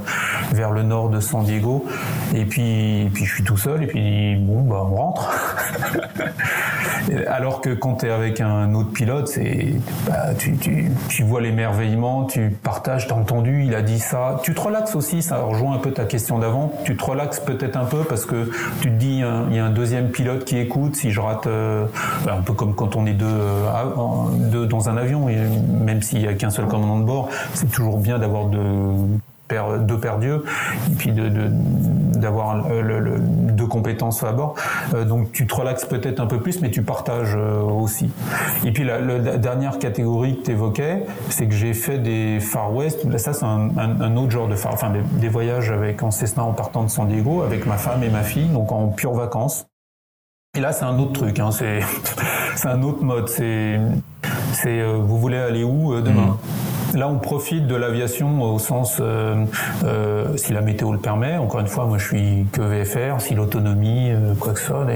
vers 0.52 0.70
le 0.70 0.84
nord 0.84 1.08
de 1.08 1.18
San 1.18 1.42
Diego, 1.42 1.84
et 2.32 2.44
puis 2.44 3.10
puis 3.12 3.24
je 3.24 3.34
suis 3.34 3.44
tout 3.44 3.56
seul, 3.56 3.82
et 3.82 3.86
puis 3.88 4.36
bon 4.36 4.62
bah 4.62 4.86
on 4.88 4.94
rentre. 4.94 5.34
Alors 7.28 7.60
que 7.60 7.70
quand 7.70 7.96
tu 7.96 8.06
es 8.06 8.10
avec 8.10 8.40
un 8.40 8.74
autre 8.74 8.90
pilote, 8.90 9.30
bah, 10.06 10.34
tu, 10.38 10.56
tu, 11.08 11.22
vois 11.22 11.40
l'émerveillement, 11.40 12.24
tu 12.24 12.50
partages, 12.62 13.06
t'as 13.06 13.14
entendu, 13.14 13.64
il 13.64 13.74
a 13.74 13.82
dit 13.82 13.98
ça, 13.98 14.40
tu 14.42 14.54
te 14.54 14.60
relaxes 14.60 14.96
aussi, 14.96 15.22
ça 15.22 15.38
rejoint 15.38 15.74
un 15.74 15.78
peu 15.78 15.92
ta 15.92 16.04
question 16.04 16.38
d'avant, 16.38 16.72
tu 16.84 16.96
te 16.96 17.04
relaxes 17.04 17.40
peut-être 17.40 17.76
un 17.76 17.84
peu 17.84 18.00
parce 18.04 18.26
que 18.26 18.50
tu 18.80 18.90
te 18.90 18.94
dis 18.94 19.22
il 19.50 19.56
y 19.56 19.58
a 19.58 19.64
un 19.64 19.70
deuxième 19.70 20.10
pilote 20.10 20.44
qui 20.44 20.58
écoute. 20.58 20.96
Si 20.96 21.10
je 21.10 21.20
rate, 21.20 21.46
euh, 21.46 21.86
un 22.28 22.42
peu 22.42 22.52
comme 22.52 22.74
quand 22.74 22.96
on 22.96 23.06
est 23.06 23.12
deux, 23.12 23.26
euh, 23.26 24.66
dans 24.66 24.88
un 24.88 24.96
avion, 24.96 25.28
et 25.28 25.36
même 25.36 26.02
s'il 26.02 26.20
y 26.20 26.28
a 26.28 26.34
qu'un 26.34 26.50
seul 26.50 26.66
commandant 26.66 26.98
de 26.98 27.04
bord, 27.04 27.28
c'est 27.54 27.70
toujours 27.70 27.98
bien 27.98 28.18
d'avoir 28.18 28.46
deux 28.46 28.60
deux 29.80 29.98
paires 29.98 30.18
d'yeux 30.18 30.44
et 30.90 30.94
puis 30.94 31.12
d'avoir 31.12 32.68
le, 32.68 33.18
compétences 33.76 34.22
à 34.22 34.32
bord. 34.32 34.54
donc 35.06 35.32
tu 35.32 35.46
te 35.46 35.54
relaxes 35.54 35.84
peut-être 35.84 36.20
un 36.20 36.26
peu 36.26 36.40
plus, 36.40 36.60
mais 36.60 36.70
tu 36.70 36.82
partages 36.82 37.36
aussi. 37.36 38.10
Et 38.64 38.72
puis 38.72 38.84
la, 38.84 39.00
dernière 39.38 39.78
catégorie 39.78 40.38
que 40.38 40.46
tu 40.46 40.50
évoquais, 40.52 41.04
c'est 41.28 41.46
que 41.46 41.54
j'ai 41.54 41.74
fait 41.74 41.98
des 41.98 42.40
Far 42.40 42.74
West. 42.74 43.06
Ça, 43.18 43.32
c'est 43.32 43.44
un, 43.44 44.16
autre 44.16 44.30
genre 44.30 44.48
de 44.48 44.56
Far, 44.56 44.72
enfin 44.72 44.92
des, 45.12 45.28
voyages 45.28 45.70
avec 45.70 46.02
en 46.02 46.10
Cessna 46.10 46.44
en 46.44 46.52
partant 46.52 46.84
de 46.84 46.88
San 46.88 47.06
Diego 47.06 47.42
avec 47.42 47.66
ma 47.66 47.76
femme 47.76 48.02
et 48.02 48.08
ma 48.08 48.22
fille, 48.22 48.48
donc 48.48 48.72
en 48.72 48.88
pure 48.88 49.12
vacances. 49.12 49.66
Et 50.56 50.60
là, 50.60 50.72
c'est 50.72 50.84
un 50.84 50.98
autre 50.98 51.12
truc. 51.12 51.38
Hein, 51.38 51.50
c'est 51.52 51.80
un 52.64 52.82
autre 52.82 53.02
mode. 53.02 53.28
C'est 53.28 53.78
c'est 54.54 54.82
vous 54.82 55.18
voulez 55.18 55.36
aller 55.36 55.64
où 55.64 56.00
demain? 56.00 56.38
Mmh. 56.38 56.65
Là, 56.96 57.08
on 57.08 57.18
profite 57.18 57.66
de 57.66 57.74
l'aviation 57.74 58.40
au 58.40 58.58
sens 58.58 59.00
euh, 59.00 59.44
euh, 59.84 60.34
si 60.38 60.54
la 60.54 60.62
météo 60.62 60.92
le 60.92 60.98
permet. 60.98 61.36
Encore 61.36 61.60
une 61.60 61.66
fois, 61.66 61.84
moi, 61.84 61.98
je 61.98 62.06
suis 62.06 62.46
que 62.52 62.62
VFR. 62.62 63.20
Si 63.20 63.34
l'autonomie, 63.34 64.12
euh, 64.12 64.32
quoi 64.40 64.54
que 64.54 64.60
ce 64.60 64.68
soit. 64.68 64.86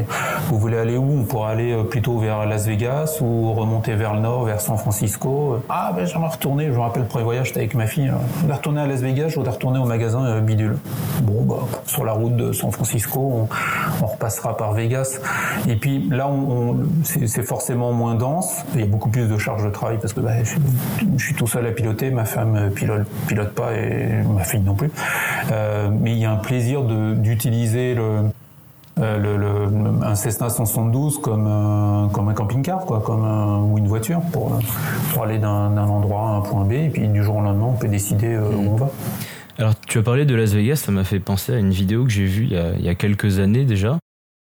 vous 0.48 0.58
voulez 0.58 0.78
aller 0.78 0.96
où? 0.96 1.20
On 1.20 1.24
pourrait 1.24 1.52
aller 1.52 1.76
plutôt 1.90 2.18
vers 2.18 2.46
Las 2.46 2.66
Vegas 2.66 3.18
ou 3.20 3.52
remonter 3.52 3.96
vers 3.96 4.14
le 4.14 4.20
nord, 4.20 4.44
vers 4.44 4.62
San 4.62 4.78
Francisco. 4.78 5.62
Ah, 5.68 5.92
ben 5.94 6.06
j'aimerais 6.06 6.30
retourner. 6.30 6.68
Je 6.68 6.72
me 6.72 6.78
rappelle 6.78 7.02
le 7.02 7.08
premier 7.08 7.24
voyage, 7.24 7.48
j'étais 7.48 7.60
avec 7.60 7.74
ma 7.74 7.86
fille. 7.86 8.10
On 8.48 8.50
retourner 8.50 8.80
à 8.80 8.86
Las 8.86 9.02
Vegas. 9.02 9.28
Je 9.28 9.34
voudrais 9.34 9.52
retourner 9.52 9.78
au 9.78 9.84
magasin 9.84 10.40
Bidule. 10.40 10.78
Bon, 11.22 11.42
bah, 11.42 11.66
sur 11.84 12.06
la 12.06 12.12
route 12.12 12.34
de 12.34 12.52
San 12.52 12.72
Francisco, 12.72 13.46
on, 14.00 14.06
repassera 14.06 14.56
par 14.56 14.72
Vegas. 14.72 15.20
Et 15.68 15.76
puis 15.76 16.08
là, 16.08 16.30
c'est 17.04 17.42
forcément 17.42 17.92
moins 17.92 18.14
dense. 18.14 18.64
Il 18.74 18.80
y 18.80 18.84
a 18.84 18.86
beaucoup 18.86 19.10
plus 19.10 19.28
de 19.28 19.36
charges 19.36 19.64
de 19.64 19.70
travail 19.70 19.98
parce 20.00 20.14
que 20.14 20.20
bah, 20.20 20.32
je 21.16 21.22
suis 21.22 21.34
tout 21.34 21.46
seul 21.46 21.66
à 21.66 21.70
piloter 21.70 21.89
ma 22.10 22.24
femme 22.24 22.70
pilote, 22.74 23.06
pilote 23.28 23.54
pas 23.54 23.74
et 23.74 24.22
ma 24.22 24.44
fille 24.44 24.60
non 24.60 24.74
plus. 24.74 24.90
Euh, 25.50 25.90
mais 25.92 26.12
il 26.12 26.18
y 26.18 26.24
a 26.24 26.32
un 26.32 26.36
plaisir 26.36 26.82
d'utiliser 26.82 27.94
le, 27.94 28.22
euh, 28.98 29.18
le, 29.18 30.04
un 30.06 30.14
Cessna 30.14 30.48
172 30.48 31.18
comme 31.18 31.46
un, 31.46 32.08
comme 32.12 32.28
un 32.28 32.34
camping-car, 32.34 32.84
quoi, 32.86 33.00
comme 33.00 33.70
ou 33.70 33.78
une 33.78 33.88
voiture 33.88 34.20
pour, 34.32 34.58
pour 35.12 35.24
aller 35.24 35.38
d'un 35.38 35.76
endroit 35.76 36.20
à 36.20 36.32
un 36.36 36.40
point 36.40 36.64
B. 36.64 36.72
Et 36.72 36.88
puis 36.88 37.06
du 37.08 37.22
jour 37.22 37.36
au 37.36 37.42
lendemain, 37.42 37.66
on 37.66 37.76
peut 37.76 37.88
décider 37.88 38.34
euh, 38.34 38.42
où 38.42 38.72
on 38.72 38.76
va. 38.76 38.90
Alors, 39.58 39.74
tu 39.86 39.98
as 39.98 40.02
parlé 40.02 40.24
de 40.24 40.34
Las 40.34 40.52
Vegas, 40.52 40.76
ça 40.76 40.92
m'a 40.92 41.04
fait 41.04 41.20
penser 41.20 41.52
à 41.52 41.58
une 41.58 41.70
vidéo 41.70 42.04
que 42.04 42.10
j'ai 42.10 42.24
vue 42.24 42.48
il 42.50 42.84
y 42.84 42.88
a 42.88 42.94
quelques 42.94 43.40
années 43.40 43.64
déjà, 43.64 43.98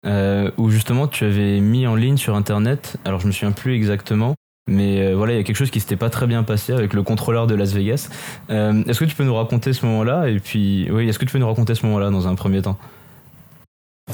où 0.06 0.70
justement 0.70 1.08
tu 1.08 1.24
avais 1.24 1.58
mis 1.58 1.88
en 1.88 1.96
ligne 1.96 2.16
sur 2.16 2.36
Internet, 2.36 2.98
alors 3.04 3.18
je 3.18 3.26
me 3.26 3.32
souviens 3.32 3.50
plus 3.50 3.74
exactement, 3.74 4.34
mais 4.68 5.00
euh, 5.00 5.14
voilà, 5.16 5.32
il 5.32 5.36
y 5.36 5.40
a 5.40 5.42
quelque 5.42 5.56
chose 5.56 5.70
qui 5.70 5.80
s'était 5.80 5.96
pas 5.96 6.10
très 6.10 6.26
bien 6.26 6.42
passé 6.42 6.72
avec 6.72 6.92
le 6.92 7.02
contrôleur 7.02 7.46
de 7.46 7.54
Las 7.54 7.72
Vegas. 7.72 8.10
Euh, 8.50 8.84
est-ce 8.86 9.00
que 9.00 9.06
tu 9.06 9.16
peux 9.16 9.24
nous 9.24 9.34
raconter 9.34 9.72
ce 9.72 9.84
moment-là? 9.86 10.28
Et 10.28 10.38
puis, 10.38 10.88
oui, 10.90 11.08
est-ce 11.08 11.18
que 11.18 11.24
tu 11.24 11.32
peux 11.32 11.38
nous 11.38 11.48
raconter 11.48 11.74
ce 11.74 11.84
moment-là 11.86 12.10
dans 12.10 12.28
un 12.28 12.34
premier 12.34 12.62
temps? 12.62 12.78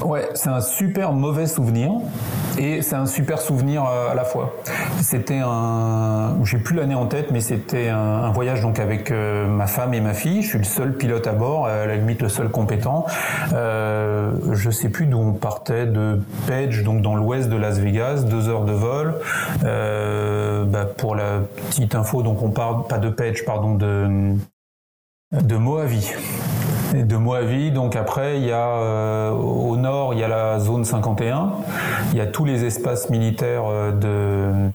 Ouais, 0.03 0.27
c'est 0.33 0.49
un 0.49 0.59
super 0.59 1.13
mauvais 1.13 1.47
souvenir 1.47 1.91
et 2.57 2.81
c'est 2.81 2.95
un 2.95 3.05
super 3.05 3.39
souvenir 3.39 3.85
euh, 3.85 4.11
à 4.11 4.13
la 4.13 4.25
fois. 4.25 4.53
C'était 5.01 5.39
un, 5.41 6.35
j'ai 6.43 6.57
plus 6.57 6.75
l'année 6.75 6.95
en 6.95 7.05
tête, 7.05 7.31
mais 7.31 7.39
c'était 7.39 7.87
un, 7.87 8.29
voyage 8.31 8.61
donc 8.61 8.79
avec 8.79 9.09
euh, 9.09 9.47
ma 9.47 9.67
femme 9.67 9.93
et 9.93 10.01
ma 10.01 10.13
fille. 10.13 10.41
Je 10.41 10.49
suis 10.49 10.57
le 10.57 10.65
seul 10.65 10.93
pilote 10.93 11.27
à 11.27 11.31
bord, 11.31 11.67
à 11.67 11.85
la 11.85 11.95
limite 11.95 12.21
le 12.21 12.29
seul 12.29 12.49
compétent. 12.49 13.05
Euh, 13.53 14.31
je 14.51 14.69
sais 14.69 14.89
plus 14.89 15.05
d'où 15.05 15.17
on 15.17 15.33
partait 15.33 15.85
de 15.85 16.19
Page, 16.45 16.83
donc 16.83 17.01
dans 17.01 17.15
l'ouest 17.15 17.49
de 17.49 17.55
Las 17.55 17.79
Vegas, 17.79 18.23
deux 18.29 18.49
heures 18.49 18.65
de 18.65 18.73
vol. 18.73 19.15
Euh, 19.63 20.65
bah 20.65 20.85
pour 20.85 21.15
la 21.15 21.39
petite 21.67 21.95
info, 21.95 22.21
donc 22.21 22.43
on 22.43 22.49
part 22.49 22.85
pas 22.87 22.97
de 22.97 23.09
Page, 23.09 23.45
pardon, 23.45 23.75
de 23.75 24.35
de 25.31 25.55
Mojave 25.57 25.93
de 26.93 27.17
Moavi. 27.17 27.71
Donc 27.71 27.95
après, 27.95 28.37
il 28.37 28.45
y 28.45 28.51
a 28.51 28.67
euh, 28.67 29.31
au 29.31 29.75
nord, 29.77 30.13
il 30.13 30.19
y 30.19 30.23
a 30.23 30.27
la 30.27 30.59
zone 30.59 30.85
51. 30.85 31.53
Il 32.11 32.17
y 32.17 32.21
a 32.21 32.27
tous 32.27 32.45
les 32.45 32.63
espaces 32.63 33.09
militaires 33.09 33.63
euh, 33.67 33.91
de 33.91 34.71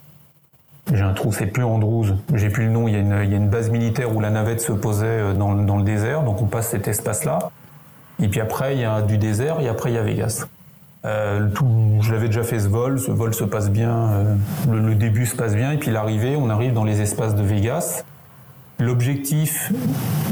j'ai 0.92 1.04
un 1.04 1.12
trou, 1.12 1.32
c'est 1.32 1.46
plus 1.46 1.62
Andrews, 1.62 2.06
j'ai 2.34 2.48
plus 2.48 2.64
le 2.64 2.72
nom, 2.72 2.88
il 2.88 2.94
y, 2.94 2.96
a 2.96 3.22
une, 3.22 3.48
base 3.48 3.70
militaire 3.70 4.12
où 4.16 4.20
la 4.20 4.30
navette 4.30 4.60
se 4.60 4.72
posait 4.72 5.06
euh, 5.06 5.34
dans, 5.34 5.52
le 5.54 5.84
désert, 5.84 6.24
donc 6.24 6.42
on 6.42 6.46
passe 6.46 6.70
cet 6.70 6.88
espace-là. 6.88 7.38
Et 8.20 8.26
puis 8.26 8.40
après, 8.40 8.74
il 8.74 8.80
y 8.80 8.84
a 8.84 9.00
du 9.00 9.16
désert, 9.16 9.60
et 9.60 9.68
après, 9.68 9.92
il 9.92 9.94
y 9.94 9.98
a 9.98 10.02
Vegas. 10.02 10.46
Tout, 11.54 11.98
je 12.00 12.12
l'avais 12.12 12.26
déjà 12.26 12.42
fait 12.42 12.58
ce 12.58 12.66
vol, 12.68 12.98
ce 12.98 13.12
vol 13.12 13.32
se 13.34 13.44
passe 13.44 13.70
bien, 13.70 14.10
le, 14.68 14.94
début 14.96 15.26
se 15.26 15.36
passe 15.36 15.54
bien, 15.54 15.70
et 15.70 15.78
puis 15.78 15.92
l'arrivée, 15.92 16.34
on 16.36 16.50
arrive 16.50 16.72
dans 16.72 16.84
les 16.84 17.00
espaces 17.00 17.36
de 17.36 17.42
Vegas. 17.42 18.04
L'objectif, 18.80 19.72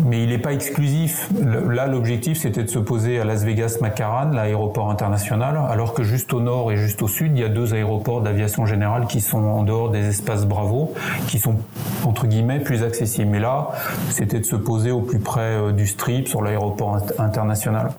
mais 0.04 0.22
il 0.22 0.30
n'est 0.30 0.38
pas 0.38 0.54
exclusif. 0.54 1.28
Là, 1.68 1.86
l'objectif, 1.86 2.38
c'était 2.38 2.62
de 2.62 2.70
se 2.70 2.78
poser 2.78 3.20
à 3.20 3.24
Las 3.24 3.44
Vegas-McCarran, 3.44 4.30
l'aéroport 4.30 4.90
international, 4.90 5.60
alors 5.68 5.92
que 5.92 6.02
juste 6.02 6.32
au 6.32 6.40
nord 6.40 6.72
et 6.72 6.76
juste 6.76 7.02
au 7.02 7.08
sud, 7.08 7.32
il 7.34 7.40
y 7.40 7.44
a 7.44 7.50
deux 7.50 7.74
aéroports 7.74 8.22
d'aviation 8.22 8.64
générale 8.64 9.06
qui 9.06 9.20
sont 9.20 9.44
en 9.44 9.64
dehors 9.64 9.90
des 9.90 10.08
espaces 10.08 10.46
Bravo, 10.46 10.94
qui 11.26 11.38
sont 11.38 11.56
entre 12.04 12.26
guillemets 12.26 12.60
plus 12.60 12.82
accessibles. 12.82 13.30
Mais 13.30 13.40
là, 13.40 13.68
c'était 14.08 14.40
de 14.40 14.46
se 14.46 14.56
poser 14.56 14.90
au 14.90 15.02
plus 15.02 15.18
près 15.18 15.40
euh, 15.40 15.72
du 15.72 15.86
strip 15.86 16.26
sur 16.26 16.42
l'aéroport 16.42 16.98
international 17.18 17.90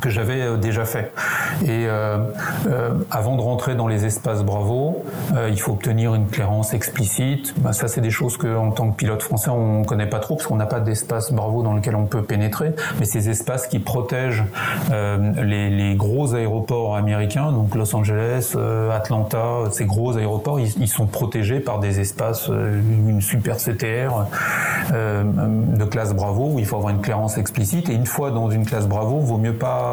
que 0.00 0.10
j'avais 0.10 0.42
euh, 0.42 0.56
déjà 0.56 0.84
fait. 0.84 1.12
Et 1.62 1.86
euh, 1.86 2.18
euh, 2.66 2.90
avant 3.10 3.36
de 3.36 3.40
rentrer 3.40 3.74
dans 3.74 3.86
les 3.86 4.04
espaces 4.04 4.44
Bravo, 4.44 5.02
euh, 5.34 5.48
il 5.50 5.58
faut 5.58 5.72
obtenir 5.72 6.14
une 6.14 6.28
clairance 6.28 6.74
explicite. 6.74 7.54
Ben, 7.58 7.72
ça, 7.72 7.88
c'est 7.88 8.00
des 8.00 8.10
choses 8.10 8.36
que, 8.36 8.54
en 8.56 8.72
tant 8.72 8.90
que 8.90 8.96
pilote 8.96 9.22
français, 9.22 9.50
on 9.50 9.84
connaît 9.84 10.06
pas 10.06 10.18
trop 10.18 10.36
parce 10.36 10.46
qu'on 10.46 10.56
n'a 10.56 10.66
pas 10.66 10.80
d'espace 10.80 11.32
Bravo 11.32 11.62
dans 11.62 11.72
lequel 11.72 11.96
on 11.96 12.06
peut 12.06 12.22
pénétrer. 12.22 12.74
Mais 12.98 13.06
ces 13.06 13.30
espaces 13.30 13.66
qui 13.66 13.78
protègent 13.78 14.44
euh, 14.90 15.32
les, 15.42 15.70
les, 15.70 15.94
gros 15.94 16.34
aéroports 16.34 16.96
américains, 16.96 17.52
donc 17.52 17.74
Los 17.74 17.94
Angeles, 17.96 18.54
Atlanta, 18.92 19.64
ces 19.70 19.86
gros 19.86 20.16
aéroports, 20.16 20.60
ils, 20.60 20.72
ils, 20.78 20.88
sont 20.88 21.06
protégés 21.06 21.60
par 21.60 21.78
des 21.78 22.00
espaces, 22.00 22.48
une 22.48 23.20
super 23.20 23.56
CTR 23.56 24.26
de 24.92 25.84
classe 25.84 26.14
Bravo 26.14 26.50
où 26.52 26.58
il 26.58 26.66
faut 26.66 26.76
avoir 26.76 26.92
une 26.92 27.00
clairance 27.00 27.38
explicite. 27.38 27.88
Et 27.88 27.94
une 27.94 28.06
fois 28.06 28.30
dans 28.30 28.50
une 28.50 28.66
classe 28.66 28.86
Bravo, 28.86 29.20
vaut 29.20 29.38
mieux 29.38 29.54
pas 29.54 29.85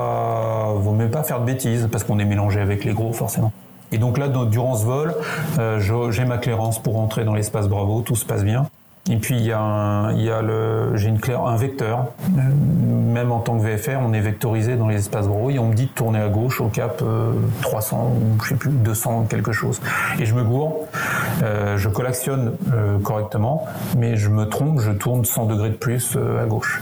vaut 0.75 0.91
mieux 0.93 1.09
pas 1.09 1.23
faire 1.23 1.39
de 1.39 1.45
bêtises 1.45 1.87
parce 1.91 2.03
qu'on 2.03 2.19
est 2.19 2.25
mélangé 2.25 2.59
avec 2.59 2.83
les 2.85 2.93
gros 2.93 3.13
forcément. 3.13 3.51
Et 3.91 3.99
donc 3.99 4.17
là, 4.17 4.27
durant 4.27 4.75
ce 4.75 4.85
vol, 4.85 5.13
euh, 5.59 6.09
j'ai 6.11 6.25
ma 6.25 6.37
clairance 6.37 6.81
pour 6.81 6.99
entrer 6.99 7.25
dans 7.25 7.35
l'espace 7.35 7.67
Bravo, 7.67 8.01
tout 8.01 8.15
se 8.15 8.25
passe 8.25 8.43
bien. 8.43 8.65
Et 9.11 9.17
puis 9.17 9.35
il 9.35 9.45
y 9.45 9.51
a, 9.51 9.59
un, 9.59 10.13
y 10.13 10.29
a 10.29 10.41
le, 10.41 10.95
j'ai 10.95 11.09
une 11.09 11.19
un 11.45 11.55
vecteur. 11.57 12.05
Même 12.33 13.31
en 13.31 13.39
tant 13.39 13.57
que 13.57 13.63
VFR, 13.63 13.99
on 14.01 14.13
est 14.13 14.21
vectorisé 14.21 14.77
dans 14.77 14.87
les 14.87 14.95
espaces 14.95 15.27
Bravo 15.27 15.49
et 15.49 15.59
on 15.59 15.67
me 15.67 15.73
dit 15.73 15.85
de 15.85 15.91
tourner 15.91 16.19
à 16.19 16.29
gauche 16.29 16.61
au 16.61 16.67
cap 16.67 17.03
300 17.61 17.97
euh, 17.97 18.17
ou 18.17 18.43
je 18.43 18.49
sais 18.49 18.55
plus 18.55 18.71
200 18.71 19.25
quelque 19.29 19.51
chose. 19.51 19.81
Et 20.19 20.25
je 20.25 20.33
me 20.33 20.43
gourre, 20.43 20.87
euh, 21.43 21.77
je 21.77 21.89
collectionne 21.89 22.53
euh, 22.73 22.97
correctement, 22.99 23.65
mais 23.97 24.15
je 24.15 24.29
me 24.29 24.45
trompe, 24.45 24.79
je 24.79 24.91
tourne 24.91 25.25
100 25.25 25.45
degrés 25.45 25.69
de 25.69 25.75
plus 25.75 26.17
à 26.41 26.45
gauche. 26.45 26.81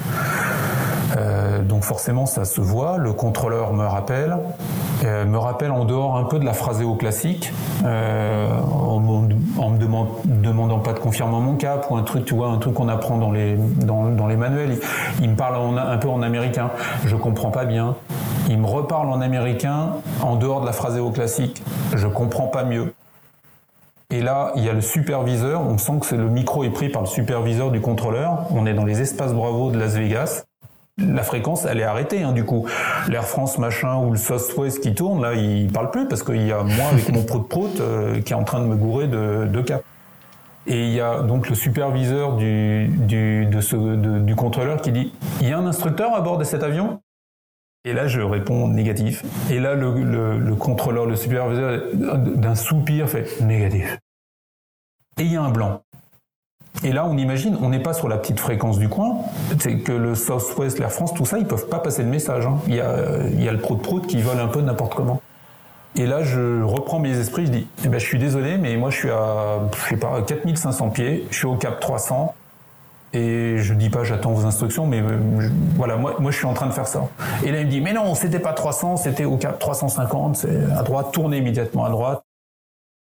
Euh, 1.61 1.63
donc 1.63 1.83
forcément, 1.83 2.25
ça 2.25 2.45
se 2.45 2.61
voit. 2.61 2.97
Le 2.97 3.13
contrôleur 3.13 3.73
me 3.73 3.85
rappelle, 3.85 4.37
euh, 5.03 5.25
me 5.25 5.37
rappelle 5.37 5.71
en 5.71 5.85
dehors 5.85 6.17
un 6.17 6.23
peu 6.23 6.39
de 6.39 6.45
la 6.45 6.53
phraséo 6.53 6.95
classique, 6.95 7.51
euh, 7.85 8.47
en, 8.59 9.01
en, 9.57 9.69
me 9.69 9.77
demandant 10.25 10.79
pas 10.79 10.93
de 10.93 10.99
confirmer 10.99 11.39
mon 11.39 11.55
cap 11.55 11.87
ou 11.89 11.95
un 11.95 12.03
truc, 12.03 12.25
tu 12.25 12.35
vois, 12.35 12.47
un 12.47 12.57
truc 12.57 12.73
qu'on 12.75 12.89
apprend 12.89 13.17
dans 13.17 13.31
les 13.31 13.55
dans, 13.55 14.27
les 14.27 14.35
manuels. 14.35 14.77
Il, 15.21 15.29
me 15.29 15.35
parle 15.35 15.55
un 15.77 15.97
peu 15.97 16.09
en 16.09 16.21
américain. 16.21 16.69
Je 17.05 17.15
comprends 17.15 17.51
pas 17.51 17.65
bien. 17.65 17.95
Il 18.49 18.59
me 18.59 18.67
reparle 18.67 19.09
en 19.09 19.21
américain 19.21 19.93
en 20.21 20.35
dehors 20.35 20.61
de 20.61 20.65
la 20.65 20.73
phraséo 20.73 21.11
classique. 21.11 21.63
Je 21.95 22.07
comprends 22.07 22.47
pas 22.47 22.63
mieux. 22.63 22.93
Et 24.09 24.21
là, 24.21 24.51
il 24.55 24.65
y 24.65 24.69
a 24.69 24.73
le 24.73 24.81
superviseur. 24.81 25.61
On 25.61 25.77
sent 25.77 25.93
que 26.01 26.15
le 26.15 26.27
micro 26.27 26.65
est 26.65 26.69
pris 26.69 26.89
par 26.89 27.01
le 27.01 27.07
superviseur 27.07 27.71
du 27.71 27.79
contrôleur. 27.79 28.45
On 28.51 28.65
est 28.65 28.73
dans 28.73 28.83
les 28.83 29.01
espaces 29.01 29.33
Bravo 29.33 29.71
de 29.71 29.79
Las 29.79 29.95
Vegas 29.95 30.43
la 31.01 31.23
fréquence, 31.23 31.65
elle 31.65 31.79
est 31.79 31.83
arrêtée. 31.83 32.23
Hein, 32.23 32.31
du 32.31 32.45
coup, 32.45 32.67
l'Air 33.07 33.25
France 33.25 33.57
machin 33.57 33.97
ou 33.97 34.11
le 34.11 34.17
Southwest 34.17 34.81
qui 34.81 34.93
tourne, 34.93 35.21
là, 35.21 35.33
il 35.33 35.71
parle 35.71 35.91
plus 35.91 36.07
parce 36.07 36.23
qu'il 36.23 36.45
y 36.45 36.51
a 36.51 36.63
moi 36.63 36.85
avec 36.91 37.11
mon 37.11 37.23
prout 37.23 37.47
prout 37.47 37.79
euh, 37.79 38.21
qui 38.21 38.33
est 38.33 38.35
en 38.35 38.43
train 38.43 38.59
de 38.59 38.65
me 38.65 38.75
gourer 38.75 39.07
de, 39.07 39.47
de 39.47 39.61
cap. 39.61 39.83
Et 40.67 40.83
il 40.83 40.93
y 40.93 41.01
a 41.01 41.21
donc 41.21 41.49
le 41.49 41.55
superviseur 41.55 42.35
du, 42.35 42.87
du, 42.87 43.47
du 43.47 44.35
contrôleur 44.35 44.81
qui 44.81 44.91
dit 44.91 45.11
Il 45.41 45.49
y 45.49 45.53
a 45.53 45.57
un 45.57 45.65
instructeur 45.65 46.13
à 46.13 46.21
bord 46.21 46.37
de 46.37 46.43
cet 46.43 46.63
avion? 46.63 47.01
Et 47.83 47.93
là, 47.93 48.05
je 48.05 48.21
réponds 48.21 48.67
négatif. 48.67 49.23
Et 49.49 49.59
là, 49.59 49.73
le, 49.73 50.37
le 50.37 50.55
contrôleur, 50.55 51.07
le 51.07 51.15
superviseur, 51.15 51.81
d'un 51.93 52.53
soupir, 52.53 53.09
fait 53.09 53.41
négatif. 53.41 53.97
Et 55.19 55.23
il 55.23 55.33
y 55.33 55.35
a 55.35 55.41
un 55.41 55.49
blanc. 55.49 55.81
Et 56.83 56.91
là, 56.91 57.05
on 57.05 57.17
imagine, 57.17 57.57
on 57.61 57.69
n'est 57.69 57.79
pas 57.79 57.93
sur 57.93 58.07
la 58.07 58.17
petite 58.17 58.39
fréquence 58.39 58.79
du 58.79 58.89
coin. 58.89 59.17
C'est 59.59 59.79
que 59.79 59.91
le 59.91 60.15
Southwest, 60.15 60.79
la 60.79 60.89
France, 60.89 61.13
tout 61.13 61.25
ça, 61.25 61.37
ils 61.37 61.45
peuvent 61.45 61.67
pas 61.67 61.79
passer 61.79 62.01
le 62.01 62.09
message. 62.09 62.45
Hein. 62.47 62.57
Il, 62.67 62.75
y 62.75 62.81
a, 62.81 62.95
il 63.29 63.43
y 63.43 63.49
a 63.49 63.51
le 63.51 63.59
prout-prout 63.59 64.07
qui 64.07 64.21
vole 64.21 64.39
un 64.39 64.47
peu 64.47 64.61
n'importe 64.61 64.95
comment. 64.95 65.21
Et 65.95 66.05
là, 66.05 66.23
je 66.23 66.63
reprends 66.63 66.99
mes 66.99 67.17
esprits, 67.17 67.45
je 67.45 67.51
dis, 67.51 67.67
eh 67.83 67.89
ben, 67.89 67.99
je 67.99 68.05
suis 68.05 68.17
désolé, 68.17 68.57
mais 68.57 68.77
moi, 68.77 68.89
je 68.89 68.97
suis 68.97 69.09
à, 69.09 69.59
je 69.75 69.89
sais 69.89 69.97
pas, 69.97 70.21
4500 70.21 70.89
pieds, 70.89 71.27
je 71.29 71.35
suis 71.35 71.47
au 71.47 71.55
cap 71.55 71.79
300. 71.79 72.33
et 73.13 73.57
je 73.57 73.73
dis 73.73 73.89
pas 73.89 74.05
j'attends 74.05 74.31
vos 74.31 74.45
instructions, 74.45 74.87
mais 74.87 75.03
voilà, 75.75 75.97
moi, 75.97 76.15
moi 76.19 76.31
je 76.31 76.37
suis 76.37 76.45
en 76.45 76.53
train 76.53 76.67
de 76.67 76.71
faire 76.71 76.87
ça. 76.87 77.09
Et 77.43 77.51
là 77.51 77.59
il 77.59 77.65
me 77.65 77.69
dit 77.71 77.81
mais 77.81 77.91
non, 77.91 78.15
c'était 78.15 78.39
pas 78.39 78.53
300, 78.53 78.95
c'était 78.95 79.25
au 79.25 79.35
cap 79.35 79.59
350, 79.59 80.37
c'est 80.37 80.63
à 80.77 80.83
droite, 80.83 81.11
tournez 81.11 81.39
immédiatement 81.39 81.83
à 81.83 81.89
droite. 81.89 82.23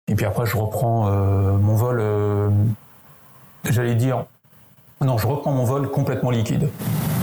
Et 0.07 0.13
puis 0.13 0.27
après 0.27 0.45
je 0.45 0.55
reprends 0.55 1.09
mon 1.57 1.73
vol, 1.73 2.03
j'allais 3.69 3.95
dire 3.95 4.25
non, 5.01 5.17
je 5.17 5.27
reprends 5.27 5.51
mon 5.51 5.65
vol 5.65 5.91
complètement 5.91 6.31
liquide. 6.31 6.69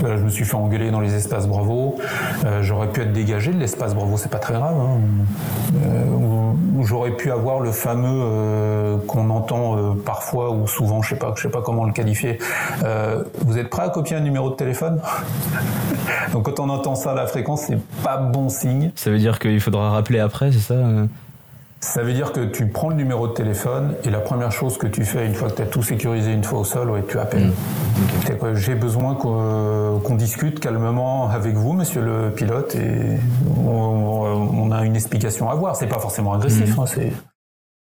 je 0.03 0.23
me 0.23 0.29
suis 0.29 0.45
fait 0.45 0.55
engueuler 0.55 0.91
dans 0.91 1.01
les 1.01 1.15
espaces 1.15 1.49
Bravo. 1.49 1.99
Euh, 2.45 2.63
j'aurais 2.63 2.89
pu 2.89 3.01
être 3.01 3.15
dégagé 3.15 3.51
de 3.51 3.59
l'espace 3.59 3.95
Bravo, 3.95 4.19
c'est 4.19 4.31
pas 4.31 4.39
très 4.39 4.53
grave. 4.53 4.77
Hein. 4.79 5.01
Euh, 5.83 6.83
j'aurais 6.83 7.13
pu 7.13 7.31
avoir 7.31 7.61
le 7.61 7.73
fameux 7.73 8.23
euh, 8.25 8.99
qu'on 9.07 9.31
entend 9.31 9.97
parfois 10.05 10.51
ou 10.51 10.69
souvent, 10.69 11.01
je 11.01 11.11
sais 11.11 11.17
pas, 11.17 11.33
je 11.35 11.43
sais 11.43 11.49
pas 11.49 11.63
comment 11.63 11.85
le 11.85 11.93
qualifier. 11.93 12.39
vous 13.41 13.57
êtes 13.57 13.71
prêt 13.71 13.85
à 13.85 13.89
copier 13.89 14.17
un 14.17 14.21
numéro 14.21 14.51
de 14.51 14.55
téléphone? 14.55 15.01
Donc 16.33 16.45
quand 16.45 16.61
on 16.61 16.69
entend 16.69 16.95
ça 16.95 17.13
à 17.13 17.15
la 17.15 17.27
fréquence, 17.27 17.63
c'est 17.69 17.81
pas 18.03 18.19
bon 18.19 18.51
signe. 18.51 18.93
Ça 18.97 19.11
veut 19.11 19.19
dire 19.19 19.39
qu'il 19.39 19.61
faudra 19.61 19.91
rappeler 19.91 20.19
après, 20.19 20.53
c'est 20.53 20.59
ça 20.59 20.75
ça 21.83 22.05
veut 22.05 22.13
dire 22.13 22.33
que 22.33 22.45
tu 22.47 22.69
prends 22.69 22.91
le 22.91 22.95
numéro 22.95 23.27
de 23.27 23.33
téléphone 23.33 23.97
et 24.05 24.11
la 24.11 24.21
première 24.21 24.53
chose 24.53 24.79
que 24.79 24.87
tu 24.87 25.05
fais 25.05 25.27
une 25.27 25.35
fois 25.35 25.51
que 25.51 25.57
tu 25.57 25.63
as 25.63 25.67
tout 25.67 25.83
sécurisé 25.83 26.33
une 26.33 26.45
fois 26.45 26.61
au 26.61 26.65
sol, 26.65 26.89
ouais, 26.91 27.03
tu 27.07 27.19
appelles. 27.19 27.49
Mmh. 27.49 28.55
J'ai 28.55 28.77
besoin 28.77 29.17
qu'on 29.17 30.15
discute 30.15 30.61
calmement 30.61 31.29
avec 31.29 31.55
vous, 31.55 31.73
monsieur 31.73 32.01
le 32.01 32.31
pilote, 32.31 32.77
et 32.77 33.19
on, 33.67 34.71
a 34.71 34.85
une 34.85 34.95
explication 34.95 35.51
à 35.51 35.53
avoir. 35.53 35.75
C'est 35.75 35.89
pas 35.89 35.99
forcément 35.99 36.33
agressif. 36.33 36.77
Mmh. 36.77 36.81
Hein, 36.81 37.11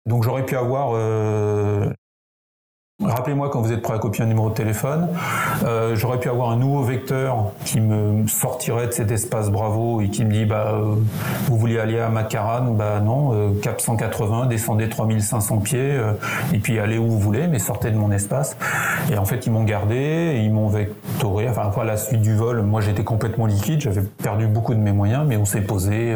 donc 0.06 0.24
j'aurais 0.24 0.46
pu 0.46 0.56
avoir 0.56 0.92
euh, 0.94 1.90
Rappelez-moi 3.02 3.50
quand 3.50 3.62
vous 3.62 3.72
êtes 3.72 3.82
prêt 3.82 3.96
à 3.96 3.98
copier 4.00 4.24
un 4.24 4.28
numéro 4.28 4.50
de 4.50 4.54
téléphone. 4.54 5.10
Euh, 5.66 5.96
J'aurais 5.96 6.20
pu 6.20 6.30
avoir 6.30 6.52
un 6.52 6.58
nouveau 6.58 6.84
vecteur 6.84 7.52
qui 7.66 7.82
me 7.82 8.28
sortirait 8.28 8.88
de 8.88 8.91
cet 8.91 9.12
espace 9.12 9.50
Bravo 9.50 10.00
et 10.02 10.10
qui 10.10 10.24
me 10.24 10.32
dit 10.32 10.46
bah 10.46 10.74
euh, 10.74 10.96
vous 11.48 11.58
voulez 11.58 11.80
aller 11.80 12.00
à 12.00 12.10
Macaran? 12.10 12.72
Bah 12.72 13.00
non, 13.02 13.34
euh, 13.34 13.60
cap 13.62 13.82
180, 13.82 14.46
descendez 14.46 14.89
3500 14.89 15.58
pieds 15.58 15.80
euh, 15.82 16.14
et 16.54 16.60
puis 16.60 16.80
allez 16.80 16.98
où 16.98 17.08
vous 17.08 17.20
voulez, 17.20 17.48
mais 17.48 17.60
sortez 17.60 17.91
de 17.91 17.98
mon 17.98 18.12
espace. 18.12 18.58
Et 19.12 19.18
en 19.18 19.26
fait 19.26 19.46
ils 19.48 19.52
m'ont 19.52 19.64
gardé, 19.64 20.39
ils 20.44 20.52
m'ont 20.52 20.70
vectoré. 20.70 21.50
Enfin 21.50 21.64
après 21.66 21.86
la 21.86 21.98
suite 21.98 22.22
du 22.22 22.36
vol, 22.36 22.62
moi 22.62 22.80
j'étais 22.80 23.04
complètement 23.04 23.48
liquide, 23.48 23.82
j'avais 23.82 24.02
perdu 24.02 24.48
beaucoup 24.48 24.76
de 24.76 24.80
mes 24.80 24.94
moyens, 24.94 25.26
mais 25.28 25.36
on 25.36 25.46
s'est 25.46 25.62
posé. 25.62 26.16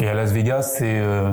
et 0.00 0.08
à 0.08 0.14
Las 0.14 0.30
Vegas 0.30 0.74
c'est 0.78 1.00
euh, 1.00 1.30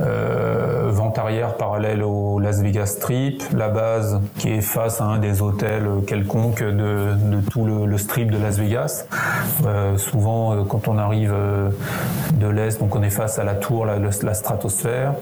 vente 0.00 1.18
arrière 1.18 1.54
parallèle 1.54 2.02
au 2.02 2.38
Las 2.38 2.60
Vegas 2.60 2.86
Strip, 2.86 3.42
la 3.54 3.68
base 3.68 4.20
qui 4.38 4.50
est 4.50 4.60
face 4.60 5.00
à 5.00 5.04
un 5.04 5.18
des 5.18 5.42
hôtels 5.42 5.88
quelconques 6.06 6.62
de, 6.62 7.40
tout 7.50 7.64
le, 7.64 7.98
strip 7.98 8.30
de 8.30 8.38
Las 8.38 8.58
Vegas. 8.58 9.06
Euh, 9.66 9.96
souvent, 9.96 10.52
euh, 10.52 10.62
quand 10.68 10.88
on 10.88 10.98
arrive 10.98 11.32
euh, 11.34 11.70
de 12.34 12.46
l'est, 12.46 12.78
donc 12.80 12.94
on 12.96 13.02
est 13.02 13.10
face 13.10 13.38
à 13.38 13.44
la 13.44 13.54
tour, 13.54 13.86
la, 13.86 14.34
stratosphère. 14.34 15.14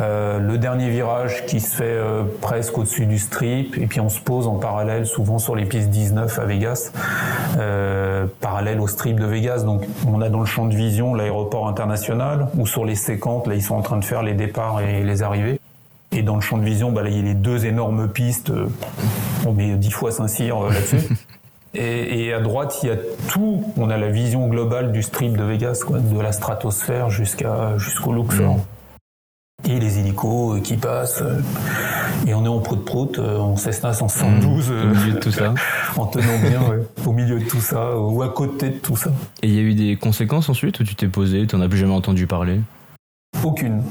Euh, 0.00 0.38
le 0.38 0.58
dernier 0.58 0.88
virage 0.88 1.44
qui 1.46 1.60
se 1.60 1.74
fait 1.74 1.98
presque 2.40 2.78
au-dessus 2.78 3.06
du 3.06 3.18
strip, 3.18 3.76
et 3.78 3.86
puis 3.86 4.00
on 4.00 4.08
se 4.08 4.20
pose 4.20 4.46
en 4.46 4.56
parallèle, 4.56 5.06
souvent 5.06 5.38
sur 5.38 5.56
les 5.56 5.64
pistes 5.64 5.88
19 5.88 6.38
à 6.38 6.44
Vegas, 6.44 6.92
parallèle 8.40 8.80
au 8.80 8.86
strip 8.86 9.18
de 9.18 9.26
Vegas. 9.26 9.62
Donc 9.64 9.84
on 10.06 10.20
a 10.20 10.28
dans 10.28 10.40
le 10.40 10.46
champ 10.46 10.66
de 10.66 10.74
vision 10.74 11.14
l'aéroport 11.14 11.68
international, 11.68 12.48
ou 12.56 12.66
sur 12.66 12.84
les 12.84 12.94
séquentes, 12.94 13.46
là 13.46 13.54
ils 13.54 13.62
sont 13.62 13.74
en 13.74 13.82
train 13.82 13.98
de 13.98 14.04
faire 14.04 14.11
les 14.20 14.34
départs 14.34 14.82
et 14.82 15.02
les 15.02 15.22
arrivées. 15.22 15.58
Et 16.14 16.22
dans 16.22 16.34
le 16.34 16.42
champ 16.42 16.58
de 16.58 16.64
vision, 16.64 16.92
bah, 16.92 17.02
il 17.06 17.16
y 17.16 17.18
a 17.18 17.22
les 17.22 17.34
deux 17.34 17.64
énormes 17.64 18.08
pistes. 18.08 18.50
Euh, 18.50 18.66
on 19.46 19.52
met 19.52 19.74
dix 19.76 19.90
fois 19.90 20.12
Saint-Cyr 20.12 20.58
euh, 20.58 20.70
là-dessus. 20.70 21.08
Et, 21.74 22.34
à 22.34 22.40
droite, 22.40 22.80
il 22.82 22.90
y 22.90 22.92
a 22.92 22.96
tout. 23.28 23.64
On 23.78 23.88
a 23.88 23.96
la 23.96 24.10
vision 24.10 24.46
globale 24.46 24.92
du 24.92 25.02
strip 25.02 25.38
de 25.38 25.42
Vegas, 25.42 25.84
quoi, 25.86 26.00
de 26.00 26.20
la 26.20 26.30
stratosphère 26.30 27.08
jusqu'à 27.08 27.78
jusqu'au 27.78 28.12
Luxor. 28.12 28.56
Mm. 28.56 29.70
Et 29.70 29.80
les 29.80 29.98
hélicos 29.98 30.58
euh, 30.58 30.60
qui 30.60 30.76
passent. 30.76 31.24
Et 32.26 32.34
on 32.34 32.44
est 32.44 32.48
en 32.48 32.58
prout-prout, 32.58 33.18
en 33.18 33.56
Cessna 33.56 33.94
172. 33.94 34.70
Mm. 34.70 34.74
au 34.74 34.94
milieu 34.94 35.12
de 35.14 35.18
tout 35.18 35.32
ça. 35.32 35.54
en 35.96 36.04
tenant 36.04 36.38
bien, 36.46 36.60
au 37.06 37.12
milieu 37.12 37.38
de 37.38 37.44
tout 37.46 37.62
ça, 37.62 37.96
ou 37.96 38.22
à 38.22 38.28
côté 38.28 38.68
de 38.68 38.76
tout 38.76 38.96
ça. 38.96 39.10
Et 39.42 39.48
il 39.48 39.54
y 39.54 39.58
a 39.58 39.62
eu 39.62 39.72
des 39.72 39.96
conséquences 39.96 40.50
ensuite 40.50 40.78
où 40.80 40.84
tu 40.84 40.94
t'es 40.94 41.08
posé, 41.08 41.46
tu 41.46 41.56
n'en 41.56 41.62
as 41.62 41.70
plus 41.70 41.78
jamais 41.78 41.94
entendu 41.94 42.26
parler? 42.26 42.60
Aucune. 43.44 43.82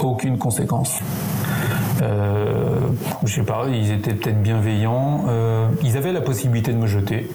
Aucune 0.00 0.38
conséquence. 0.38 1.00
Euh, 2.02 2.78
je 3.24 3.34
sais 3.34 3.42
pas, 3.42 3.66
ils 3.68 3.90
étaient 3.92 4.14
peut-être 4.14 4.42
bienveillants. 4.42 5.24
Euh, 5.28 5.68
ils 5.82 5.96
avaient 5.96 6.12
la 6.12 6.20
possibilité 6.20 6.72
de 6.72 6.78
me 6.78 6.86
jeter. 6.86 7.30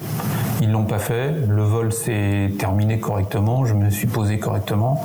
Ils 0.60 0.70
l'ont 0.70 0.84
pas 0.84 0.98
fait. 0.98 1.34
Le 1.48 1.62
vol 1.62 1.92
s'est 1.92 2.52
terminé 2.58 2.98
correctement. 2.98 3.64
Je 3.64 3.74
me 3.74 3.90
suis 3.90 4.06
posé 4.06 4.38
correctement. 4.38 5.04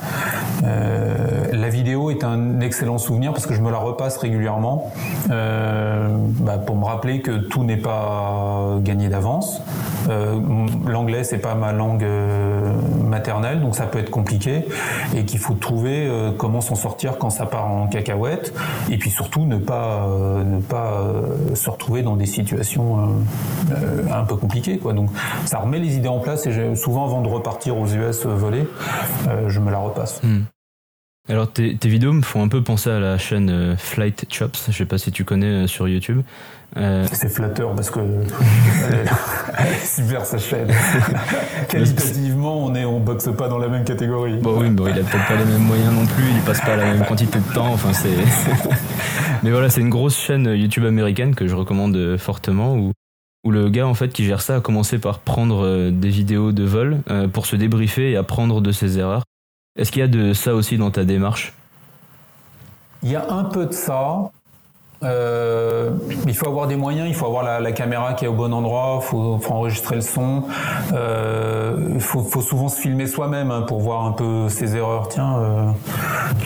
Euh, 0.64 1.48
la 1.52 1.70
vidéo 1.70 2.10
est 2.10 2.24
un 2.24 2.60
excellent 2.62 2.98
souvenir 2.98 3.34
parce 3.34 3.46
que 3.46 3.54
je 3.54 3.62
me 3.62 3.72
la 3.72 3.78
repasse 3.78 4.18
régulièrement 4.18 4.92
euh, 5.30 6.08
bah, 6.40 6.58
pour 6.58 6.76
me 6.76 6.86
rappeler 6.86 7.22
que 7.22 7.32
tout 7.32 7.64
n'est 7.64 7.78
pas 7.78 8.78
gagné 8.80 9.10
d'avance. 9.10 9.62
Euh, 10.10 10.40
L'anglais 10.88 11.24
c'est 11.24 11.38
pas 11.38 11.56
ma 11.56 11.74
langue 11.74 12.04
euh, 12.04 12.74
maternelle, 13.04 13.62
donc 13.62 13.76
ça 13.76 13.86
peut 13.86 14.00
être 14.00 14.10
compliqué 14.10 14.66
et 15.16 15.26
qu'il 15.26 15.40
faut 15.40 15.54
trouver 15.54 16.10
comment 16.38 16.62
s'en 16.62 16.76
sortir 16.76 17.18
quand 17.18 17.30
ça 17.30 17.46
part 17.46 17.68
en 17.68 17.88
cacahuète. 17.88 18.54
Et 18.90 18.98
puis 18.98 19.10
surtout 19.10 19.46
ne 19.46 19.58
pas 19.58 20.08
ne 20.46 20.60
pas 20.60 21.04
se 21.54 21.70
retrouver 21.70 22.02
dans 22.02 22.16
des 22.16 22.26
situations 22.26 22.98
un 24.12 24.24
peu 24.24 24.36
compliquées. 24.36 24.78
Quoi. 24.78 24.94
Donc 24.94 25.10
ça 25.46 25.60
remet 25.60 25.80
les 25.80 25.96
idées 25.96 26.08
en 26.08 26.20
place 26.20 26.46
et 26.48 26.76
souvent 26.76 27.06
avant 27.06 27.22
de 27.22 27.28
repartir 27.28 27.78
aux 27.78 27.88
US 27.88 28.26
voler, 28.26 28.68
je 29.48 29.60
me 29.60 29.72
la 29.72 29.80
repasse. 29.80 30.22
Hmm. 30.24 30.44
Alors 31.30 31.52
tes, 31.52 31.78
vidéos 31.84 32.14
me 32.14 32.24
font 32.24 32.44
un 32.44 32.48
peu 32.48 32.64
penser 32.64 32.90
à 32.90 33.00
la 33.00 33.18
chaîne 33.20 33.50
euh, 33.52 33.78
Flight 33.78 34.26
Chops, 34.28 34.66
je 34.70 34.72
sais 34.76 34.86
pas 34.86 34.98
si 34.98 35.12
tu 35.12 35.24
connais 35.24 35.64
euh, 35.64 35.68
sur 35.68 35.88
YouTube. 35.88 36.24
Euh, 36.78 37.06
c'est 37.12 37.30
flatteur 37.30 37.76
parce 37.76 37.92
que 37.92 38.00
super 39.86 40.26
sa 40.26 40.40
chaîne. 40.40 40.70
Qualitativement, 41.70 42.66
on 42.66 42.74
est 42.74 42.86
on 42.86 43.00
boxe 43.00 43.30
pas 43.38 43.50
dans 43.50 43.60
la 43.60 43.68
même 43.68 43.84
catégorie. 43.84 44.40
Bon 44.40 44.60
oui, 44.60 44.70
bon, 44.72 44.88
il 44.88 44.94
a 44.94 45.04
peut-être 45.04 45.28
pas 45.28 45.36
les 45.36 45.46
mêmes 45.46 45.62
moyens 45.62 45.94
non 45.94 46.08
plus, 46.08 46.24
il 46.36 46.42
passe 46.42 46.62
pas 46.62 46.76
la 46.76 46.86
même 46.86 47.06
quantité 47.06 47.38
de 47.38 47.54
temps. 47.54 47.72
Enfin 47.72 47.94
c'est. 47.94 48.10
Mais 49.44 49.52
voilà, 49.52 49.70
c'est 49.70 49.82
une 49.82 49.90
grosse 49.90 50.18
chaîne 50.18 50.46
YouTube 50.46 50.86
américaine 50.86 51.36
que 51.36 51.48
je 51.48 51.56
recommande 51.56 52.18
fortement 52.18 52.76
où 52.76 52.94
où 53.44 53.52
le 53.52 53.70
gars 53.70 53.88
en 53.88 53.94
fait 53.94 54.10
qui 54.10 54.24
gère 54.24 54.42
ça 54.42 54.58
a 54.58 54.62
commencé 54.62 55.00
par 55.00 55.20
prendre 55.20 55.90
des 55.90 56.10
vidéos 56.10 56.52
de 56.52 56.64
vol 56.64 57.02
pour 57.34 57.46
se 57.46 57.56
débriefer 57.56 58.12
et 58.12 58.18
apprendre 58.18 58.62
de 58.62 58.72
ses 58.72 59.00
erreurs. 59.00 59.24
Est-ce 59.78 59.92
qu'il 59.92 60.02
y 60.02 60.04
a 60.04 60.08
de 60.08 60.34
ça 60.34 60.54
aussi 60.54 60.78
dans 60.78 60.92
ta 60.92 61.06
démarche? 61.06 61.54
Il 63.04 63.10
y 63.10 63.16
a 63.16 63.32
un 63.32 63.46
peu 63.46 63.66
de 63.66 63.74
ça. 63.74 64.32
Euh, 65.04 65.90
il 66.28 66.36
faut 66.36 66.48
avoir 66.48 66.68
des 66.68 66.76
moyens, 66.76 67.08
il 67.08 67.16
faut 67.16 67.26
avoir 67.26 67.60
la, 67.60 67.72
caméra 67.72 68.14
qui 68.14 68.26
est 68.26 68.28
au 68.28 68.34
bon 68.34 68.54
endroit, 68.54 69.00
il 69.02 69.08
faut, 69.08 69.40
enregistrer 69.50 69.96
le 69.96 70.02
son, 70.02 70.44
euh, 70.94 71.94
il 71.96 72.02
faut, 72.02 72.24
souvent 72.42 72.70
se 72.70 72.80
filmer 72.80 73.08
soi-même 73.08 73.50
hein, 73.50 73.64
pour 73.64 73.80
voir 73.80 74.06
un 74.06 74.12
peu 74.12 74.48
ses 74.50 74.76
erreurs. 74.76 75.08
Tiens, 75.08 75.74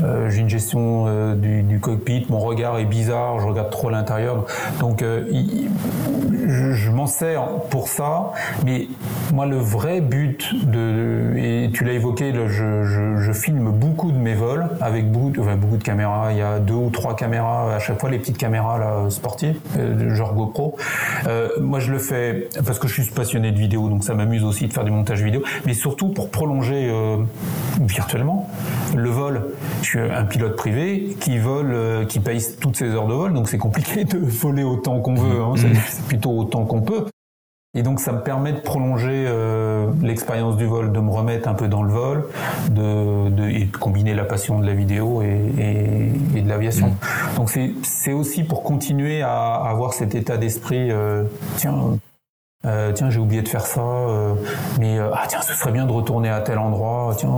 euh, 0.03 0.29
j'ai 0.29 0.39
une 0.39 0.49
gestion 0.49 1.33
du, 1.35 1.79
cockpit, 1.81 2.25
mon 2.29 2.39
regard 2.39 2.79
est 2.79 2.85
bizarre, 2.85 3.39
je 3.39 3.47
regarde 3.47 3.71
trop 3.71 3.89
l'intérieur. 3.89 4.45
Donc 4.79 5.03
je, 5.03 6.91
m'en 6.91 7.07
sers 7.07 7.43
pour 7.69 7.89
ça, 7.89 8.31
mais 8.65 8.87
moi 9.33 9.45
le 9.45 9.57
vrai 9.57 9.99
but 9.99 10.53
de, 10.65 11.33
et 11.37 11.69
tu 11.73 11.83
l'as 11.83 11.93
évoqué, 11.93 12.33
je, 12.47 13.31
filme 13.33 13.69
beaucoup 13.69 14.13
de 14.13 14.17
mes 14.17 14.33
vols 14.33 14.69
avec 14.79 15.11
beaucoup 15.11 15.31
beaucoup 15.57 15.77
de 15.77 15.83
caméras, 15.83 16.31
il 16.31 16.37
y 16.37 16.41
a 16.41 16.59
deux 16.59 16.73
ou 16.73 16.89
trois 16.89 17.15
caméras 17.15 17.75
à 17.75 17.79
chaque 17.79 17.99
fois, 17.99 18.09
les 18.09 18.17
petites 18.17 18.37
caméra 18.45 18.77
là, 18.77 19.09
sportive, 19.09 19.59
euh, 19.75 20.13
genre 20.13 20.35
GoPro. 20.35 20.77
Euh, 21.25 21.49
moi, 21.59 21.79
je 21.79 21.91
le 21.91 21.97
fais 21.97 22.47
parce 22.63 22.77
que 22.77 22.87
je 22.87 23.01
suis 23.01 23.11
passionné 23.11 23.51
de 23.51 23.57
vidéo, 23.57 23.89
donc 23.89 24.03
ça 24.03 24.13
m'amuse 24.13 24.43
aussi 24.43 24.67
de 24.67 24.73
faire 24.73 24.83
du 24.83 24.91
montage 24.91 25.23
vidéo, 25.23 25.41
mais 25.65 25.73
surtout 25.73 26.09
pour 26.09 26.29
prolonger 26.29 26.87
euh, 26.87 27.17
virtuellement 27.81 28.47
le 28.95 29.09
vol. 29.09 29.47
Je 29.81 29.87
suis 29.87 29.99
un 29.99 30.25
pilote 30.25 30.55
privé 30.55 31.17
qui 31.19 31.39
vole, 31.39 32.05
qui 32.07 32.19
paye 32.19 32.39
toutes 32.61 32.77
ses 32.77 32.89
heures 32.89 33.07
de 33.07 33.15
vol, 33.15 33.33
donc 33.33 33.49
c'est 33.49 33.57
compliqué 33.57 34.03
de 34.03 34.17
voler 34.21 34.63
autant 34.63 34.99
qu'on 34.99 35.15
veut. 35.15 35.41
Hein. 35.41 35.53
Mmh. 35.55 35.75
C'est 35.89 36.05
plutôt 36.05 36.37
autant 36.37 36.65
qu'on 36.65 36.81
peut. 36.81 37.05
Et 37.75 37.83
donc 37.83 37.99
ça 37.99 38.13
me 38.13 38.21
permet 38.21 38.53
de 38.53 38.59
prolonger 38.59 39.25
euh, 39.27 39.87
l'expérience 40.01 40.55
du 40.55 40.65
vol, 40.65 40.93
de 40.93 40.99
me 40.99 41.11
remettre 41.11 41.49
un 41.49 41.53
peu 41.53 41.67
dans 41.67 41.83
le 41.83 41.91
vol, 41.91 42.25
de, 42.71 43.29
de, 43.29 43.49
et 43.49 43.65
de 43.65 43.77
combiner 43.77 44.13
la 44.13 44.23
passion 44.23 44.59
de 44.59 44.65
la 44.65 44.73
vidéo 44.73 45.21
et, 45.21 45.39
et, 45.59 46.37
et 46.37 46.41
de 46.41 46.47
l'aviation. 46.47 46.87
Mm. 46.87 47.35
Donc 47.35 47.51
c'est 47.83 48.13
aussi 48.13 48.43
pour 48.43 48.63
continuer 48.63 49.21
à, 49.21 49.55
avoir 49.55 49.93
cet 49.93 50.15
état 50.15 50.37
d'esprit, 50.37 50.89
euh, 50.89 51.23
tiens, 51.57 51.75
Euh, 52.65 52.91
tiens, 52.93 53.09
j'ai 53.09 53.19
oublié 53.19 53.41
de 53.41 53.47
faire 53.47 53.65
ça, 53.65 53.81
euh, 53.81 54.33
mais 54.79 54.97
euh, 54.97 55.09
ah 55.13 55.25
tiens, 55.27 55.41
ce 55.41 55.53
serait 55.53 55.71
bien 55.71 55.85
de 55.85 55.91
retourner 55.91 56.29
à 56.29 56.41
tel 56.41 56.57
endroit. 56.57 57.13
Tiens, 57.17 57.29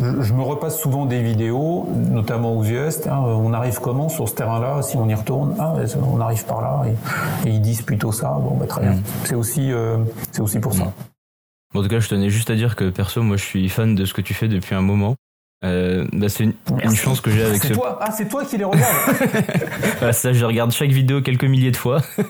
je, 0.00 0.22
je, 0.22 0.32
me 0.32 0.42
repasse 0.42 0.78
souvent 0.78 1.06
des 1.06 1.22
vidéos, 1.22 1.88
notamment 2.10 2.56
aux 2.56 2.64
US. 2.64 3.00
Tiens, 3.00 3.18
on 3.18 3.52
arrive 3.52 3.80
comment 3.80 4.08
sur 4.08 4.28
ce 4.28 4.34
terrain-là 4.34 4.82
Si 4.82 4.96
on 4.96 5.08
y 5.08 5.14
retourne, 5.14 5.56
ah, 5.58 5.74
on 6.02 6.20
arrive 6.20 6.44
par 6.44 6.60
là, 6.60 6.82
et, 6.86 7.48
et 7.48 7.52
ils 7.52 7.60
disent 7.60 7.82
plutôt 7.82 8.12
ça. 8.12 8.38
Bon, 8.40 8.54
bah, 8.54 8.66
très 8.66 8.82
bien. 8.82 8.92
Mm. 8.92 9.02
C'est 9.24 9.34
aussi, 9.34 9.72
c'est 10.30 10.40
aussi 10.40 10.60
pour 10.60 10.74
ça. 10.74 10.92
Bon, 11.74 11.80
en 11.80 11.82
tout 11.82 11.88
cas, 11.88 12.00
je 12.00 12.08
tenais 12.08 12.30
juste 12.30 12.50
à 12.50 12.54
dire 12.54 12.76
que 12.76 12.90
perso, 12.90 13.22
moi, 13.22 13.36
je 13.36 13.44
suis 13.44 13.68
fan 13.68 13.94
de 13.94 14.04
ce 14.04 14.14
que 14.14 14.20
tu 14.20 14.34
fais 14.34 14.48
depuis 14.48 14.74
un 14.74 14.82
moment. 14.82 15.16
Euh, 15.64 16.06
bah 16.12 16.28
c'est 16.28 16.44
une, 16.44 16.54
une, 16.84 16.94
chance 16.94 17.20
que 17.20 17.32
j'ai 17.32 17.42
avec 17.42 17.60
ce. 17.64 17.72
Toi 17.72 17.98
ah, 18.00 18.12
c'est 18.12 18.28
toi 18.28 18.44
qui 18.44 18.56
les 18.58 18.64
regardes. 18.64 18.94
bah, 20.00 20.12
ça, 20.12 20.32
je 20.32 20.44
regarde 20.44 20.70
chaque 20.70 20.90
vidéo 20.90 21.20
quelques 21.20 21.44
milliers 21.44 21.72
de 21.72 21.76
fois. 21.76 22.00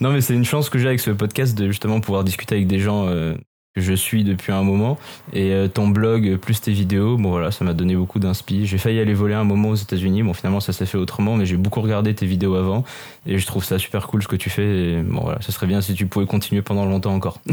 Non, 0.00 0.12
mais 0.12 0.20
c'est 0.20 0.34
une 0.34 0.44
chance 0.44 0.68
que 0.68 0.78
j'ai 0.78 0.88
avec 0.88 1.00
ce 1.00 1.10
podcast 1.10 1.56
de 1.56 1.68
justement 1.68 2.00
pouvoir 2.00 2.24
discuter 2.24 2.56
avec 2.56 2.66
des 2.66 2.80
gens 2.80 3.06
euh, 3.06 3.34
que 3.74 3.80
je 3.80 3.92
suis 3.92 4.24
depuis 4.24 4.52
un 4.52 4.62
moment. 4.62 4.98
Et 5.32 5.52
euh, 5.52 5.68
ton 5.68 5.88
blog 5.88 6.36
plus 6.36 6.60
tes 6.60 6.72
vidéos, 6.72 7.16
bon 7.16 7.30
voilà, 7.30 7.50
ça 7.50 7.64
m'a 7.64 7.74
donné 7.74 7.96
beaucoup 7.96 8.18
d'inspi. 8.18 8.66
J'ai 8.66 8.78
failli 8.78 9.00
aller 9.00 9.14
voler 9.14 9.34
un 9.34 9.44
moment 9.44 9.70
aux 9.70 9.74
États-Unis. 9.74 10.22
Bon, 10.22 10.32
finalement, 10.32 10.60
ça 10.60 10.72
s'est 10.72 10.86
fait 10.86 10.98
autrement, 10.98 11.36
mais 11.36 11.46
j'ai 11.46 11.56
beaucoup 11.56 11.80
regardé 11.80 12.14
tes 12.14 12.26
vidéos 12.26 12.54
avant 12.54 12.84
et 13.26 13.38
je 13.38 13.46
trouve 13.46 13.64
ça 13.64 13.78
super 13.78 14.06
cool 14.06 14.22
ce 14.22 14.28
que 14.28 14.36
tu 14.36 14.50
fais. 14.50 14.66
Et 14.66 15.02
bon 15.02 15.22
voilà, 15.22 15.40
ça 15.42 15.52
serait 15.52 15.66
bien 15.66 15.80
si 15.80 15.94
tu 15.94 16.06
pouvais 16.06 16.26
continuer 16.26 16.62
pendant 16.62 16.86
longtemps 16.86 17.14
encore. 17.14 17.40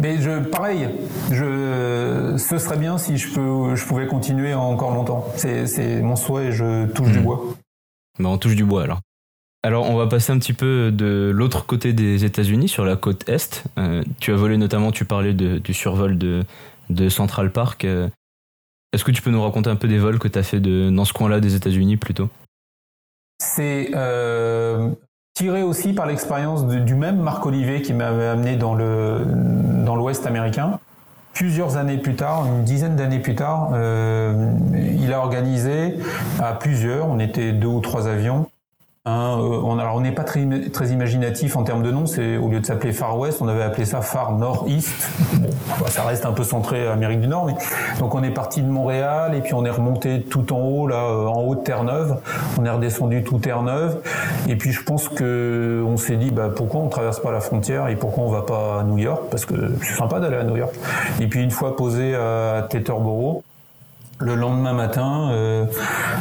Mais 0.00 0.22
je, 0.22 0.38
pareil, 0.38 0.88
je, 1.32 2.36
ce 2.38 2.58
serait 2.58 2.76
bien 2.76 2.96
si 2.96 3.16
je, 3.16 3.34
peux, 3.34 3.74
je 3.74 3.84
pouvais 3.84 4.06
continuer 4.06 4.54
encore 4.54 4.94
longtemps. 4.94 5.26
C'est 5.34 6.00
mon 6.00 6.14
souhait 6.14 6.46
et 6.46 6.52
je 6.52 6.86
touche 6.86 7.10
du 7.10 7.18
hmm. 7.18 7.24
bois. 7.24 7.44
Bah 8.18 8.28
on 8.28 8.38
touche 8.38 8.54
du 8.54 8.64
bois 8.64 8.84
alors. 8.84 9.00
Alors, 9.62 9.90
on 9.90 9.96
va 9.96 10.06
passer 10.06 10.32
un 10.32 10.38
petit 10.38 10.54
peu 10.54 10.90
de 10.90 11.30
l'autre 11.34 11.66
côté 11.66 11.92
des 11.92 12.24
États-Unis, 12.24 12.68
sur 12.68 12.86
la 12.86 12.96
côte 12.96 13.28
est. 13.28 13.64
Euh, 13.76 14.02
tu 14.18 14.32
as 14.32 14.36
volé 14.36 14.56
notamment, 14.56 14.90
tu 14.90 15.04
parlais 15.04 15.34
du 15.34 15.74
survol 15.74 16.16
de, 16.16 17.08
Central 17.10 17.52
Park. 17.52 17.84
Euh, 17.84 18.08
est-ce 18.94 19.04
que 19.04 19.10
tu 19.10 19.20
peux 19.20 19.30
nous 19.30 19.42
raconter 19.42 19.68
un 19.68 19.76
peu 19.76 19.86
des 19.86 19.98
vols 19.98 20.18
que 20.18 20.28
tu 20.28 20.38
as 20.38 20.42
fait 20.42 20.60
de, 20.60 20.88
dans 20.90 21.04
ce 21.04 21.12
coin-là 21.12 21.40
des 21.40 21.56
États-Unis 21.56 21.98
plutôt? 21.98 22.30
C'est 23.38 23.90
euh, 23.94 24.90
tiré 25.34 25.62
aussi 25.62 25.92
par 25.92 26.06
l'expérience 26.06 26.66
du 26.66 26.94
même 26.94 27.20
Marc 27.20 27.44
Olivier 27.44 27.82
qui 27.82 27.92
m'avait 27.92 28.26
amené 28.26 28.56
dans 28.56 28.74
le 28.74 29.24
dans 29.84 29.94
l'Ouest 29.94 30.26
américain. 30.26 30.78
Plusieurs 31.32 31.76
années 31.76 31.98
plus 31.98 32.16
tard, 32.16 32.46
une 32.46 32.64
dizaine 32.64 32.96
d'années 32.96 33.20
plus 33.20 33.34
tard, 33.36 33.70
il 33.72 35.12
a 35.12 35.20
organisé 35.20 35.94
à 36.40 36.52
plusieurs, 36.54 37.06
on 37.06 37.20
était 37.20 37.52
deux 37.52 37.68
ou 37.68 37.80
trois 37.80 38.08
avions, 38.08 38.48
Euh, 39.10 39.60
on, 39.64 39.78
alors 39.78 39.96
on 39.96 40.00
n'est 40.00 40.12
pas 40.12 40.24
très, 40.24 40.46
très 40.72 40.88
imaginatif 40.88 41.56
en 41.56 41.62
termes 41.62 41.82
de 41.82 41.90
nom. 41.90 42.06
C'est 42.06 42.36
au 42.36 42.48
lieu 42.48 42.60
de 42.60 42.66
s'appeler 42.66 42.92
Far 42.92 43.18
West, 43.18 43.40
on 43.40 43.48
avait 43.48 43.62
appelé 43.62 43.84
ça 43.84 44.00
Far 44.00 44.32
Nord-East. 44.32 45.10
Bon, 45.34 45.48
bah, 45.80 45.86
ça 45.88 46.02
reste 46.04 46.26
un 46.26 46.32
peu 46.32 46.44
centré 46.44 46.86
Amérique 46.86 47.20
du 47.20 47.28
Nord. 47.28 47.48
Donc 47.98 48.14
on 48.14 48.22
est 48.22 48.30
parti 48.30 48.62
de 48.62 48.68
Montréal 48.68 49.34
et 49.34 49.40
puis 49.40 49.54
on 49.54 49.64
est 49.64 49.70
remonté 49.70 50.22
tout 50.22 50.52
en 50.52 50.60
haut 50.60 50.86
là, 50.86 51.04
euh, 51.04 51.26
en 51.26 51.40
haut 51.42 51.54
de 51.54 51.60
Terre-Neuve. 51.60 52.16
On 52.58 52.64
est 52.64 52.70
redescendu 52.70 53.22
tout 53.24 53.38
Terre-Neuve. 53.38 53.98
Et 54.48 54.56
puis 54.56 54.72
je 54.72 54.82
pense 54.82 55.08
que 55.08 55.84
on 55.86 55.96
s'est 55.96 56.16
dit 56.16 56.30
bah 56.30 56.50
pourquoi 56.54 56.80
on 56.80 56.88
traverse 56.88 57.20
pas 57.20 57.32
la 57.32 57.40
frontière 57.40 57.88
et 57.88 57.96
pourquoi 57.96 58.24
on 58.24 58.30
va 58.30 58.42
pas 58.42 58.80
à 58.80 58.84
New 58.84 58.98
York? 58.98 59.22
Parce 59.30 59.44
que 59.44 59.54
c'est 59.82 59.96
sympa 59.96 60.20
d'aller 60.20 60.36
à 60.36 60.44
New 60.44 60.56
York. 60.56 60.74
Et 61.20 61.26
puis 61.26 61.42
une 61.42 61.50
fois 61.50 61.76
posé 61.76 62.14
à 62.14 62.66
Teterboro, 62.68 63.42
le 64.20 64.34
lendemain 64.34 64.74
matin, 64.74 65.30
euh, 65.30 65.64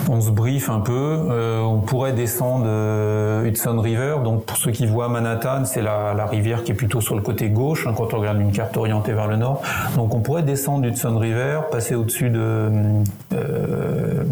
on 0.10 0.22
se 0.22 0.32
briefe 0.32 0.70
un 0.70 0.80
peu. 0.80 0.94
Euh, 1.30 1.60
on 1.60 1.82
pourrait 1.82 2.14
descendre 2.14 2.66
euh, 2.68 3.46
Hudson 3.46 3.80
River. 3.80 4.18
Donc 4.24 4.46
pour 4.46 4.58
ceux 4.58 4.72
qui 4.72 4.86
voient 4.86 5.10
Manhattan, 5.10 5.66
c'est 5.66 5.82
la, 5.82 6.14
la, 6.14 6.26
rivière 6.26 6.64
qui 6.64 6.72
est 6.72 6.76
plutôt 6.76 7.02
sur 7.02 7.16
le 7.16 7.22
côté 7.22 7.50
gauche 7.50 7.86
hein, 7.88 7.94
quand 7.96 8.14
on 8.14 8.20
regarde 8.20 8.40
une 8.40 8.54
carte 8.54 8.78
orientée 8.78 9.12
vers 9.12 9.28
le 9.28 9.36
nord. 9.36 9.62
Donc 9.96 10.16
on 10.16 10.22
pourrait 10.22 10.44
descendre 10.44 10.88
Hudson 10.88 11.18
River, 11.18 11.62
passer 11.72 11.96
au-dessus 11.96 12.30
de 12.30 12.70
euh, 13.34 14.24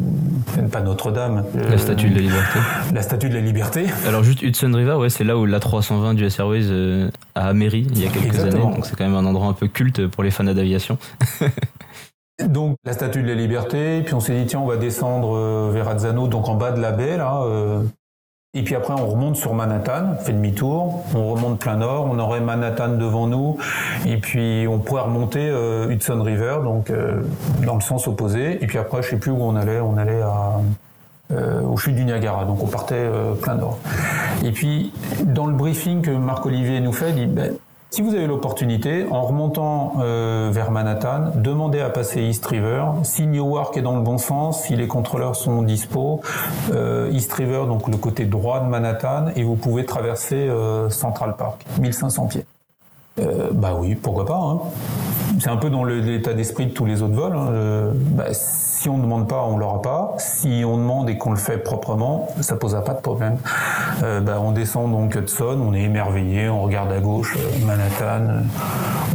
pas 0.72 0.82
Notre-Dame. 0.82 1.44
la 1.70 1.78
Statue 1.78 2.10
de 2.10 2.16
la 2.16 2.22
Liberté. 2.22 2.60
La 2.94 3.02
Statue 3.02 3.30
de 3.30 3.36
la 3.36 3.42
Liberté. 3.42 3.86
Alors 4.08 4.24
juste 4.24 4.44
Hudson 4.44 4.72
River, 4.74 4.94
ouais, 4.94 5.10
c'est 5.10 5.26
là 5.26 5.38
où 5.38 5.46
la 5.46 5.60
320 5.60 6.14
du 6.14 6.26
Airways 6.40 7.10
a 7.36 7.48
améri 7.48 7.86
il 7.92 8.02
y 8.02 8.08
a 8.08 8.10
quelques 8.10 8.40
années. 8.40 8.60
Donc 8.60 8.86
c'est 8.86 8.96
quand 8.96 9.06
même 9.06 9.16
un 9.16 9.26
endroit 9.26 9.48
un 9.48 9.54
peu 9.54 9.68
culte 9.68 10.08
pour 10.08 10.24
les 10.24 10.32
fans 10.32 10.46
d'aviation. 10.46 10.98
Donc 12.46 12.78
la 12.86 12.94
Statue 12.94 13.24
de 13.24 13.28
la 13.28 13.34
Liberté, 13.34 14.04
puis 14.04 14.14
on 14.14 14.20
s'est 14.20 14.36
dit 14.36 14.46
tiens 14.46 14.60
on 14.60 14.68
va 14.68 14.78
descendre 14.78 15.36
euh, 15.36 15.72
vers 15.74 15.88
Azzano, 15.88 16.28
donc 16.28 16.48
en 16.48 16.54
bas 16.54 16.72
de 16.72 16.80
la 16.80 16.92
baie 16.92 17.18
là. 17.18 17.42
Euh. 17.42 17.82
et 18.54 18.62
puis 18.62 18.76
après 18.76 18.94
on 18.94 19.08
remonte 19.08 19.38
sur 19.38 19.56
Manhattan, 19.56 20.12
on 20.20 20.24
fait 20.24 20.34
demi-tour, 20.34 21.04
on 21.16 21.34
remonte 21.34 21.60
plein 21.60 21.78
nord, 21.78 22.08
on 22.12 22.20
aurait 22.20 22.40
Manhattan 22.40 22.90
devant 22.90 23.26
nous, 23.26 23.58
et 24.06 24.18
puis 24.18 24.68
on 24.70 24.78
pourrait 24.78 25.02
remonter 25.02 25.50
euh, 25.50 25.90
Hudson 25.90 26.22
River, 26.22 26.60
donc 26.64 26.92
dans 27.66 27.76
le 27.76 27.82
sens 27.82 28.08
opposé. 28.08 28.64
Et 28.64 28.68
puis 28.68 28.78
après 28.78 29.02
je 29.02 29.10
sais 29.10 29.18
plus 29.18 29.32
où 29.32 29.42
on 29.42 29.56
allait, 29.56 29.80
on 29.80 29.98
allait 29.98 30.22
à 30.22 30.60
au 31.30 31.76
chute 31.76 31.96
du 31.96 32.06
Niagara, 32.06 32.46
donc 32.46 32.64
on 32.64 32.68
partait 32.68 33.10
plein 33.42 33.56
nord. 33.56 33.80
Et 34.46 34.52
puis 34.52 34.94
dans 35.26 35.48
le 35.48 35.54
briefing 35.54 36.02
que 36.02 36.12
Marc 36.12 36.46
Olivier 36.46 36.80
nous 36.80 36.94
fait, 36.94 37.10
il 37.10 37.16
dit 37.16 37.26
ben, 37.26 37.52
si 37.90 38.02
vous 38.02 38.14
avez 38.14 38.28
l'opportunité, 38.28 39.06
en 39.10 39.22
remontant 39.22 39.94
euh, 40.00 40.50
vers 40.52 40.72
Manhattan, 40.72 41.32
demandez 41.36 41.80
à 41.80 41.90
passer 41.90 42.22
East 42.22 42.46
River. 42.46 42.84
Si 43.04 43.26
Newark 43.26 43.78
est 43.78 43.82
dans 43.82 43.96
le 43.96 44.02
bon 44.02 44.18
sens, 44.18 44.64
si 44.64 44.76
les 44.76 44.88
contrôleurs 44.88 45.38
sont 45.38 45.62
dispo, 45.62 46.22
euh, 46.74 47.10
East 47.12 47.32
River, 47.32 47.64
donc 47.66 47.88
le 47.88 47.96
côté 47.96 48.26
droit 48.26 48.60
de 48.60 48.68
Manhattan, 48.68 49.28
et 49.36 49.44
vous 49.44 49.56
pouvez 49.56 49.86
traverser 49.86 50.36
euh, 50.36 50.90
Central 50.90 51.36
Park, 51.38 51.66
1500 51.80 52.28
pieds. 52.28 52.46
Bah 53.52 53.76
oui, 53.80 53.96
pourquoi 53.96 54.26
pas. 54.26 54.38
Hein. 54.38 54.60
C'est 55.40 55.50
un 55.50 55.58
peu 55.58 55.72
dans 55.72 55.84
l'état 55.84 56.34
d'esprit 56.34 56.68
de 56.68 56.72
tous 56.72 56.86
les 56.86 57.02
autres 57.02 57.16
vols. 57.16 57.36
Hein. 57.36 57.94
Bah, 58.12 58.26
si 58.78 58.90
on 58.90 58.98
ne 58.98 59.02
demande 59.02 59.28
pas, 59.28 59.44
on 59.44 59.58
l'aura 59.58 59.82
pas. 59.82 60.14
Si 60.20 60.64
on 60.64 60.78
demande 60.78 61.10
et 61.10 61.18
qu'on 61.18 61.32
le 61.32 61.38
fait 61.38 61.58
proprement, 61.58 62.30
ça 62.42 62.56
posera 62.56 62.84
pas 62.84 62.94
de 62.94 63.02
problème. 63.02 63.38
Euh, 64.04 64.22
bah, 64.22 64.38
on 64.40 64.52
descend 64.52 64.92
donc 64.92 65.16
Hudson, 65.16 65.60
on 65.66 65.74
est 65.74 65.82
émerveillé, 65.82 66.48
on 66.48 66.62
regarde 66.62 66.92
à 66.92 67.00
gauche 67.00 67.36
euh, 67.38 67.66
Manhattan, 67.66 68.30
euh, 68.30 68.42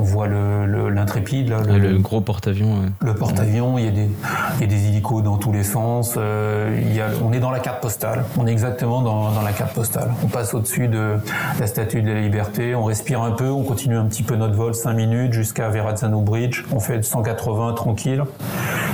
on 0.01 0.03
voit 0.03 0.27
le 0.27 0.67
l'intrépide 0.91 1.49
là, 1.49 1.61
le, 1.61 1.79
le, 1.79 1.99
gros 1.99 2.21
porte-avions. 2.21 2.75
Le 3.01 3.15
porte-avions, 3.15 3.79
il 3.79 3.85
y 3.85 3.89
a 3.89 3.93
des 3.93 4.09
il 4.57 4.61
y 4.61 4.65
a 4.65 4.67
des 4.67 4.89
hélicos 4.89 5.23
dans 5.23 5.37
tous 5.37 5.53
les 5.53 5.65
sens. 5.65 6.15
Euh, 6.17 6.79
il 6.81 6.95
y 6.95 7.01
a, 7.01 7.07
on 7.25 7.33
est 7.33 7.41
dans 7.41 7.51
la 7.51 7.61
carte 7.61 7.81
postale. 7.81 8.25
On 8.39 8.47
est 8.47 8.53
exactement 8.53 9.03
dans, 9.03 9.31
dans 9.33 9.43
la 9.43 9.53
carte 9.53 9.75
postale. 9.75 10.11
On 10.25 10.29
passe 10.29 10.55
au-dessus 10.55 10.89
de 10.89 11.17
la 11.59 11.67
Statue 11.67 12.03
de 12.03 12.13
la 12.13 12.21
Liberté, 12.21 12.75
on 12.75 12.85
respire 12.85 13.23
un 13.23 13.33
peu, 13.33 13.49
on 13.49 13.63
continue 13.63 13.97
un 13.97 14.07
petit 14.07 14.23
peu 14.23 14.37
notre 14.37 14.55
vol 14.55 14.75
5 14.75 14.93
minutes 14.93 15.33
jusqu'à 15.33 15.69
Verrazzano 15.69 16.21
Bridge. 16.21 16.65
On 16.73 16.81
fait 16.81 17.03
180 17.03 17.75
tranquille. 17.75 18.25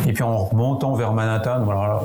Et 0.07 0.12
puis 0.12 0.23
en 0.23 0.33
remontant 0.59 0.95
vers 0.95 1.13
Manhattan, 1.13 1.61
voilà, 1.65 2.03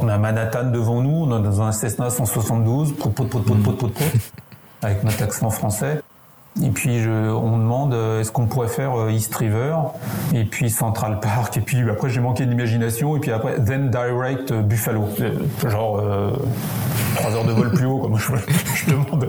on 0.00 0.08
a 0.08 0.16
Manhattan 0.16 0.70
devant 0.70 1.02
nous, 1.02 1.26
on 1.26 1.38
est 1.38 1.42
dans 1.42 1.60
un 1.60 1.72
Cessna 1.72 2.08
172, 2.08 2.94
avec 4.82 5.04
notre 5.04 5.22
accent 5.22 5.50
français. 5.50 6.00
Et 6.64 6.70
puis 6.70 7.02
je, 7.02 7.10
on 7.10 7.58
demande 7.58 7.92
euh, 7.92 8.20
est-ce 8.20 8.32
qu'on 8.32 8.46
pourrait 8.46 8.68
faire 8.68 8.98
euh, 8.98 9.10
East 9.10 9.34
River 9.34 9.74
et 10.34 10.44
puis 10.46 10.70
Central 10.70 11.20
Park. 11.20 11.54
Et 11.58 11.60
puis 11.60 11.82
après 11.90 12.08
j'ai 12.08 12.20
manqué 12.20 12.46
d'imagination 12.46 13.14
et 13.14 13.20
puis 13.20 13.30
après 13.30 13.56
then 13.62 13.90
direct 13.90 14.52
euh, 14.52 14.62
Buffalo. 14.62 15.06
Genre 15.68 16.02
trois 17.16 17.34
heures 17.34 17.44
de 17.44 17.52
vol 17.52 17.70
plus 17.72 17.84
haut 17.84 17.98
comme 17.98 18.16
je, 18.16 18.32
je 18.74 18.90
demande 18.90 19.28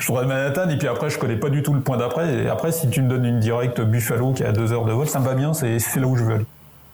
je 0.00 0.06
voudrais 0.06 0.24
Manhattan 0.24 0.70
et 0.70 0.78
puis 0.78 0.88
après 0.88 1.10
je 1.10 1.18
connais 1.18 1.36
pas 1.36 1.50
du 1.50 1.62
tout 1.62 1.74
le 1.74 1.80
point 1.80 1.98
d'après. 1.98 2.32
Et 2.34 2.48
après 2.48 2.72
si 2.72 2.88
tu 2.88 3.02
me 3.02 3.10
donnes 3.10 3.26
une 3.26 3.40
direct 3.40 3.82
Buffalo 3.82 4.32
qui 4.32 4.42
à 4.42 4.52
deux 4.52 4.72
heures 4.72 4.86
de 4.86 4.92
vol 4.92 5.06
ça 5.06 5.20
me 5.20 5.26
va 5.26 5.34
bien 5.34 5.52
c'est 5.52 5.78
là 5.96 6.06
où 6.06 6.16
je 6.16 6.24
veux 6.24 6.46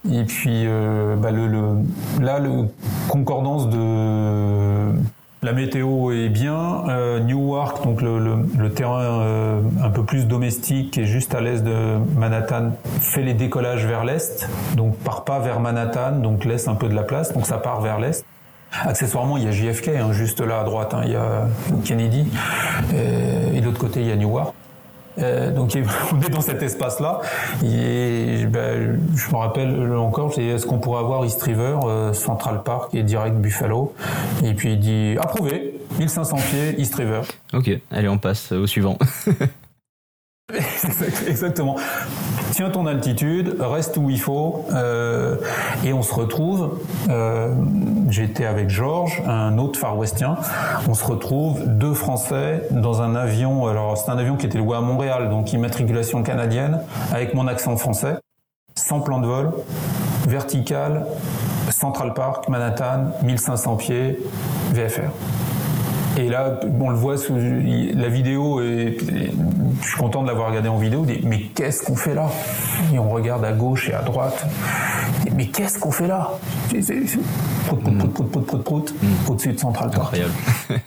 et 0.09 0.25
puis 0.25 0.65
euh, 0.67 1.17
bah 1.17 1.31
le, 1.31 1.47
le, 1.47 1.63
là, 2.21 2.39
le 2.39 2.69
concordance 3.09 3.69
de 3.69 4.93
la 5.43 5.53
météo 5.53 6.13
est 6.13 6.29
bien. 6.29 6.85
Euh, 6.89 7.21
Newark, 7.21 7.83
donc 7.85 8.03
le, 8.03 8.19
le, 8.19 8.37
le 8.59 8.71
terrain 8.73 9.01
euh, 9.01 9.61
un 9.83 9.91
peu 9.91 10.05
plus 10.05 10.27
domestique, 10.27 10.99
est 10.99 11.07
juste 11.07 11.35
à 11.35 11.41
l'est 11.41 11.63
de 11.63 11.97
Manhattan, 12.17 12.73
fait 13.01 13.23
les 13.23 13.35
décollages 13.35 13.87
vers 13.87 14.05
l'est, 14.05 14.49
donc 14.77 14.97
part 14.99 15.25
pas 15.25 15.39
vers 15.39 15.61
Manhattan, 15.61 16.13
donc 16.13 16.45
laisse 16.45 16.69
un 16.69 16.75
peu 16.75 16.89
de 16.89 16.95
la 16.95 17.03
place, 17.03 17.33
donc 17.33 17.47
ça 17.47 17.59
part 17.59 17.81
vers 17.81 17.99
l'est. 17.99 18.25
Accessoirement, 18.85 19.37
il 19.37 19.45
y 19.45 19.49
a 19.49 19.51
JFK, 19.51 19.89
hein, 19.89 20.13
juste 20.13 20.41
là 20.41 20.61
à 20.61 20.65
droite, 20.65 20.95
hein, 20.95 21.03
il 21.05 21.13
y 21.13 21.17
a 21.17 21.49
Kennedy, 21.85 22.27
euh, 22.95 23.53
et 23.55 23.61
de 23.61 23.65
l'autre 23.65 23.81
côté, 23.81 24.01
il 24.01 24.07
y 24.07 24.13
a 24.13 24.17
Newark. 24.17 24.55
Euh, 25.19 25.51
donc 25.53 25.77
on 26.13 26.21
est 26.21 26.31
dans 26.31 26.41
cet 26.41 26.63
espace-là. 26.63 27.21
Et 27.65 28.45
ben, 28.47 29.01
je 29.15 29.31
me 29.31 29.37
rappelle 29.37 29.93
encore, 29.95 30.33
c'est 30.35 30.45
est-ce 30.45 30.67
qu'on 30.67 30.79
pourrait 30.79 31.01
avoir 31.01 31.25
East 31.25 31.43
River, 31.43 31.79
euh, 31.85 32.13
Central 32.13 32.63
Park 32.63 32.95
et 32.95 33.03
direct 33.03 33.37
Buffalo? 33.37 33.95
Et 34.45 34.55
puis 34.55 34.73
il 34.73 34.81
dit 34.81 35.17
approuvé, 35.21 35.81
1500 35.99 36.37
pieds, 36.51 36.81
East 36.81 36.95
River. 36.95 37.23
Ok, 37.53 37.71
allez 37.91 38.09
on 38.09 38.19
passe 38.19 38.53
au 38.53 38.67
suivant. 38.67 38.99
Exactement. 41.27 41.77
Tiens 42.53 42.71
ton 42.71 42.87
altitude, 42.87 43.57
reste 43.61 43.97
où 43.97 44.11
il 44.11 44.21
faut, 44.21 44.65
euh, 44.73 45.37
et 45.85 45.93
on 45.93 46.03
se 46.03 46.15
retrouve. 46.15 46.79
Euh, 47.09 47.55
J'étais 48.11 48.45
avec 48.45 48.71
Georges, 48.71 49.23
un 49.27 49.57
autre 49.59 49.79
Far 49.79 49.97
Westien. 49.97 50.37
On 50.89 50.95
se 50.95 51.05
retrouve 51.05 51.63
deux 51.65 51.95
Français 51.95 52.67
dans 52.73 53.03
un 53.03 53.15
avion. 53.15 53.69
Alors 53.69 53.97
c'est 53.97 54.11
un 54.11 54.19
avion 54.19 54.37
qui 54.37 54.47
était 54.47 54.59
loué 54.59 54.77
à 54.77 54.81
Montréal, 54.81 55.31
donc 55.31 55.53
immatriculation 55.53 56.23
canadienne, 56.25 56.81
avec 57.13 57.35
mon 57.35 57.47
accent 57.47 57.77
français, 57.77 58.17
sans 58.75 59.01
plan 59.01 59.21
de 59.21 59.27
vol, 59.27 59.53
vertical, 60.27 61.07
Central 61.71 62.15
Park, 62.15 62.49
Manhattan, 62.49 63.13
1500 63.23 63.77
pieds, 63.77 64.19
VFR. 64.73 65.11
Et 66.19 66.29
là, 66.29 66.59
on 66.81 66.91
le 66.91 66.97
voit 66.97 67.17
sous 67.17 67.35
la 67.37 68.09
vidéo, 68.09 68.61
et 68.61 68.99
je 69.01 69.87
suis 69.87 69.97
content 69.99 70.23
de 70.23 70.29
l'avoir 70.29 70.49
regardé 70.49 70.69
en 70.69 70.77
vidéo. 70.79 71.07
Mais 71.25 71.43
qu'est-ce 71.55 71.83
qu'on 71.85 71.97
fait 71.97 72.15
là? 72.15 72.29
Et 72.93 72.99
on 72.99 73.11
regarde 73.11 73.45
à 73.45 73.53
gauche 73.53 73.89
et 73.89 73.95
à 73.95 74.03
droite. 74.03 74.47
Mais 75.35 75.47
qu'est-ce 75.47 75.79
qu'on 75.79 75.93
fait 75.93 76.09
là? 76.09 76.31
Prout, 77.67 77.81
prout, 77.81 78.13
prout, 78.13 78.31
prout, 78.31 78.47
prout, 78.47 78.65
prout, 78.65 78.95
au-dessus 79.29 79.53
de 79.53 79.59
Central 79.59 79.91
Park. 79.91 80.15
Incroyable. 80.15 80.33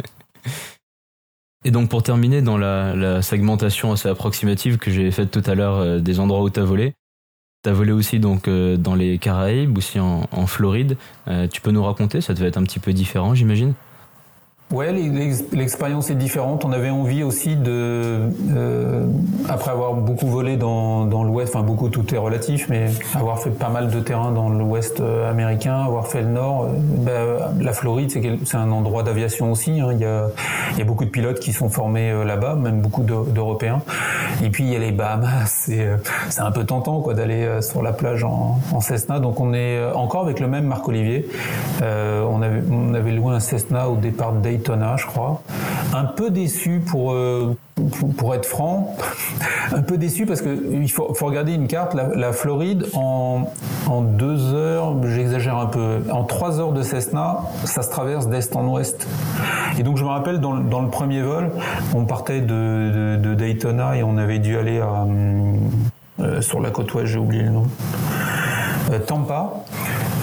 Et 1.65 1.71
donc 1.71 1.89
pour 1.89 2.03
terminer 2.03 2.41
dans 2.41 2.57
la, 2.57 2.93
la 2.93 3.21
segmentation 3.21 3.93
assez 3.93 4.09
approximative 4.09 4.77
que 4.77 4.91
j'ai 4.91 5.09
faite 5.11 5.31
tout 5.31 5.43
à 5.45 5.55
l'heure 5.55 5.77
euh, 5.77 5.99
des 5.99 6.19
endroits 6.19 6.41
où 6.41 6.49
tu 6.49 6.59
as 6.59 6.65
volé, 6.65 6.93
tu 7.63 7.69
as 7.69 7.73
volé 7.73 7.93
aussi 7.93 8.19
donc 8.19 8.49
euh, 8.49 8.75
dans 8.75 8.95
les 8.95 9.17
Caraïbes, 9.17 9.77
aussi 9.77 9.99
en, 9.99 10.27
en 10.31 10.45
Floride. 10.45 10.97
Euh, 11.29 11.47
tu 11.47 11.61
peux 11.61 11.71
nous 11.71 11.83
raconter? 11.83 12.19
Ça 12.19 12.33
devait 12.33 12.47
être 12.47 12.57
un 12.57 12.63
petit 12.63 12.79
peu 12.79 12.91
différent, 12.91 13.33
j'imagine? 13.33 13.73
Ouais, 14.73 14.91
l'expérience 15.51 16.09
est 16.09 16.15
différente. 16.15 16.65
On 16.65 16.71
avait 16.71 16.89
envie 16.89 17.21
aussi 17.21 17.55
de, 17.55 18.27
euh, 18.55 19.05
après 19.47 19.69
avoir 19.69 19.93
beaucoup 19.93 20.25
volé 20.25 20.57
dans, 20.57 21.05
dans 21.05 21.23
l'Ouest, 21.23 21.55
enfin 21.55 21.63
beaucoup 21.63 21.89
tout 21.89 22.11
est 22.15 22.17
relatif, 22.17 22.69
mais 22.69 22.87
avoir 23.13 23.37
fait 23.37 23.51
pas 23.51 23.69
mal 23.69 23.91
de 23.91 23.99
terrain 23.99 24.31
dans 24.31 24.49
l'Ouest 24.49 24.99
euh, 24.99 25.29
américain, 25.29 25.75
avoir 25.75 26.07
fait 26.07 26.23
le 26.23 26.29
Nord, 26.29 26.63
euh, 26.63 27.37
bah, 27.37 27.51
la 27.61 27.71
Floride 27.71 28.09
c'est 28.45 28.57
un 28.57 28.71
endroit 28.71 29.03
d'aviation 29.03 29.51
aussi. 29.51 29.79
Hein. 29.79 29.89
Il, 29.91 29.99
y 29.99 30.05
a, 30.05 30.29
il 30.71 30.79
y 30.79 30.81
a 30.81 30.85
beaucoup 30.85 31.05
de 31.05 31.11
pilotes 31.11 31.39
qui 31.39 31.53
sont 31.53 31.69
formés 31.69 32.11
là-bas, 32.25 32.55
même 32.55 32.81
beaucoup 32.81 33.03
d'Européens. 33.03 33.83
Et 34.43 34.49
puis 34.49 34.63
il 34.63 34.71
y 34.71 34.75
a 34.75 34.79
les 34.79 34.91
Bahamas, 34.91 35.69
c'est 36.29 36.41
un 36.41 36.51
peu 36.51 36.63
tentant 36.63 36.99
quoi 37.01 37.13
d'aller 37.13 37.61
sur 37.61 37.83
la 37.83 37.93
plage 37.93 38.23
en, 38.23 38.57
Cessna. 38.81 39.19
Donc 39.19 39.39
on 39.39 39.53
est 39.53 39.79
encore 39.93 40.23
avec 40.23 40.39
le 40.39 40.47
même 40.47 40.65
Marc 40.65 40.87
Olivier. 40.87 41.27
On 41.81 42.41
avait 42.41 42.63
on 42.71 42.93
avait 42.95 43.11
loué 43.11 43.35
un 43.35 43.39
Cessna 43.39 43.87
au 43.87 43.97
départ 43.97 44.33
de 44.33 44.39
Dayton 44.39 44.62
je 44.97 45.05
crois. 45.05 45.41
Un 45.93 46.05
peu 46.05 46.29
déçu 46.29 46.81
pour, 46.85 47.13
euh, 47.13 47.55
pour, 48.17 48.35
être 48.35 48.45
franc, 48.45 48.95
un 49.71 49.81
peu 49.81 49.97
déçu 49.97 50.25
parce 50.25 50.41
qu'il 50.41 50.91
faut, 50.91 51.13
faut 51.13 51.25
regarder 51.25 51.53
une 51.53 51.67
carte. 51.67 51.93
La, 51.93 52.31
Floride, 52.33 52.85
en, 52.93 53.51
en 53.87 54.01
deux 54.01 54.53
heures, 54.53 54.95
j'exagère 55.03 55.57
un 55.57 55.65
peu, 55.65 55.99
en 56.11 56.23
trois 56.23 56.59
heures 56.59 56.71
de 56.71 56.83
Cessna, 56.83 57.41
ça 57.65 57.81
se 57.81 57.89
traverse 57.89 58.27
d'est 58.27 58.55
en 58.55 58.67
ouest. 58.67 59.07
Et 59.77 59.83
donc 59.83 59.97
je 59.97 60.03
me 60.03 60.09
rappelle, 60.09 60.39
dans, 60.39 60.55
dans 60.55 60.81
le 60.81 60.89
premier 60.89 61.21
vol, 61.21 61.51
on 61.95 62.05
partait 62.05 62.41
de, 62.41 63.17
de, 63.17 63.33
Daytona 63.33 63.97
et 63.97 64.03
on 64.03 64.17
avait 64.17 64.39
dû 64.39 64.57
aller 64.57 64.81
euh, 66.19 66.41
sur 66.41 66.59
la 66.59 66.69
côte 66.69 66.93
ouest, 66.93 67.07
j'ai 67.07 67.19
oublié 67.19 67.43
le 67.43 67.49
nom. 67.49 67.67
Euh, 68.91 68.99
Tampa. 68.99 69.53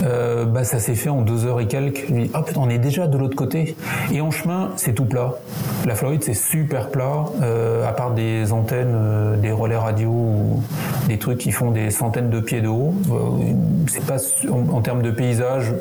Euh, 0.03 0.45
bah, 0.45 0.65
ça 0.65 0.79
s'est 0.79 0.95
fait 0.95 1.11
en 1.11 1.23
deux 1.23 1.47
heures 1.47 1.61
et 1.61 1.67
quelques. 1.67 2.07
Je 2.09 2.27
oh 2.35 2.43
putain, 2.43 2.61
on 2.61 2.71
est 2.71 2.79
déjà 2.79 3.07
de 3.07 3.19
l'autre 3.19 3.37
côté. 3.37 3.77
Et 4.13 4.21
en 4.21 4.31
chemin, 4.31 4.71
c'est 4.77 4.95
tout 4.95 5.05
plat. 5.05 5.35
La 5.87 5.95
Floride, 5.95 6.23
c'est 6.23 6.35
super 6.35 6.91
plat, 6.91 7.25
euh, 7.43 7.89
à 7.89 7.93
part 7.93 8.13
des 8.13 8.53
antennes, 8.53 8.95
euh, 8.95 9.37
des 9.37 9.51
relais 9.51 9.77
radio 9.77 10.11
ou 10.11 10.63
des 11.09 11.19
trucs 11.19 11.39
qui 11.39 11.53
font 11.53 11.71
des 11.71 11.91
centaines 11.91 12.29
de 12.29 12.41
pieds 12.41 12.61
de 12.61 12.69
haut. 12.69 12.93
Euh, 13.11 13.17
c'est 13.89 14.05
pas 14.05 14.19
en, 14.51 14.81
termes 14.83 15.03
de 15.03 15.11
paysage, 15.11 15.73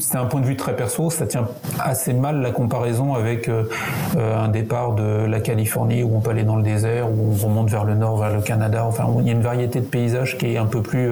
c'est 0.00 0.16
un 0.16 0.26
point 0.26 0.40
de 0.40 0.46
vue 0.46 0.56
très 0.56 0.76
perso. 0.76 1.10
Ça 1.10 1.26
tient 1.26 1.48
assez 1.80 2.14
mal 2.14 2.40
la 2.40 2.50
comparaison 2.50 3.14
avec 3.14 3.50
un 4.16 4.48
départ 4.48 4.92
de 4.92 5.26
la 5.26 5.40
Californie 5.40 6.02
où 6.02 6.16
on 6.16 6.20
peut 6.20 6.30
aller 6.30 6.44
dans 6.44 6.56
le 6.56 6.62
désert, 6.62 7.10
où 7.10 7.32
on 7.32 7.46
remonte 7.46 7.68
vers 7.68 7.84
le 7.84 7.94
nord, 7.94 8.18
vers 8.18 8.34
le 8.34 8.40
Canada. 8.40 8.84
Enfin, 8.86 9.06
il 9.20 9.26
y 9.26 9.30
a 9.30 9.32
une 9.32 9.42
variété 9.42 9.80
de 9.80 9.86
paysages 9.86 10.38
qui 10.38 10.54
est 10.54 10.56
un 10.56 10.66
peu 10.66 10.80
plus 10.80 11.10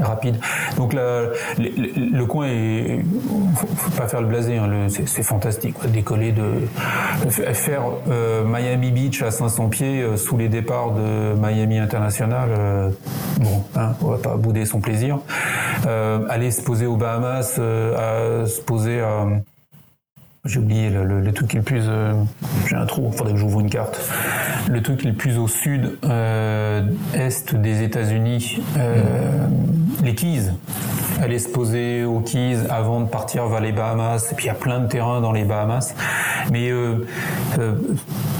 rapide. 0.00 0.36
Donc 0.76 0.92
là, 0.92 1.25
le, 1.58 2.24
coin 2.24 2.46
est, 2.46 3.00
faut, 3.54 3.90
pas 3.96 4.08
faire 4.08 4.20
le 4.20 4.26
blasé, 4.26 4.56
hein, 4.56 4.86
c'est 4.88 5.22
fantastique. 5.22 5.76
Décoller 5.88 6.32
de, 6.32 6.66
faire 7.30 7.82
euh, 8.08 8.44
Miami 8.44 8.90
Beach 8.90 9.22
à 9.22 9.30
500 9.30 9.68
pieds 9.68 10.02
euh, 10.02 10.16
sous 10.16 10.36
les 10.36 10.48
départs 10.48 10.92
de 10.92 11.34
Miami 11.34 11.78
International, 11.78 12.48
euh, 12.56 12.90
bon, 13.40 13.64
hein, 13.74 13.92
on 14.02 14.10
va 14.10 14.18
pas 14.18 14.36
bouder 14.36 14.64
son 14.64 14.80
plaisir. 14.80 15.18
aller 16.28 16.50
se 16.50 16.62
poser 16.62 16.86
aux 16.86 16.96
Bahamas, 16.96 17.58
à 17.58 18.46
se 18.46 18.60
poser 18.60 19.00
à 19.00 19.26
j'ai 20.46 20.60
oublié 20.60 20.90
le, 20.90 21.04
le, 21.04 21.20
le, 21.20 21.32
truc 21.32 21.48
qui 21.48 21.56
est 21.56 21.60
le 21.60 21.64
plus. 21.64 21.84
Euh, 21.88 22.12
j'ai 22.68 22.76
un 22.76 22.86
trou, 22.86 23.08
il 23.12 23.16
faudrait 23.16 23.32
que 23.32 23.38
j'ouvre 23.38 23.60
une 23.60 23.70
carte. 23.70 24.00
Le 24.68 24.82
truc 24.82 25.00
qui 25.00 25.06
est 25.08 25.10
le 25.10 25.16
plus 25.16 25.38
au 25.38 25.48
sud 25.48 25.98
euh, 26.04 26.88
est 27.14 27.54
des 27.54 27.82
États-Unis, 27.82 28.60
euh, 28.78 29.48
les 30.04 30.14
Keys. 30.14 30.52
Aller 31.22 31.38
se 31.38 31.48
poser 31.48 32.04
aux 32.04 32.20
Keys 32.20 32.58
avant 32.68 33.00
de 33.00 33.08
partir 33.08 33.46
vers 33.46 33.60
les 33.60 33.72
Bahamas. 33.72 34.30
Et 34.30 34.34
puis 34.34 34.46
il 34.46 34.48
y 34.48 34.50
a 34.50 34.54
plein 34.54 34.80
de 34.80 34.88
terrains 34.88 35.20
dans 35.20 35.32
les 35.32 35.44
Bahamas. 35.44 35.94
Mais 36.50 36.70
euh, 36.70 37.06
euh, 37.58 37.74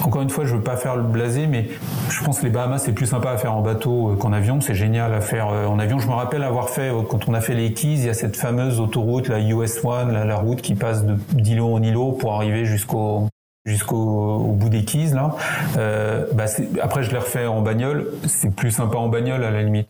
encore 0.03 0.23
une 0.23 0.31
fois, 0.31 0.45
je 0.45 0.55
veux 0.55 0.63
pas 0.63 0.77
faire 0.77 0.97
le 0.97 1.03
blasé, 1.03 1.47
mais 1.47 1.69
je 2.11 2.25
pense 2.25 2.41
que 2.41 2.45
les 2.45 2.51
Bahamas 2.53 2.79
c'est 2.79 2.93
plus 2.93 3.07
sympa 3.07 3.31
à 3.31 3.37
faire 3.37 3.55
en 3.55 3.63
bateau 3.63 4.17
qu'en 4.19 4.33
avion. 4.33 4.61
C'est 4.61 4.75
génial 4.75 5.15
à 5.15 5.21
faire 5.21 5.49
en 5.49 5.79
avion. 5.79 5.99
Je 5.99 6.09
me 6.09 6.15
rappelle 6.15 6.43
avoir 6.43 6.69
fait 6.69 6.91
quand 7.09 7.29
on 7.29 7.35
a 7.35 7.41
fait 7.41 7.55
les 7.55 7.73
Keys, 7.73 7.95
il 7.95 8.07
y 8.07 8.09
a 8.09 8.15
cette 8.15 8.37
fameuse 8.37 8.81
autoroute, 8.81 9.29
la 9.29 9.41
US 9.41 9.83
One, 9.85 10.13
la, 10.13 10.25
la 10.25 10.37
route 10.37 10.61
qui 10.61 10.75
passe 10.75 11.05
d'îlot 11.33 11.75
en 11.75 11.83
îlot 11.83 12.13
pour 12.13 12.35
arriver 12.35 12.65
jusqu'au 12.65 13.29
jusqu'au 13.67 14.39
bout 14.55 14.69
des 14.69 14.85
quilles 14.85 15.13
là. 15.13 15.35
Euh, 15.77 16.25
bah 16.33 16.45
après 16.81 17.03
je 17.03 17.11
l'ai 17.11 17.19
refait 17.19 17.47
en 17.47 17.61
bagnole, 17.61 18.13
c'est 18.27 18.55
plus 18.55 18.71
sympa 18.71 18.97
en 18.97 19.09
bagnole 19.09 19.45
à 19.45 19.51
la 19.51 19.63
limite. 19.63 19.89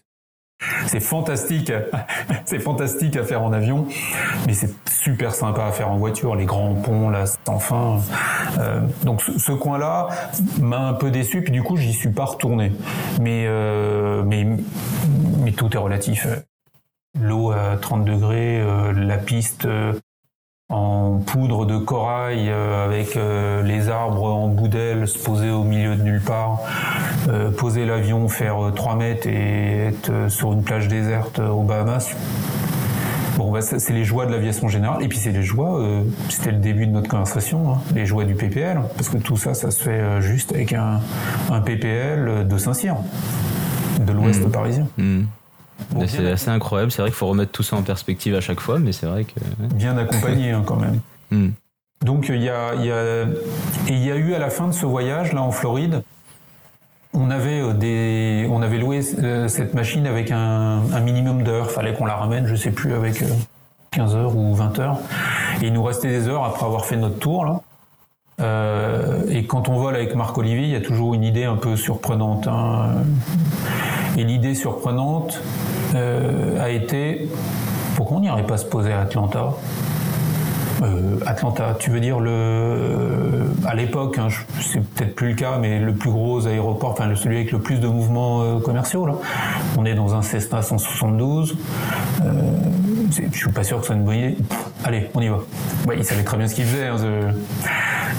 C'est 0.86 1.00
fantastique, 1.00 1.70
c'est 2.46 2.58
fantastique 2.58 3.16
à 3.16 3.24
faire 3.24 3.42
en 3.42 3.52
avion, 3.52 3.86
mais 4.46 4.54
c'est 4.54 4.74
super 4.90 5.34
sympa 5.34 5.64
à 5.64 5.72
faire 5.72 5.90
en 5.90 5.96
voiture. 5.96 6.34
Les 6.34 6.46
grands 6.46 6.74
ponts 6.74 7.10
là, 7.10 7.24
sans 7.26 7.58
fin. 7.58 8.00
Euh, 8.58 8.80
donc 9.04 9.22
ce, 9.22 9.52
coin-là 9.52 10.08
m'a 10.60 10.78
un 10.78 10.94
peu 10.94 11.10
déçu, 11.10 11.42
puis 11.42 11.52
du 11.52 11.62
coup 11.62 11.76
j'y 11.76 11.92
suis 11.92 12.10
pas 12.10 12.24
retourné. 12.24 12.72
Mais 13.20 13.44
euh, 13.46 14.22
mais 14.24 14.46
mais 15.42 15.52
tout 15.52 15.72
est 15.74 15.78
relatif. 15.78 16.26
L'eau 17.20 17.50
à 17.50 17.76
30 17.80 18.04
degrés, 18.04 18.60
euh, 18.60 18.92
la 18.92 19.16
piste 19.16 19.64
euh, 19.64 19.92
en 20.68 21.18
poudre 21.18 21.64
de 21.64 21.78
corail 21.78 22.48
euh, 22.48 22.84
avec 22.84 23.16
euh, 23.16 23.62
les 23.62 23.88
arbres 23.88 24.24
en 24.24 24.48
boudelle 24.48 25.06
se 25.06 25.18
poser 25.18 25.50
au 25.50 25.62
milieu 25.62 25.94
de 25.94 26.02
nulle 26.02 26.20
part, 26.20 26.58
euh, 27.28 27.50
poser 27.52 27.86
l'avion, 27.86 28.28
faire 28.28 28.72
3 28.74 28.96
mètres 28.96 29.28
et 29.28 29.86
être 29.86 30.28
sur 30.28 30.52
une 30.52 30.64
plage 30.64 30.88
déserte 30.88 31.38
aux 31.38 31.62
Bahamas. 31.62 32.16
Bon, 33.36 33.52
bah, 33.52 33.60
c'est 33.60 33.92
les 33.92 34.04
joies 34.04 34.26
de 34.26 34.32
l'aviation 34.32 34.68
générale. 34.68 35.02
Et 35.04 35.08
puis 35.08 35.18
c'est 35.18 35.30
les 35.30 35.42
joies, 35.42 35.78
c'était 36.30 36.52
le 36.52 36.58
début 36.58 36.86
de 36.86 36.92
notre 36.92 37.08
conversation, 37.08 37.74
hein, 37.74 37.78
les 37.94 38.06
joies 38.06 38.24
du 38.24 38.34
PPL. 38.34 38.80
Parce 38.96 39.10
que 39.10 39.18
tout 39.18 39.36
ça, 39.36 39.52
ça 39.52 39.70
se 39.70 39.82
fait 39.82 40.22
juste 40.22 40.52
avec 40.52 40.72
un, 40.72 41.00
un 41.50 41.60
PPL 41.60 42.48
de 42.48 42.58
Saint-Cyr, 42.58 42.96
de 44.00 44.10
l'ouest 44.10 44.42
mmh. 44.42 44.50
parisien. 44.50 44.88
Mmh 44.96 45.24
c'est 46.06 46.30
assez 46.30 46.50
incroyable. 46.50 46.90
C'est 46.90 47.02
vrai 47.02 47.10
qu'il 47.10 47.16
faut 47.16 47.28
remettre 47.28 47.52
tout 47.52 47.62
ça 47.62 47.76
en 47.76 47.82
perspective 47.82 48.34
à 48.34 48.40
chaque 48.40 48.60
fois, 48.60 48.78
mais 48.78 48.92
c'est 48.92 49.06
vrai 49.06 49.24
que. 49.24 49.38
Bien 49.74 49.96
accompagné 49.96 50.50
hein, 50.50 50.62
quand 50.64 50.76
même. 50.76 51.00
Hmm. 51.30 51.50
Donc 52.04 52.28
il 52.28 52.42
y 52.42 52.48
a, 52.48 52.74
y 52.74 52.90
a, 52.90 53.22
et 53.22 53.92
il 53.92 54.04
y 54.04 54.10
a 54.10 54.16
eu 54.16 54.34
à 54.34 54.38
la 54.38 54.50
fin 54.50 54.66
de 54.68 54.72
ce 54.72 54.84
voyage 54.84 55.32
là 55.32 55.42
en 55.42 55.50
Floride, 55.50 56.02
on 57.16 57.30
avait 57.30 57.60
euh, 57.60 57.72
des, 57.72 58.46
on 58.50 58.62
avait 58.62 58.78
loué 58.78 59.00
euh, 59.18 59.48
cette 59.48 59.74
machine 59.74 60.06
avec 60.06 60.30
un, 60.30 60.82
un 60.92 61.00
minimum 61.00 61.42
d'heures. 61.42 61.70
Fallait 61.70 61.94
qu'on 61.94 62.04
la 62.04 62.16
ramène, 62.16 62.46
je 62.46 62.54
sais 62.54 62.70
plus 62.70 62.92
avec 62.92 63.24
15 63.92 64.14
euh, 64.14 64.18
heures 64.18 64.36
ou 64.36 64.54
20 64.54 64.78
heures. 64.78 64.98
Et 65.62 65.68
il 65.68 65.72
nous 65.72 65.82
restait 65.82 66.08
des 66.08 66.28
heures 66.28 66.44
après 66.44 66.66
avoir 66.66 66.84
fait 66.84 66.96
notre 66.96 67.18
tour 67.18 67.44
là. 67.44 67.60
Euh, 68.40 69.22
et 69.30 69.44
quand 69.44 69.68
on 69.68 69.76
vole 69.76 69.96
avec 69.96 70.14
Marc 70.14 70.36
Olivier, 70.36 70.64
il 70.64 70.70
y 70.70 70.76
a 70.76 70.80
toujours 70.80 71.14
une 71.14 71.24
idée 71.24 71.44
un 71.44 71.56
peu 71.56 71.76
surprenante. 71.76 72.46
Hein. 72.48 72.90
Et 74.16 74.24
l'idée 74.24 74.54
surprenante 74.54 75.40
euh, 75.94 76.62
a 76.62 76.70
été 76.70 77.28
pourquoi 77.96 78.18
on 78.18 78.20
n'irait 78.20 78.46
pas 78.46 78.58
se 78.58 78.66
poser 78.66 78.92
à 78.92 79.00
Atlanta? 79.00 79.54
Euh, 80.82 81.18
Atlanta, 81.24 81.74
tu 81.78 81.90
veux 81.90 82.00
dire 82.00 82.20
le 82.20 83.46
à 83.66 83.74
l'époque, 83.74 84.18
hein, 84.18 84.28
c'est 84.60 84.80
peut-être 84.80 85.14
plus 85.14 85.30
le 85.30 85.34
cas, 85.34 85.56
mais 85.58 85.78
le 85.78 85.94
plus 85.94 86.10
gros 86.10 86.46
aéroport, 86.46 86.90
enfin 86.90 87.14
celui 87.14 87.36
avec 87.36 87.52
le 87.52 87.60
plus 87.60 87.80
de 87.80 87.88
mouvements 87.88 88.42
euh, 88.42 88.58
commerciaux 88.60 89.06
là. 89.06 89.14
On 89.78 89.86
est 89.86 89.94
dans 89.94 90.14
un 90.14 90.22
Cessna 90.22 90.60
172. 90.60 91.56
Euh, 92.22 92.32
je 93.10 93.36
suis 93.36 93.50
pas 93.50 93.64
sûr 93.64 93.78
que 93.78 93.86
ce 93.86 93.94
soit 93.94 93.96
une 93.96 94.36
allez, 94.84 95.08
on 95.14 95.20
y 95.22 95.28
va. 95.28 95.38
Ouais, 95.86 95.96
il 95.96 96.04
savait 96.04 96.24
très 96.24 96.36
bien 96.36 96.48
ce 96.48 96.54
qu'il 96.54 96.66
faisait. 96.66 96.88
Hein, 96.88 96.98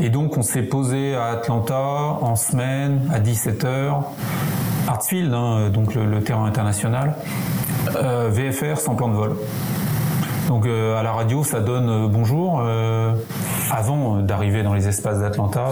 et 0.02 0.10
donc 0.10 0.38
on 0.38 0.42
s'est 0.42 0.64
posé 0.64 1.16
à 1.16 1.26
Atlanta 1.26 1.80
en 2.22 2.36
semaine 2.36 3.02
à 3.14 3.20
17 3.20 3.66
h 3.66 4.04
Hartsfield, 4.88 5.34
hein, 5.34 5.70
donc 5.70 5.96
le, 5.96 6.22
terrain 6.24 6.46
international, 6.46 7.16
VFR 8.30 8.78
sans 8.78 8.96
plan 8.96 9.10
de 9.10 9.16
vol. 9.16 9.36
Donc 10.48 10.66
à 10.66 11.04
la 11.04 11.12
radio, 11.12 11.44
ça 11.44 11.60
donne 11.60 12.08
bonjour. 12.08 12.64
avant 13.70 14.18
d'arriver 14.22 14.64
dans 14.64 14.74
les 14.74 14.88
espaces 14.88 15.20
d'Atlanta, 15.20 15.68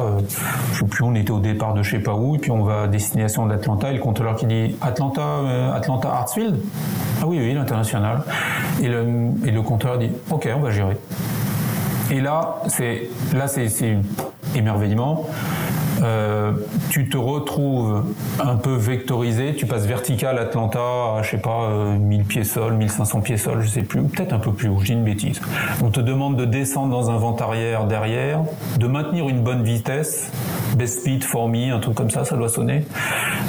je 0.73 0.79
sais 0.79 0.85
plus, 0.85 1.03
on 1.03 1.15
était 1.15 1.31
au 1.31 1.39
départ 1.39 1.73
de 1.73 1.81
je 1.81 1.91
sais 1.91 2.03
pas 2.03 2.13
où, 2.13 2.35
et 2.35 2.39
puis 2.39 2.51
on 2.51 2.63
va 2.63 2.83
à 2.83 2.87
destination 2.87 3.45
d'Atlanta, 3.45 3.89
et 3.89 3.93
le 3.93 4.01
contrôleur 4.01 4.35
qui 4.35 4.47
dit 4.47 4.75
Atlanta, 4.81 5.23
Atlanta 5.73 6.09
Hartsfield. 6.09 6.57
Ah 7.21 7.25
oui, 7.27 7.39
oui, 7.39 7.53
l'international. 7.53 8.23
Et 8.81 8.89
le, 8.89 9.05
et 9.45 9.51
le 9.51 9.61
compteur 9.61 9.97
dit 9.97 10.11
Ok, 10.29 10.49
on 10.53 10.59
va 10.59 10.71
gérer. 10.71 10.97
Et 12.11 12.21
là, 12.21 12.57
c'est 12.67 13.09
là 13.33 13.47
c'est 13.47 13.67
émerveillement. 14.55 15.27
Euh, 16.03 16.51
tu 16.89 17.07
te 17.09 17.17
retrouves 17.17 18.03
un 18.39 18.55
peu 18.55 18.75
vectorisé, 18.75 19.55
tu 19.55 19.65
passes 19.65 19.85
vertical 19.85 20.37
Atlanta 20.37 20.79
à, 20.79 21.21
je 21.23 21.31
sais 21.31 21.37
pas, 21.37 21.69
1000 21.97 22.19
euh, 22.19 22.23
pieds 22.23 22.43
sol, 22.43 22.73
1500 22.73 23.21
pieds 23.21 23.37
sol, 23.37 23.61
je 23.61 23.67
sais 23.67 23.83
plus, 23.83 24.01
ou 24.01 24.07
peut-être 24.07 24.33
un 24.33 24.39
peu 24.39 24.51
plus 24.51 24.69
haut, 24.69 24.77
je 24.79 24.87
dis 24.87 24.93
une 24.93 25.03
bêtise. 25.03 25.41
On 25.81 25.89
te 25.89 26.01
demande 26.01 26.35
de 26.35 26.45
descendre 26.45 26.91
dans 26.91 27.09
un 27.09 27.17
vent 27.17 27.35
arrière 27.37 27.85
derrière, 27.85 28.41
de 28.77 28.87
maintenir 28.87 29.29
une 29.29 29.41
bonne 29.41 29.63
vitesse, 29.63 30.31
best 30.75 30.99
speed 30.99 31.23
for 31.23 31.47
me, 31.47 31.71
un 31.71 31.79
truc 31.79 31.95
comme 31.95 32.11
ça, 32.11 32.25
ça 32.25 32.35
doit 32.35 32.49
sonner. 32.49 32.85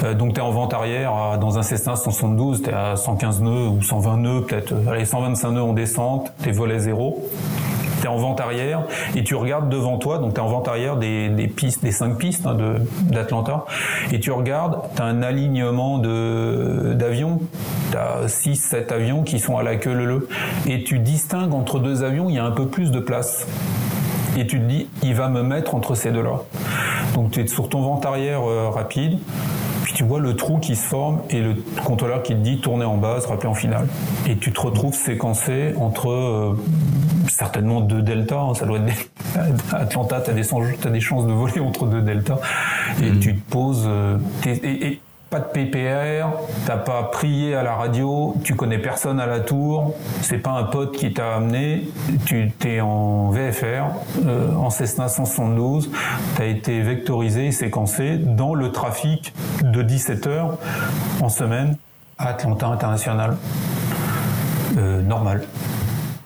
Euh, 0.05 0.15
donc 0.15 0.35
tu 0.35 0.41
es 0.41 0.43
en 0.43 0.51
vente 0.51 0.73
arrière 0.73 1.39
dans 1.41 1.59
un 1.59 1.63
Cessna 1.63 1.97
172, 1.97 2.63
tu 2.63 2.71
es 2.71 2.73
à 2.73 2.97
115 2.97 3.41
nœuds 3.43 3.69
ou 3.69 3.83
120 3.83 4.17
nœuds 4.19 4.43
peut-être, 4.43 4.73
allez 4.89 5.05
125 5.05 5.51
nœuds 5.51 5.63
en 5.63 5.73
descente, 5.73 6.33
tu 6.43 6.51
es 6.51 6.53
volet 6.53 6.79
zéro 6.79 7.25
en 8.07 8.17
vente 8.17 8.41
arrière 8.41 8.83
et 9.15 9.25
tu 9.25 9.35
regardes 9.35 9.69
devant 9.69 9.99
toi, 9.99 10.19
donc 10.19 10.35
tu 10.35 10.41
es 10.41 10.43
en 10.43 10.49
vente 10.49 10.69
arrière 10.69 10.97
des, 10.97 11.53
pistes, 11.55 11.83
des 11.83 11.93
cinq 11.93 12.19
pistes 12.19 12.47
hein, 12.47 12.57
d'Atlanta, 13.03 13.65
et 14.13 14.21
tu 14.21 14.31
regardes, 14.31 14.81
tu 14.95 15.03
as 15.03 15.05
un 15.05 15.23
alignement 15.23 15.99
d'avions, 15.99 17.41
tu 17.91 17.97
as 17.97 18.29
6, 18.29 18.57
7 18.57 18.93
avions 18.93 19.23
qui 19.23 19.39
sont 19.39 19.57
à 19.57 19.63
la 19.63 19.77
queue 19.77 19.95
leu 19.95 20.29
et 20.67 20.83
tu 20.85 20.99
distingues 20.99 21.55
entre 21.55 21.79
deux 21.79 22.03
avions, 22.03 22.29
il 22.29 22.37
y 22.37 22.39
a 22.39 22.45
un 22.45 22.51
peu 22.51 22.67
plus 22.67 22.91
de 22.91 23.01
place. 23.01 23.47
Et 24.39 24.47
tu 24.47 24.61
te 24.61 24.65
dis, 24.65 24.87
il 25.03 25.15
va 25.15 25.29
me 25.29 25.43
mettre 25.43 25.75
entre 25.75 25.95
ces 25.95 26.11
deux-là. 26.11 26.43
Donc 27.15 27.31
tu 27.31 27.41
es 27.41 27.47
sur 27.47 27.71
ton 27.71 27.81
vent 27.81 28.01
arrière 28.05 28.43
euh, 28.49 28.69
rapide, 28.69 29.19
tu 29.97 30.05
vois 30.05 30.21
le 30.21 30.37
trou 30.37 30.59
qui 30.59 30.77
se 30.77 30.87
forme 30.87 31.23
et 31.31 31.41
le 31.41 31.55
contrôleur 31.83 32.23
qui 32.23 32.35
te 32.35 32.41
dit 32.41 32.61
tourner 32.61 32.85
en 32.85 32.99
base, 32.99 33.25
rappeler 33.25 33.49
en 33.49 33.55
finale. 33.55 33.89
Et 34.29 34.37
tu 34.37 34.53
te 34.53 34.61
retrouves 34.61 34.95
séquencé 34.95 35.73
entre 35.79 36.11
euh, 36.11 36.55
certainement 37.29 37.81
deux 37.81 38.03
deltas, 38.03 38.39
hein, 38.39 38.55
ça 38.55 38.67
doit 38.67 38.79
être 38.79 39.09
Atlanta, 39.73 40.21
tu 40.21 40.31
as, 40.31 40.35
as, 40.35 40.91
des 40.91 41.01
chances 41.01 41.27
de 41.27 41.33
voler 41.33 41.61
entre 41.61 41.87
deux 41.87 42.03
deltas, 42.03 42.39
et 43.03 43.11
mm. 43.11 43.21
tu 43.21 43.37
te 43.37 43.51
poses... 43.51 43.87
Euh, 43.87 44.19
et, 44.45 45.01
pas 45.31 45.41
de 45.41 45.47
PPR, 45.47 46.29
t'as 46.67 46.77
pas 46.77 47.03
prié 47.05 47.57
à 47.57 47.65
la 47.65 47.75
radio, 47.75 48.37
tu 48.45 48.55
connais 48.55 48.79
personne 48.79 49.19
à 49.19 49.27
la 49.27 49.41
tour, 49.41 49.95
c'est 50.23 50.39
pas 50.39 50.53
un 50.53 50.63
pote 50.65 50.97
qui 50.97 51.13
t'a 51.13 51.35
amené, 51.35 51.89
tu 52.27 52.53
t'es 52.57 52.81
en 52.81 53.31
VFR, 53.31 53.87
euh, 54.25 54.55
en 54.55 54.71
Cessna 54.71 55.09
172, 55.09 55.91
t'as 56.37 56.47
été 56.47 56.81
vectorisé, 56.81 57.51
séquencé 57.51 58.19
dans 58.19 58.55
le 58.55 58.71
trafic 58.71 59.35
de 59.63 59.83
17 59.83 60.27
heures 60.29 60.59
en 61.21 61.29
semaine 61.29 61.77
à 62.19 62.29
Atlanta 62.29 62.69
International. 62.69 63.37
Euh, 64.79 65.03
normal. 65.03 65.43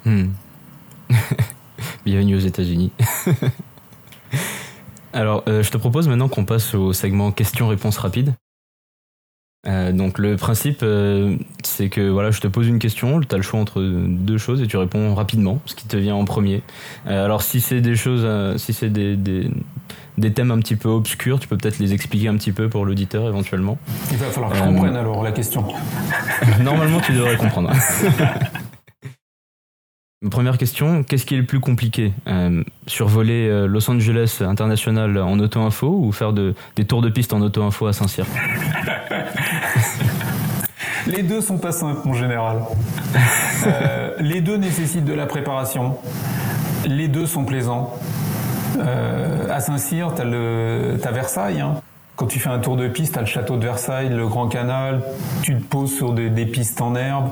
Hmm. 0.05 0.29
Bienvenue 2.05 2.37
aux 2.37 2.41
États-Unis. 2.41 2.93
Alors, 5.13 5.43
euh, 5.49 5.63
je 5.63 5.71
te 5.71 5.79
propose 5.79 6.07
maintenant 6.07 6.29
qu'on 6.29 6.45
passe 6.45 6.75
au 6.75 6.93
segment 6.93 7.33
questions-réponses 7.33 7.97
rapides. 7.99 8.35
Euh, 9.67 9.93
donc 9.93 10.19
le 10.19 10.37
principe, 10.37 10.79
euh, 10.83 11.37
c'est 11.63 11.91
que 11.91 12.09
voilà, 12.09 12.31
je 12.31 12.41
te 12.41 12.47
pose 12.47 12.67
une 12.67 12.79
question, 12.79 13.21
tu 13.21 13.35
as 13.35 13.37
le 13.37 13.43
choix 13.43 13.61
entre 13.61 13.83
deux 13.83 14.39
choses 14.39 14.63
et 14.63 14.67
tu 14.67 14.79
réponds 14.79 15.15
rapidement, 15.15 15.61
ce 15.67 15.75
qui 15.75 15.87
te 15.87 15.99
vient 15.99 16.15
en 16.15 16.25
premier. 16.25 16.63
Euh, 17.07 17.25
alors 17.25 17.43
si 17.43 17.61
c'est 17.61 17.83
des 17.83 17.95
choses, 17.95 18.27
si 18.59 18.73
c'est 18.73 18.89
des, 18.89 19.17
des, 19.17 19.51
des, 20.17 20.33
thèmes 20.33 20.51
un 20.51 20.59
petit 20.61 20.77
peu 20.77 20.89
obscurs, 20.89 21.39
tu 21.41 21.49
peux 21.49 21.59
peut-être 21.59 21.79
les 21.79 21.93
expliquer 21.93 22.29
un 22.29 22.37
petit 22.37 22.53
peu 22.53 22.71
pour 22.71 22.87
l'auditeur 22.87 23.29
éventuellement. 23.29 23.77
Il 24.11 24.17
va 24.17 24.27
falloir 24.27 24.53
que 24.53 24.59
je 24.59 24.63
comprenne 24.63 24.97
alors 24.97 25.23
la 25.23 25.33
question. 25.33 25.67
Normalement, 26.63 27.01
tu 27.01 27.13
devrais 27.13 27.37
comprendre. 27.37 27.71
Première 30.31 30.59
question, 30.59 31.03
qu'est-ce 31.03 31.25
qui 31.25 31.35
est 31.35 31.39
le 31.39 31.47
plus 31.47 31.61
compliqué 31.61 32.13
Survoler 32.87 33.67
Los 33.67 33.91
Angeles 33.91 34.43
International 34.43 35.17
en 35.17 35.39
auto-info 35.39 35.99
ou 35.99 36.13
faire 36.13 36.35
de, 36.35 36.55
des 36.77 36.85
tours 36.85 37.01
de 37.01 37.09
piste 37.09 37.33
en 37.33 37.41
auto-info 37.41 37.87
à 37.87 37.95
Saint-Cyr? 37.95 38.27
Les 41.11 41.23
deux 41.23 41.41
sont 41.41 41.59
pas 41.59 41.73
simples 41.73 42.09
en 42.09 42.15
général. 42.15 42.59
Euh, 43.67 44.15
les 44.21 44.41
deux 44.41 44.57
nécessitent 44.57 45.05
de 45.05 45.13
la 45.13 45.27
préparation. 45.27 45.99
Les 46.87 47.09
deux 47.09 47.27
sont 47.27 47.45
plaisants. 47.45 47.95
Euh, 48.79 49.47
à 49.51 49.61
Saint-Cyr, 49.61 50.15
t'as 50.15 50.25
le, 50.25 50.99
as 51.05 51.11
Versailles. 51.11 51.61
Hein. 51.61 51.83
Quand 52.21 52.27
tu 52.27 52.39
fais 52.39 52.51
un 52.51 52.59
tour 52.59 52.77
de 52.77 52.87
piste, 52.87 53.17
à 53.17 53.21
le 53.21 53.27
château 53.27 53.57
de 53.57 53.65
Versailles, 53.65 54.11
le 54.11 54.29
Grand 54.29 54.47
Canal, 54.47 55.03
tu 55.41 55.57
te 55.57 55.65
poses 55.65 55.97
sur 55.97 56.13
des, 56.13 56.29
pistes 56.45 56.83
en 56.83 56.95
herbe. 56.95 57.31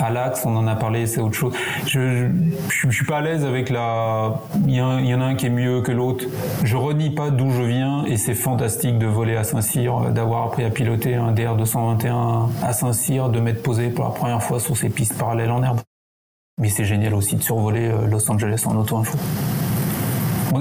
À 0.00 0.10
l'Axe, 0.10 0.46
on 0.46 0.54
en 0.54 0.68
a 0.68 0.76
parlé, 0.76 1.08
c'est 1.08 1.20
autre 1.20 1.34
chose. 1.34 1.52
Je, 1.84 2.28
je, 2.68 2.90
suis 2.92 3.04
pas 3.04 3.16
à 3.16 3.22
l'aise 3.22 3.44
avec 3.44 3.70
la. 3.70 4.34
Il 4.68 4.76
y, 4.76 4.80
en 4.80 5.20
a 5.20 5.24
un 5.24 5.34
qui 5.34 5.46
est 5.46 5.50
mieux 5.50 5.82
que 5.82 5.90
l'autre. 5.90 6.26
Je 6.62 6.76
renie 6.76 7.10
pas 7.10 7.30
d'où 7.30 7.50
je 7.50 7.62
viens 7.62 8.04
et 8.04 8.16
c'est 8.16 8.34
fantastique 8.34 8.98
de 8.98 9.06
voler 9.06 9.34
à 9.34 9.42
Saint-Cyr, 9.42 10.12
d'avoir 10.12 10.44
appris 10.44 10.62
à 10.62 10.70
piloter 10.70 11.16
un 11.16 11.32
DR221 11.32 12.50
à 12.62 12.72
Saint-Cyr, 12.72 13.30
de 13.30 13.40
m'être 13.40 13.64
posé 13.64 13.88
pour 13.88 14.04
la 14.04 14.12
première 14.12 14.44
fois 14.44 14.60
sur 14.60 14.76
ces 14.76 14.90
pistes 14.90 15.18
parallèles 15.18 15.50
en 15.50 15.60
herbe. 15.64 15.80
Mais 16.60 16.68
c'est 16.68 16.84
génial 16.84 17.14
aussi 17.14 17.34
de 17.34 17.42
survoler 17.42 17.88
euh, 17.88 18.06
Los 18.06 18.30
Angeles 18.30 18.62
en 18.64 18.76
auto-info. 18.76 19.18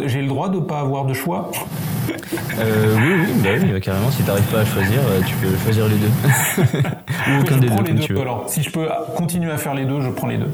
J'ai 0.06 0.22
le 0.22 0.28
droit 0.28 0.50
de 0.50 0.56
ne 0.56 0.62
pas 0.62 0.80
avoir 0.80 1.06
de 1.06 1.14
choix? 1.14 1.52
Euh, 2.60 2.96
oui, 2.98 3.26
oui, 3.26 3.42
bah 3.44 3.50
oui, 3.62 3.82
carrément, 3.82 4.12
si 4.12 4.24
tu 4.24 4.28
n'arrives 4.28 4.44
pas 4.46 4.60
à 4.60 4.66
choisir, 4.66 5.00
euh, 5.00 5.22
tu 5.26 5.36
peux 5.36 5.56
choisir 5.64 5.88
les 5.88 5.96
deux. 5.96 6.08
Ou 7.32 7.42
aucun 7.42 7.58
des 7.58 7.70
deux, 7.70 8.00
tu 8.00 8.14
veux. 8.14 8.22
Alors, 8.22 8.46
si 8.48 8.62
je 8.62 8.70
peux 8.70 8.88
continuer 9.16 9.52
à 9.52 9.58
faire 9.58 9.74
les 9.74 9.86
deux, 9.86 10.02
je 10.02 10.10
prends 10.10 10.28
les 10.28 10.38
deux. 10.38 10.46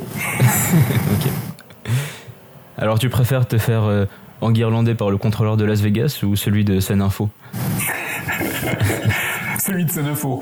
ok. 1.14 1.32
Alors, 2.78 3.00
tu 3.00 3.10
préfères 3.10 3.48
te 3.48 3.58
faire 3.58 3.84
euh, 3.84 4.06
enguirlander 4.42 4.96
par 4.96 5.10
le 5.10 5.18
contrôleur 5.18 5.58
de 5.58 5.66
Las 5.66 5.82
Vegas 5.82 6.22
ou 6.24 6.36
celui 6.36 6.64
de 6.64 6.80
Seine 6.80 7.02
Info 7.02 7.30
Celui 9.60 9.86
de 9.86 9.92
Seine 9.92 10.08
Info. 10.08 10.42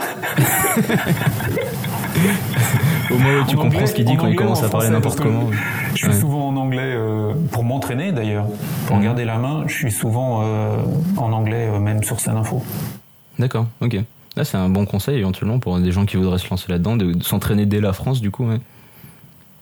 Au 3.11 3.17
moins, 3.17 3.43
tu 3.45 3.55
comprends 3.55 3.85
ce 3.85 3.93
qu'il 3.93 4.05
dit 4.05 4.15
quand 4.17 4.27
il 4.27 4.35
commence 4.35 4.63
à 4.63 4.69
parler 4.69 4.89
n'importe 4.89 5.19
comment. 5.19 5.49
Je 5.95 6.05
suis 6.05 6.19
souvent 6.19 6.47
en 6.47 6.55
anglais 6.55 6.93
euh, 6.95 7.33
pour 7.51 7.63
m'entraîner 7.63 8.11
d'ailleurs, 8.11 8.47
pour 8.87 8.97
mhm. 8.97 9.03
garder 9.03 9.25
la 9.25 9.37
main. 9.37 9.63
Je 9.67 9.73
suis 9.73 9.91
souvent 9.91 10.41
euh, 10.43 10.77
en 11.17 11.31
anglais 11.31 11.69
euh, 11.69 11.79
même 11.79 12.03
sur 12.03 12.19
scène 12.19 12.35
info. 12.35 12.63
D'accord, 13.39 13.67
ok. 13.81 13.97
Là, 14.35 14.43
c'est 14.43 14.57
un 14.57 14.69
bon 14.69 14.85
conseil 14.85 15.19
éventuellement 15.19 15.59
pour 15.59 15.79
des 15.79 15.91
gens 15.91 16.05
qui 16.05 16.17
voudraient 16.17 16.39
se 16.39 16.49
lancer 16.49 16.71
là-dedans, 16.71 16.97
de, 16.97 17.21
s'entraîner 17.21 17.65
dès 17.65 17.81
la 17.81 17.93
France, 17.93 18.21
du 18.21 18.31
coup. 18.31 18.45
Ouais 18.45 18.59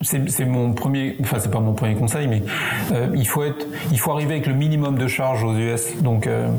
c'est 0.02 0.46
mon 0.46 0.74
premier, 0.74 1.16
enfin 1.22 1.38
c'est 1.40 1.52
pas 1.52 1.60
mon 1.60 1.74
premier 1.74 1.96
conseil, 1.96 2.28
mais 2.28 2.44
euh, 2.92 3.10
il 3.16 3.28
faut 3.28 3.44
être, 3.44 3.66
il 3.92 4.00
faut 4.00 4.12
arriver 4.12 4.34
avec 4.34 4.48
le 4.48 4.54
minimum 4.54 4.98
de 4.98 5.08
charge 5.08 5.44
aux 5.44 5.56
US. 5.56 6.02
Donc 6.02 6.28
euh, 6.28 6.50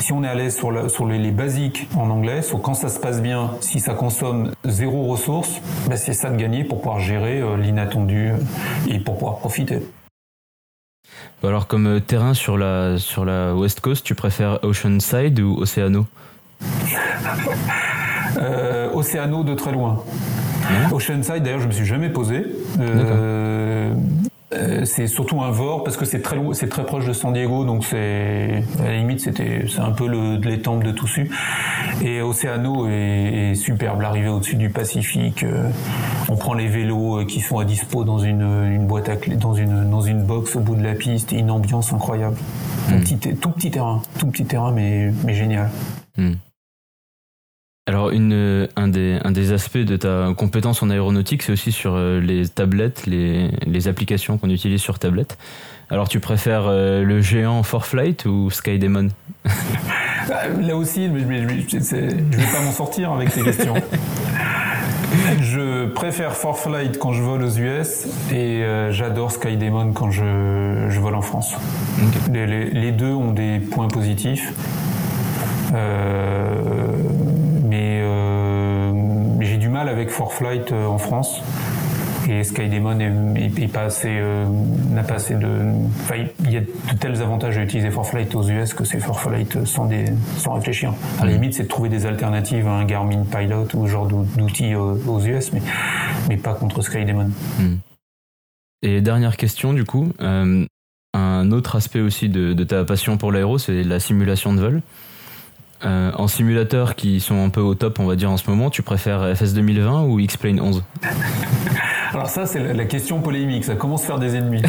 si 0.00 0.12
on 0.12 0.24
est 0.24 0.28
à 0.28 0.34
l'aise 0.34 0.56
sur, 0.56 0.90
sur 0.90 1.06
les, 1.06 1.30
basiques 1.30 1.88
en 1.96 2.10
anglais, 2.10 2.42
sur 2.42 2.60
quand 2.60 2.74
ça 2.74 2.88
se 2.88 2.98
passe 2.98 3.20
bien, 3.20 3.52
si 3.60 3.80
ça 3.80 3.94
consomme 3.94 4.52
zéro 4.64 5.04
ressource, 5.06 5.60
ben 5.88 5.96
c'est 5.96 6.12
ça 6.12 6.30
de 6.30 6.36
gagner 6.36 6.64
pour 6.64 6.78
pouvoir 6.80 7.00
gérer 7.00 7.40
euh, 7.40 7.56
l'inattendu 7.56 8.32
et 8.88 8.98
pour 8.98 9.18
pouvoir 9.18 9.38
profiter. 9.38 9.80
Alors 11.44 11.66
comme 11.68 12.00
terrain 12.00 12.34
sur 12.34 12.58
la 12.58 12.98
sur 12.98 13.24
la 13.24 13.54
West 13.54 13.80
Coast, 13.80 14.04
tu 14.04 14.14
préfères 14.14 14.58
Oceanside 14.64 15.38
ou 15.40 15.56
Océano? 15.58 16.06
Océano 18.94 19.44
de 19.44 19.54
très 19.54 19.72
loin. 19.72 20.02
Oceanside, 20.92 21.42
d'ailleurs, 21.42 21.60
je 21.60 21.66
me 21.66 21.72
suis 21.72 21.86
jamais 21.86 22.08
posé. 22.08 22.46
Euh, 22.80 23.94
euh, 24.54 24.84
c'est 24.86 25.06
surtout 25.06 25.42
un 25.42 25.50
VOR 25.50 25.84
parce 25.84 25.98
que 25.98 26.06
c'est 26.06 26.22
très 26.22 26.38
c'est 26.54 26.70
très 26.70 26.86
proche 26.86 27.04
de 27.04 27.12
San 27.12 27.34
Diego, 27.34 27.66
donc 27.66 27.84
c'est 27.84 28.64
à 28.80 28.84
la 28.84 28.96
limite 28.96 29.20
c'était 29.20 29.66
c'est 29.68 29.80
un 29.80 29.90
peu 29.90 30.08
le 30.08 30.36
l'étampe 30.36 30.82
de 30.82 30.90
Toussu. 30.90 31.30
Et 32.02 32.22
Océano 32.22 32.86
est, 32.88 33.54
superbe, 33.54 34.00
l'arrivée 34.00 34.28
au-dessus 34.28 34.56
du 34.56 34.70
Pacifique. 34.70 35.42
Euh, 35.42 35.68
on 36.30 36.36
prend 36.36 36.54
les 36.54 36.66
vélos 36.66 37.26
qui 37.26 37.40
sont 37.40 37.58
à 37.58 37.66
dispo 37.66 38.04
dans 38.04 38.18
une, 38.18 38.40
une 38.40 38.86
boîte 38.86 39.10
à 39.10 39.16
clé, 39.16 39.36
dans 39.36 39.52
une 39.52 39.90
dans 39.90 40.00
une 40.00 40.22
box 40.22 40.56
au 40.56 40.60
bout 40.60 40.76
de 40.76 40.82
la 40.82 40.94
piste, 40.94 41.32
une 41.32 41.50
ambiance 41.50 41.92
incroyable. 41.92 42.36
Un 42.90 42.96
hmm. 42.96 43.00
petit, 43.00 43.18
tout 43.36 43.50
petit 43.50 43.70
terrain, 43.70 44.00
tout 44.18 44.28
petit 44.28 44.46
terrain 44.46 44.72
mais 44.72 45.12
mais 45.26 45.34
génial. 45.34 45.68
Hmm. 46.16 46.32
Alors, 47.88 48.10
une, 48.10 48.68
un, 48.76 48.88
des, 48.88 49.18
un 49.24 49.30
des 49.30 49.52
aspects 49.52 49.78
de 49.78 49.96
ta 49.96 50.34
compétence 50.36 50.82
en 50.82 50.90
aéronautique, 50.90 51.42
c'est 51.42 51.52
aussi 51.52 51.72
sur 51.72 51.94
euh, 51.94 52.20
les 52.20 52.46
tablettes, 52.46 53.06
les, 53.06 53.48
les 53.66 53.88
applications 53.88 54.36
qu'on 54.36 54.50
utilise 54.50 54.82
sur 54.82 54.98
tablette. 54.98 55.38
Alors, 55.88 56.06
tu 56.06 56.20
préfères 56.20 56.66
euh, 56.66 57.02
le 57.02 57.22
géant 57.22 57.62
Forflight 57.62 58.26
ou 58.26 58.50
Skydemon? 58.50 59.08
Là 60.60 60.76
aussi, 60.76 61.06
je 61.06 61.12
ne 61.12 61.16
vais 61.16 62.52
pas 62.52 62.60
m'en 62.60 62.72
sortir 62.72 63.10
avec 63.12 63.30
ces 63.30 63.42
questions. 63.42 63.72
je 65.40 65.86
préfère 65.86 66.34
Forflight 66.36 66.98
quand 66.98 67.14
je 67.14 67.22
vole 67.22 67.42
aux 67.42 67.56
US 67.56 68.06
et 68.30 68.64
euh, 68.64 68.92
j'adore 68.92 69.32
Skydemon 69.32 69.94
quand 69.94 70.10
je, 70.10 70.98
vole 71.00 71.14
en 71.14 71.22
France. 71.22 71.54
Les, 72.30 72.92
deux 72.92 73.14
ont 73.14 73.32
des 73.32 73.60
points 73.60 73.88
positifs. 73.88 74.52
Euh, 75.74 76.77
mal 79.78 79.88
avec 79.88 80.10
Forflight 80.10 80.72
en 80.72 80.98
France 80.98 81.40
et 82.28 82.42
Skydemon 82.42 82.98
est, 82.98 83.72
pas 83.72 83.84
assez, 83.84 84.08
euh, 84.10 84.44
n'a 84.90 85.04
pas 85.04 85.14
assez 85.14 85.34
de, 85.34 85.48
enfin, 86.02 86.16
il 86.40 86.50
y 86.50 86.56
a 86.56 86.60
de 86.60 86.98
tels 86.98 87.22
avantages 87.22 87.56
à 87.56 87.62
utiliser 87.62 87.90
Forflight 87.90 88.34
aux 88.34 88.42
US 88.42 88.74
que 88.74 88.82
c'est 88.84 88.98
Forflight 88.98 89.64
sans 89.64 89.86
des, 89.86 90.06
sans 90.36 90.54
réfléchir. 90.54 90.92
À 91.20 91.26
la 91.26 91.32
limite, 91.32 91.54
c'est 91.54 91.62
de 91.62 91.68
trouver 91.68 91.88
des 91.88 92.06
alternatives 92.06 92.66
à 92.66 92.72
un 92.72 92.84
Garmin 92.84 93.24
Pilot 93.24 93.68
ou 93.74 93.86
ce 93.86 93.92
genre 93.92 94.08
d'outils 94.08 94.74
aux 94.74 95.20
US, 95.20 95.52
mais, 95.52 95.62
mais 96.28 96.36
pas 96.36 96.54
contre 96.54 96.82
Skydemon. 96.82 97.30
Hmm. 97.60 97.76
Et 98.82 99.00
dernière 99.00 99.36
question, 99.36 99.72
du 99.72 99.84
coup, 99.84 100.12
euh, 100.20 100.66
un 101.14 101.52
autre 101.52 101.76
aspect 101.76 102.00
aussi 102.00 102.28
de, 102.28 102.52
de 102.52 102.64
ta 102.64 102.84
passion 102.84 103.16
pour 103.16 103.30
l'aéro, 103.30 103.58
c'est 103.58 103.84
la 103.84 104.00
simulation 104.00 104.52
de 104.52 104.60
vol. 104.60 104.82
Euh, 105.84 106.10
en 106.14 106.26
simulateur 106.26 106.96
qui 106.96 107.20
sont 107.20 107.44
un 107.44 107.50
peu 107.50 107.60
au 107.60 107.74
top, 107.74 108.00
on 108.00 108.06
va 108.06 108.16
dire 108.16 108.30
en 108.30 108.36
ce 108.36 108.50
moment, 108.50 108.68
tu 108.68 108.82
préfères 108.82 109.36
FS 109.36 109.52
2020 109.54 110.02
ou 110.02 110.18
X-Plane 110.18 110.60
11 110.60 110.82
Alors 112.12 112.28
ça, 112.28 112.46
c'est 112.46 112.72
la 112.72 112.84
question 112.86 113.20
polémique. 113.20 113.64
Ça 113.64 113.74
commence 113.74 114.04
à 114.04 114.06
faire 114.06 114.18
des 114.18 114.34
ennemis? 114.36 114.62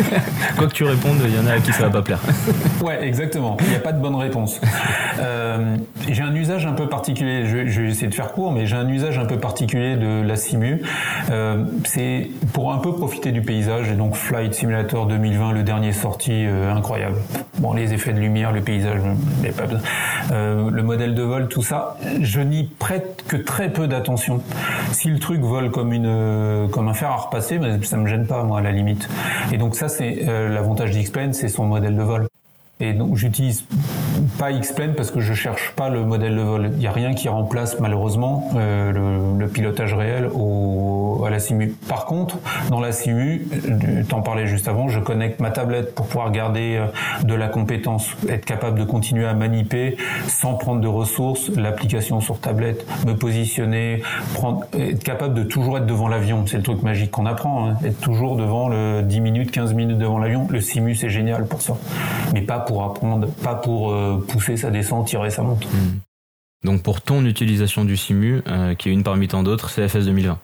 Quoi 0.58 0.66
que 0.66 0.72
tu 0.72 0.84
répondes, 0.84 1.18
il 1.24 1.34
y 1.34 1.38
en 1.38 1.46
a 1.46 1.52
à 1.52 1.60
qui 1.60 1.72
ça 1.72 1.84
va 1.84 1.90
pas 1.90 2.02
plaire. 2.02 2.18
ouais, 2.82 3.04
exactement. 3.04 3.56
Il 3.60 3.68
n'y 3.68 3.76
a 3.76 3.80
pas 3.80 3.92
de 3.92 4.00
bonne 4.00 4.16
réponse. 4.16 4.60
Euh, 5.20 5.76
j'ai 6.08 6.22
un 6.22 6.34
usage 6.34 6.66
un 6.66 6.72
peu 6.72 6.88
particulier. 6.88 7.46
Je, 7.46 7.80
vais 7.80 7.90
essayer 7.90 8.08
de 8.08 8.14
faire 8.14 8.32
court, 8.32 8.52
mais 8.52 8.66
j'ai 8.66 8.76
un 8.76 8.88
usage 8.88 9.18
un 9.18 9.26
peu 9.26 9.38
particulier 9.38 9.96
de 9.96 10.22
la 10.22 10.36
simu. 10.36 10.82
Euh, 11.30 11.64
c'est 11.84 12.30
pour 12.52 12.72
un 12.72 12.78
peu 12.78 12.92
profiter 12.92 13.30
du 13.30 13.42
paysage. 13.42 13.88
Et 13.90 13.94
donc 13.94 14.16
Flight 14.16 14.52
Simulator 14.54 15.06
2020, 15.06 15.52
le 15.52 15.62
dernier 15.62 15.92
sorti, 15.92 16.32
euh, 16.32 16.72
incroyable. 16.74 17.18
Bon, 17.58 17.72
les 17.72 17.92
effets 17.92 18.12
de 18.12 18.20
lumière, 18.20 18.52
le 18.52 18.62
paysage, 18.62 19.00
mais 19.42 19.50
pas 19.50 19.66
besoin. 19.66 19.80
le 20.30 20.82
modèle 20.82 21.14
de 21.14 21.22
vol, 21.22 21.48
tout 21.48 21.62
ça, 21.62 21.96
je 22.20 22.40
n'y 22.40 22.64
prête 22.64 23.22
que 23.28 23.36
très 23.36 23.68
peu 23.68 23.86
d'attention. 23.86 24.40
Si 24.92 25.08
le 25.08 25.18
truc 25.18 25.40
vole 25.42 25.70
comme 25.70 25.92
une 25.92 26.68
comme 26.70 26.79
un 26.88 26.94
fer 26.94 27.10
à 27.10 27.16
repasser, 27.16 27.58
mais 27.58 27.82
ça 27.82 27.96
me 27.96 28.06
gêne 28.06 28.26
pas 28.26 28.42
moi 28.42 28.58
à 28.58 28.62
la 28.62 28.72
limite. 28.72 29.08
Et 29.52 29.58
donc 29.58 29.74
ça 29.74 29.88
c'est 29.88 30.24
euh, 30.28 30.48
l'avantage 30.48 30.92
d'X-Plane, 30.92 31.32
c'est 31.32 31.48
son 31.48 31.64
modèle 31.64 31.96
de 31.96 32.02
vol. 32.02 32.28
Et 32.80 32.92
donc 32.92 33.16
j'utilise 33.16 33.64
pas 34.38 34.50
X-Plane 34.50 34.94
parce 34.94 35.10
que 35.10 35.20
je 35.20 35.34
cherche 35.34 35.72
pas 35.76 35.88
le 35.88 36.04
modèle 36.04 36.36
de 36.36 36.42
vol. 36.42 36.70
Il 36.72 36.78
n'y 36.78 36.86
a 36.86 36.92
rien 36.92 37.14
qui 37.14 37.28
remplace 37.28 37.78
malheureusement 37.80 38.50
euh, 38.56 38.92
le, 38.92 39.38
le, 39.38 39.48
pilotage 39.48 39.94
réel 39.94 40.28
au, 40.32 41.24
à 41.26 41.30
la 41.30 41.38
simu. 41.38 41.74
Par 41.88 42.04
contre, 42.06 42.38
dans 42.70 42.80
la 42.80 42.92
simu, 42.92 43.46
t'en 44.08 44.22
parlais 44.22 44.46
juste 44.46 44.68
avant, 44.68 44.88
je 44.88 45.00
connecte 45.00 45.40
ma 45.40 45.50
tablette 45.50 45.94
pour 45.94 46.06
pouvoir 46.06 46.30
garder 46.30 46.78
euh, 46.78 47.24
de 47.24 47.34
la 47.34 47.48
compétence, 47.48 48.10
être 48.28 48.44
capable 48.44 48.78
de 48.78 48.84
continuer 48.84 49.26
à 49.26 49.34
maniper 49.34 49.96
sans 50.28 50.54
prendre 50.54 50.80
de 50.80 50.88
ressources, 50.88 51.50
l'application 51.56 52.20
sur 52.20 52.38
tablette, 52.38 52.86
me 53.06 53.14
positionner, 53.14 54.02
prendre, 54.34 54.64
être 54.78 55.02
capable 55.02 55.34
de 55.34 55.42
toujours 55.42 55.78
être 55.78 55.86
devant 55.86 56.08
l'avion. 56.08 56.44
C'est 56.46 56.56
le 56.56 56.62
truc 56.62 56.82
magique 56.82 57.10
qu'on 57.10 57.26
apprend, 57.26 57.68
hein. 57.68 57.76
être 57.84 58.00
toujours 58.00 58.36
devant 58.36 58.68
le 58.68 59.02
10 59.02 59.20
minutes, 59.20 59.50
15 59.50 59.74
minutes 59.74 59.98
devant 59.98 60.18
l'avion. 60.18 60.46
Le 60.50 60.60
simu 60.60 60.94
c'est 60.94 61.10
génial 61.10 61.46
pour 61.46 61.62
ça, 61.62 61.76
mais 62.32 62.42
pas 62.42 62.58
pour 62.58 62.84
apprendre, 62.84 63.28
pas 63.42 63.54
pour 63.54 63.90
euh, 63.90 64.09
pousser 64.16 64.56
sa 64.56 64.70
descente, 64.70 65.08
tirer 65.08 65.30
sa 65.30 65.42
monte. 65.42 65.64
Hmm. 65.66 65.98
Donc 66.64 66.82
pour 66.82 67.00
ton 67.00 67.24
utilisation 67.24 67.84
du 67.84 67.96
Simu, 67.96 68.42
euh, 68.46 68.74
qui 68.74 68.88
est 68.88 68.92
une 68.92 69.02
parmi 69.02 69.28
tant 69.28 69.42
d'autres, 69.42 69.70
c'est 69.70 69.88
FS 69.88 70.04
2020. 70.04 70.38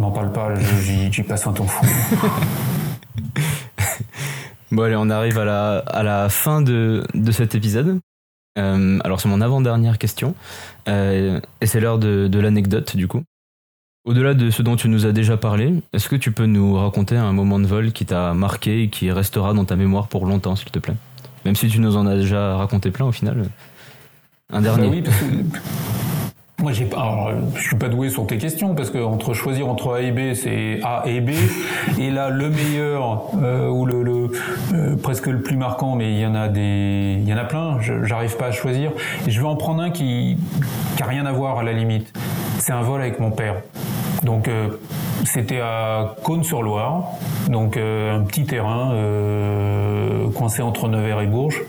M'en 0.00 0.10
parle 0.10 0.32
pas, 0.32 0.54
j'y 1.10 1.22
passe 1.22 1.46
un 1.46 1.52
temps 1.52 1.66
fou. 1.66 1.86
bon 4.70 4.82
allez, 4.82 4.96
on 4.96 5.10
arrive 5.10 5.38
à 5.38 5.44
la, 5.44 5.78
à 5.78 6.02
la 6.02 6.28
fin 6.28 6.62
de, 6.62 7.04
de 7.14 7.32
cet 7.32 7.54
épisode. 7.54 7.98
Euh, 8.58 8.98
alors 9.04 9.20
c'est 9.20 9.28
mon 9.28 9.40
avant-dernière 9.40 9.98
question, 9.98 10.34
et 10.86 11.40
c'est 11.62 11.80
l'heure 11.80 11.98
de, 11.98 12.28
de 12.28 12.38
l'anecdote 12.38 12.96
du 12.96 13.06
coup. 13.06 13.22
Au-delà 14.06 14.32
de 14.32 14.50
ce 14.50 14.62
dont 14.62 14.76
tu 14.76 14.88
nous 14.88 15.04
as 15.04 15.12
déjà 15.12 15.36
parlé, 15.36 15.74
est-ce 15.92 16.08
que 16.08 16.16
tu 16.16 16.32
peux 16.32 16.46
nous 16.46 16.74
raconter 16.74 17.16
un 17.16 17.32
moment 17.32 17.60
de 17.60 17.66
vol 17.66 17.92
qui 17.92 18.06
t'a 18.06 18.32
marqué 18.32 18.84
et 18.84 18.88
qui 18.88 19.12
restera 19.12 19.52
dans 19.52 19.66
ta 19.66 19.76
mémoire 19.76 20.08
pour 20.08 20.24
longtemps, 20.24 20.56
s'il 20.56 20.70
te 20.70 20.78
plaît? 20.78 20.94
Même 21.44 21.56
si 21.56 21.68
tu 21.68 21.80
nous 21.80 21.96
en 21.96 22.06
as 22.06 22.16
déjà 22.16 22.56
raconté 22.56 22.90
plein 22.90 23.06
au 23.06 23.12
final. 23.12 23.44
Un 24.52 24.60
dernier. 24.60 24.88
Bah 24.88 24.92
oui, 24.92 25.02
parce 25.02 25.16
que 25.16 25.24
moi, 26.60 26.72
j'ai 26.72 26.84
pas, 26.84 27.32
je 27.54 27.62
suis 27.62 27.76
pas 27.76 27.88
doué 27.88 28.10
sur 28.10 28.26
tes 28.26 28.36
questions 28.36 28.74
parce 28.74 28.90
que 28.90 28.98
entre 28.98 29.32
choisir 29.32 29.66
entre 29.68 29.94
A 29.94 30.02
et 30.02 30.10
B, 30.10 30.34
c'est 30.34 30.80
A 30.84 31.04
et 31.06 31.20
B, 31.20 31.30
et 31.98 32.10
là 32.10 32.28
le 32.28 32.50
meilleur 32.50 33.30
euh, 33.42 33.68
ou 33.68 33.86
le, 33.86 34.30
euh, 34.74 34.96
presque 34.96 35.26
le 35.28 35.40
plus 35.40 35.56
marquant, 35.56 35.96
mais 35.96 36.12
il 36.12 36.20
y 36.20 36.26
en 36.26 36.34
a 36.34 36.48
des, 36.48 37.16
il 37.18 37.26
y 37.26 37.32
en 37.32 37.38
a 37.38 37.44
plein. 37.44 37.78
J'arrive 37.80 38.36
pas 38.36 38.46
à 38.48 38.52
choisir. 38.52 38.92
Je 39.26 39.40
vais 39.40 39.46
en 39.46 39.56
prendre 39.56 39.82
un 39.82 39.90
qui, 39.90 40.36
qui 40.96 41.02
a 41.02 41.06
rien 41.06 41.24
à 41.24 41.32
voir 41.32 41.58
à 41.58 41.62
la 41.62 41.72
limite. 41.72 42.12
C'est 42.58 42.72
un 42.72 42.82
vol 42.82 43.00
avec 43.00 43.20
mon 43.20 43.30
père. 43.30 43.54
Donc 44.22 44.46
euh, 44.46 44.68
c'était 45.24 45.60
à 45.60 46.14
Cône-sur-Loire, 46.22 47.04
donc 47.48 47.78
un 47.78 48.22
petit 48.24 48.44
terrain 48.44 48.92
entre 50.40 50.88
Nevers 50.88 51.20
et 51.20 51.26
Bourges. 51.26 51.62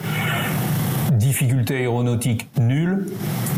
Difficulté 1.11 1.75
aéronautique 1.75 2.47
nulle. 2.57 3.07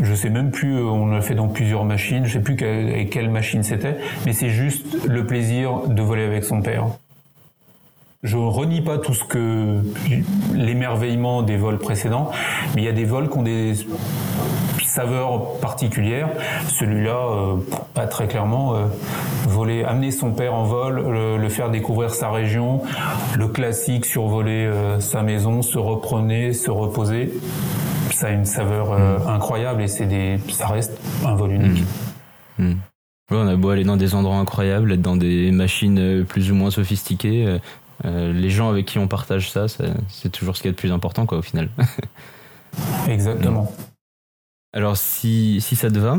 Je 0.02 0.12
sais 0.12 0.28
même 0.28 0.50
plus, 0.50 0.76
on 0.82 1.06
l'a 1.06 1.20
fait 1.20 1.36
dans 1.36 1.46
plusieurs 1.46 1.84
machines, 1.84 2.26
je 2.26 2.32
sais 2.32 2.40
plus 2.40 2.56
quelle, 2.56 3.08
quelle 3.08 3.30
machine 3.30 3.62
c'était, 3.62 3.96
mais 4.26 4.32
c'est 4.32 4.50
juste 4.50 5.06
le 5.06 5.24
plaisir 5.24 5.86
de 5.86 6.02
voler 6.02 6.24
avec 6.24 6.42
son 6.42 6.62
père. 6.62 6.86
Je 8.24 8.36
renie 8.36 8.80
pas 8.80 8.98
tout 8.98 9.14
ce 9.14 9.22
que 9.22 9.82
l'émerveillement 10.52 11.42
des 11.42 11.56
vols 11.56 11.78
précédents, 11.78 12.30
mais 12.74 12.82
il 12.82 12.84
y 12.84 12.88
a 12.88 12.92
des 12.92 13.04
vols 13.04 13.30
qui 13.30 13.38
ont 13.38 13.42
des 13.42 13.74
saveurs 14.94 15.58
particulières. 15.60 16.28
Celui-là, 16.68 17.16
euh, 17.16 17.56
pas 17.94 18.06
très 18.06 18.28
clairement, 18.28 18.74
euh, 18.74 18.86
voler, 19.48 19.84
amener 19.84 20.10
son 20.10 20.32
père 20.32 20.54
en 20.54 20.64
vol, 20.64 21.00
le, 21.40 21.48
faire 21.48 21.70
découvrir 21.70 22.14
sa 22.14 22.30
région, 22.30 22.82
le 23.36 23.48
classique 23.48 24.04
survoler 24.06 24.66
euh, 24.66 25.00
sa 25.00 25.22
maison, 25.22 25.62
se 25.62 25.78
repromener, 25.78 26.52
se 26.52 26.70
reposer, 26.70 27.32
ça 28.10 28.28
a 28.28 28.30
une 28.30 28.44
saveur 28.44 28.98
mm. 28.98 29.28
incroyable 29.28 29.82
et 29.82 29.88
c'est 29.88 30.06
des, 30.06 30.38
ça 30.48 30.68
reste 30.68 30.98
un 31.24 31.34
vol 31.34 31.52
unique. 31.52 31.84
Mm. 32.58 32.64
Mm. 32.70 32.76
on 33.32 33.48
a 33.48 33.56
beau 33.56 33.70
aller 33.70 33.84
dans 33.84 33.96
des 33.96 34.14
endroits 34.14 34.36
incroyables, 34.36 34.92
être 34.92 35.02
dans 35.02 35.16
des 35.16 35.50
machines 35.50 36.24
plus 36.24 36.50
ou 36.50 36.54
moins 36.54 36.70
sophistiquées, 36.70 37.58
euh, 38.04 38.32
les 38.32 38.50
gens 38.50 38.68
avec 38.68 38.86
qui 38.86 38.98
on 38.98 39.08
partage 39.08 39.50
ça, 39.50 39.66
c'est 40.08 40.30
toujours 40.30 40.56
ce 40.56 40.62
qui 40.62 40.68
est 40.68 40.72
le 40.72 40.76
plus 40.76 40.92
important, 40.92 41.26
quoi, 41.26 41.38
au 41.38 41.42
final. 41.42 41.68
Exactement. 43.08 43.72
Alors, 44.74 44.96
si, 44.96 45.60
si 45.60 45.76
ça 45.76 45.88
te 45.88 45.98
va, 45.98 46.18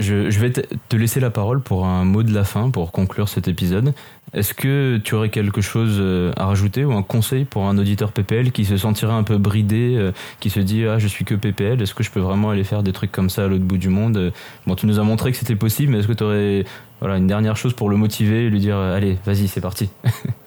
je, 0.00 0.14
vais 0.40 0.50
te 0.50 0.96
laisser 0.96 1.20
la 1.20 1.30
parole 1.30 1.62
pour 1.62 1.86
un 1.86 2.04
mot 2.04 2.24
de 2.24 2.34
la 2.34 2.42
fin, 2.42 2.70
pour 2.70 2.90
conclure 2.90 3.28
cet 3.28 3.46
épisode. 3.46 3.94
Est-ce 4.32 4.52
que 4.52 5.00
tu 5.04 5.14
aurais 5.14 5.28
quelque 5.28 5.60
chose 5.60 5.98
euh, 6.00 6.32
à 6.36 6.46
rajouter 6.46 6.84
ou 6.84 6.92
un 6.92 7.04
conseil 7.04 7.44
pour 7.44 7.66
un 7.66 7.78
auditeur 7.78 8.10
PPL 8.10 8.50
qui 8.50 8.64
se 8.64 8.76
sentirait 8.76 9.12
un 9.12 9.22
peu 9.22 9.38
bridé, 9.38 9.94
euh, 9.96 10.10
qui 10.40 10.50
se 10.50 10.58
dit 10.58 10.84
ah 10.86 10.98
je 10.98 11.06
suis 11.06 11.24
que 11.24 11.36
PPL, 11.36 11.80
est-ce 11.80 11.94
que 11.94 12.02
je 12.02 12.10
peux 12.10 12.18
vraiment 12.18 12.50
aller 12.50 12.64
faire 12.64 12.82
des 12.82 12.92
trucs 12.92 13.12
comme 13.12 13.30
ça 13.30 13.44
à 13.44 13.46
l'autre 13.46 13.62
bout 13.62 13.78
du 13.78 13.90
monde 13.90 14.32
Bon, 14.66 14.74
tu 14.74 14.86
nous 14.86 14.98
as 14.98 15.04
montré 15.04 15.30
que 15.30 15.38
c'était 15.38 15.54
possible, 15.54 15.92
mais 15.92 16.00
est-ce 16.00 16.08
que 16.08 16.14
tu 16.14 16.24
aurais 16.24 16.64
voilà, 16.98 17.16
une 17.16 17.28
dernière 17.28 17.56
chose 17.56 17.74
pour 17.74 17.88
le 17.88 17.96
motiver 17.96 18.46
et 18.46 18.50
lui 18.50 18.58
dire 18.58 18.76
allez, 18.76 19.18
vas-y, 19.24 19.46
c'est 19.46 19.60
parti? 19.60 19.88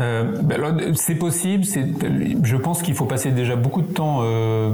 Euh, 0.00 0.24
ben 0.42 0.92
c'est 0.94 1.14
possible. 1.14 1.64
Je 2.42 2.56
pense 2.56 2.82
qu'il 2.82 2.94
faut 2.94 3.04
passer 3.04 3.30
déjà 3.30 3.56
beaucoup 3.56 3.82
de 3.82 3.92
temps. 3.92 4.20
Euh, 4.22 4.72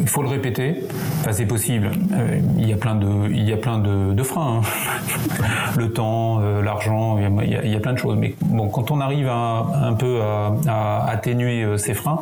il 0.00 0.08
faut 0.08 0.22
le 0.22 0.28
répéter. 0.28 0.84
C'est 1.30 1.46
possible. 1.46 1.90
Euh, 2.12 2.40
il 2.58 2.68
y 2.68 2.72
a 2.72 2.76
plein 2.76 2.94
de, 2.94 4.22
freins. 4.22 4.60
Hein. 4.62 5.44
le 5.76 5.92
temps, 5.92 6.40
l'argent. 6.62 7.18
Il 7.18 7.50
y, 7.50 7.76
a, 7.76 7.80
plein 7.80 7.92
de 7.92 7.98
choses. 7.98 8.16
Mais 8.16 8.34
quand 8.72 8.90
on 8.90 9.00
arrive 9.00 9.28
un 9.28 9.94
peu 9.94 10.20
à, 10.68 11.06
atténuer 11.08 11.78
ces 11.78 11.94
freins, 11.94 12.20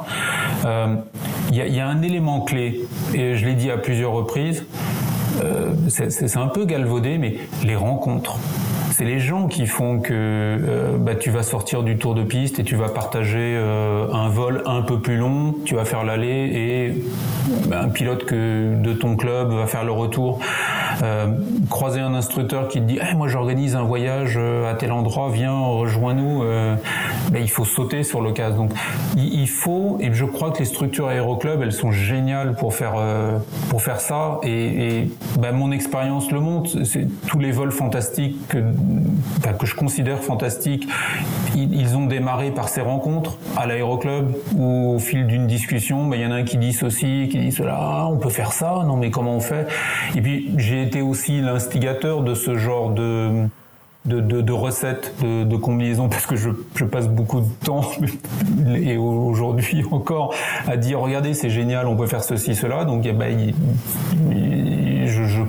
il 1.51 1.57
y 1.57 1.81
a 1.81 1.87
un 1.87 2.03
élément 2.03 2.41
clé. 2.41 2.81
Et 3.15 3.37
je 3.37 3.47
l'ai 3.47 3.55
dit 3.55 3.71
à 3.71 3.77
plusieurs 3.77 4.13
reprises. 4.13 4.65
c'est 5.89 6.37
un 6.37 6.49
peu 6.49 6.65
galvaudé, 6.65 7.19
mais 7.19 7.37
les 7.65 7.77
rencontres 7.77 8.39
c'est 8.93 9.05
les 9.05 9.19
gens 9.19 9.49
qui 9.49 9.67
font 9.67 10.01
que 10.01 10.13
euh, 10.13 10.97
bah, 10.99 11.15
tu 11.15 11.31
vas 11.31 11.43
sortir 11.43 11.83
du 11.83 11.97
tour 11.97 12.15
de 12.15 12.23
piste 12.23 12.59
et 12.59 12.65
tu 12.65 12.77
vas 12.77 12.89
partager 12.89 13.55
euh, 13.57 14.07
un 14.13 14.29
vol 14.29 14.63
un 14.67 14.83
peu 14.83 15.01
plus 15.01 15.17
long, 15.17 15.55
tu 15.65 15.75
vas 15.75 15.85
faire 15.85 16.05
l'aller 16.05 16.51
et 16.53 17.03
bah, 17.69 17.81
un 17.83 17.89
pilote 17.89 18.25
que 18.25 18.75
de 18.75 18.93
ton 18.93 19.17
club 19.17 19.53
va 19.53 19.67
faire 19.67 19.85
le 19.85 19.93
retour. 19.93 20.41
Euh, 21.03 21.27
croiser 21.71 22.01
un 22.01 22.15
instructeur 22.15 22.69
qui 22.69 22.81
te 22.81 22.85
dit 22.85 22.99
hey, 23.01 23.15
moi 23.17 23.29
j'organise 23.29 23.77
un 23.77 23.83
voyage 23.83 24.39
à 24.39 24.75
tel 24.75 24.93
endroit, 24.93 25.31
viens 25.33 25.59
rejoins-nous. 25.59 26.43
ben, 27.31 27.41
il 27.41 27.51
faut 27.51 27.65
sauter 27.65 28.03
sur 28.03 28.21
l'occasion. 28.21 28.43
Donc 28.57 28.73
il, 29.17 29.49
faut, 29.49 29.99
et 30.01 30.13
je 30.13 30.25
crois 30.25 30.51
que 30.51 30.59
les 30.59 30.65
structures 30.65 31.09
aéroclubs, 31.09 31.63
elles 31.63 31.73
sont 31.73 31.91
géniales 31.91 32.55
pour 32.55 32.75
faire, 32.75 32.95
euh, 32.97 33.39
pour 33.69 33.83
faire 33.83 34.01
ça. 34.01 34.39
Et, 34.43 35.09
ben, 35.39 35.53
mon 35.53 35.71
expérience 35.71 36.31
le 36.31 36.41
montre. 36.41 36.85
C'est 36.85 37.07
tous 37.27 37.39
les 37.39 37.53
vols 37.53 37.73
fantastiques 37.73 38.37
que, 38.49 38.59
que 39.59 39.67
je 39.67 39.75
considère 39.75 40.19
fantastiques, 40.23 40.89
ils, 41.55 41.97
ont 41.97 42.07
démarré 42.07 42.51
par 42.51 42.69
ces 42.69 42.81
rencontres 42.81 43.37
à 43.57 43.67
l'aéroclub 43.67 44.35
où 44.57 44.95
au 44.95 44.99
fil 44.99 45.27
d'une 45.27 45.47
discussion, 45.47 46.07
ben, 46.07 46.17
il 46.17 46.23
y 46.23 46.27
en 46.27 46.33
a 46.33 46.37
un 46.37 46.45
qui 46.45 46.57
dit 46.57 46.73
ceci, 46.73 47.29
qui 47.31 47.39
dit 47.39 47.53
cela, 47.53 47.77
ah, 47.79 48.09
on 48.11 48.17
peut 48.17 48.31
faire 48.31 48.53
ça, 48.53 48.83
non 48.87 48.97
mais 48.97 49.11
comment 49.11 49.37
on 49.37 49.41
fait? 49.41 49.67
Et 50.17 50.21
puis 50.21 50.53
j'ai 50.57 50.83
été 50.83 51.03
aussi 51.03 51.41
l'instigateur 51.41 52.23
de 52.23 52.35
ce 52.35 52.57
genre 52.57 52.91
de 52.91 53.47
de, 54.05 54.53
recettes 54.53 55.15
de, 55.23 55.57
combinaisons 55.57 56.09
parce 56.09 56.27
que 56.27 56.35
je, 56.35 56.51
passe 56.85 57.09
beaucoup 57.09 57.41
de 57.41 57.47
temps 57.65 57.89
et 58.75 58.97
aujourd'hui 58.97 59.85
encore 59.91 60.35
à 60.67 60.77
dire 60.77 60.99
regardez 60.99 61.35
c'est 61.35 61.51
génial 61.51 61.87
on 61.87 61.97
peut 61.97 62.09
faire 62.09 62.25
ceci 62.25 62.57
cela. 62.57 62.85
Donc 62.85 63.07
eh 63.07 63.13
ben, 63.13 63.53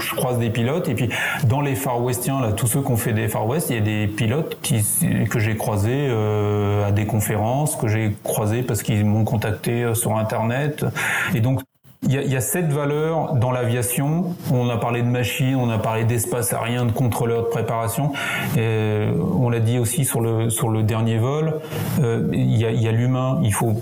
je, 0.10 0.16
croise 0.16 0.40
des 0.40 0.50
pilotes. 0.50 0.88
Et 0.90 0.96
puis 0.96 1.10
dans 1.46 1.62
les 1.62 1.76
Far 1.76 2.02
Westiens 2.02 2.42
là 2.42 2.52
tous 2.52 2.68
ceux 2.68 2.82
qui 2.82 2.92
ont 2.92 2.98
fait 2.98 3.14
des 3.14 3.28
Far 3.28 3.48
West 3.48 3.70
il 3.70 3.76
y 3.76 3.80
a 3.80 3.82
des 3.82 4.08
pilotes 4.08 4.58
qui, 4.62 4.84
que 5.30 5.40
j'ai 5.40 5.58
croisés 5.58 6.08
euh, 6.10 6.88
à 6.88 6.92
des 6.92 7.06
conférences 7.06 7.76
que 7.76 7.88
j'ai 7.88 8.16
croisés 8.24 8.64
parce 8.64 8.84
qu'ils 8.84 9.06
m'ont 9.06 9.24
contacté 9.24 9.84
euh, 9.84 9.94
sur 9.94 10.18
internet. 10.18 10.86
Et 11.34 11.40
donc 11.40 11.62
il 12.06 12.14
y, 12.14 12.18
a, 12.18 12.22
il 12.22 12.32
y 12.32 12.36
a 12.36 12.42
cette 12.42 12.72
valeur 12.72 13.34
dans 13.36 13.52
l'aviation. 13.52 14.36
On 14.52 14.70
a 14.70 14.78
parlé 14.78 15.02
de 15.02 15.08
machines, 15.08 15.56
on 15.56 15.70
a 15.70 15.78
parlé 15.78 16.04
d'espace 16.04 16.54
aérien, 16.54 16.86
de 16.86 16.92
contrôleur 16.92 17.44
de 17.44 17.48
préparation. 17.48 18.12
Et 18.58 19.08
on 19.38 19.50
l'a 19.50 19.60
dit 19.60 19.80
aussi 19.80 20.06
sur 20.06 20.22
le 20.22 20.50
sur 20.50 20.70
le 20.70 20.84
dernier 20.84 21.18
vol. 21.18 21.60
Euh, 22.02 22.28
il 22.34 22.58
y 22.58 22.88
a, 22.88 22.92
l'humain. 22.92 23.40
Il 23.44 23.54
faut, 23.54 23.74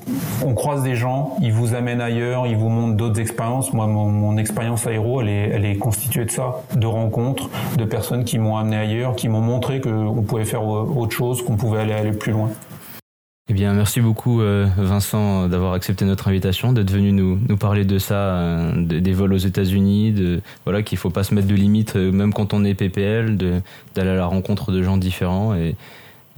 on 0.46 0.54
croise 0.54 0.84
des 0.84 0.96
gens, 0.96 1.36
ils 1.42 1.54
vous 1.54 1.74
amènent 1.74 2.02
ailleurs, 2.02 2.48
ils 2.48 2.58
vous 2.58 2.70
montrent 2.70 2.96
d'autres 2.96 3.20
expériences. 3.20 3.74
Moi, 3.74 3.88
mon, 3.88 4.06
mon 4.06 4.38
expérience 4.38 4.88
aéro, 4.88 5.22
elle 5.22 5.30
est, 5.30 5.50
elle 5.50 5.66
est 5.66 5.78
constituée 5.78 6.26
de 6.26 6.32
ça, 6.32 6.62
de 6.76 6.88
rencontres, 6.88 7.50
de 7.78 7.86
personnes 7.86 8.24
qui 8.24 8.40
m'ont 8.40 8.58
amené 8.58 8.78
ailleurs, 8.78 9.16
qui 9.16 9.30
m'ont 9.30 9.42
montré 9.42 9.82
qu'on 9.82 10.24
pouvait 10.28 10.46
faire 10.46 10.66
autre 10.66 11.16
chose, 11.16 11.44
qu'on 11.44 11.56
pouvait 11.56 11.80
aller 11.80 11.94
aller 11.94 12.12
plus 12.12 12.32
loin. 12.32 12.50
Eh 13.50 13.54
bien, 13.54 13.74
merci 13.74 14.00
beaucoup 14.00 14.40
euh, 14.40 14.66
Vincent 14.78 15.50
d'avoir 15.50 15.74
accepté 15.74 16.06
notre 16.06 16.30
invitation, 16.30 16.72
d'être 16.72 16.90
venu 16.90 17.12
nous, 17.12 17.38
nous 17.50 17.58
parler 17.58 17.84
de 17.84 18.00
ça, 18.00 18.16
euh, 18.16 18.72
des 18.86 19.12
vols 19.12 19.34
aux 19.34 19.38
États-Unis, 19.38 20.14
de 20.14 20.42
voilà 20.64 20.84
qu'il 20.84 20.98
faut 20.98 21.10
pas 21.10 21.24
se 21.24 21.34
mettre 21.34 21.48
de 21.48 21.56
limites 21.56 21.98
euh, 21.98 22.14
même 22.14 22.34
quand 22.34 22.54
on 22.54 22.64
est 22.64 22.76
PPL, 22.76 23.36
d'aller 23.36 24.10
à 24.10 24.16
la 24.16 24.26
rencontre 24.26 24.72
de 24.72 24.82
gens 24.82 24.96
différents 24.96 25.54
et 25.54 25.76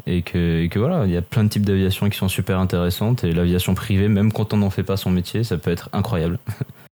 et 0.08 0.24
que, 0.24 0.64
et 0.64 0.70
que 0.70 0.80
voilà, 0.80 1.06
il 1.06 1.12
y 1.12 1.18
a 1.18 1.22
plein 1.22 1.44
de 1.44 1.50
types 1.50 1.66
d'aviation 1.66 2.10
qui 2.10 2.18
sont 2.18 2.28
super 2.28 2.58
intéressantes 2.58 3.24
et 3.24 3.32
l'aviation 3.32 3.76
privée, 3.76 4.08
même 4.08 4.32
quand 4.34 4.52
on 4.52 4.58
n'en 4.58 4.72
fait 4.72 4.84
pas 4.84 4.98
son 4.98 5.12
métier, 5.12 5.44
ça 5.44 5.58
peut 5.58 5.70
être 5.70 5.90
incroyable. 5.94 6.40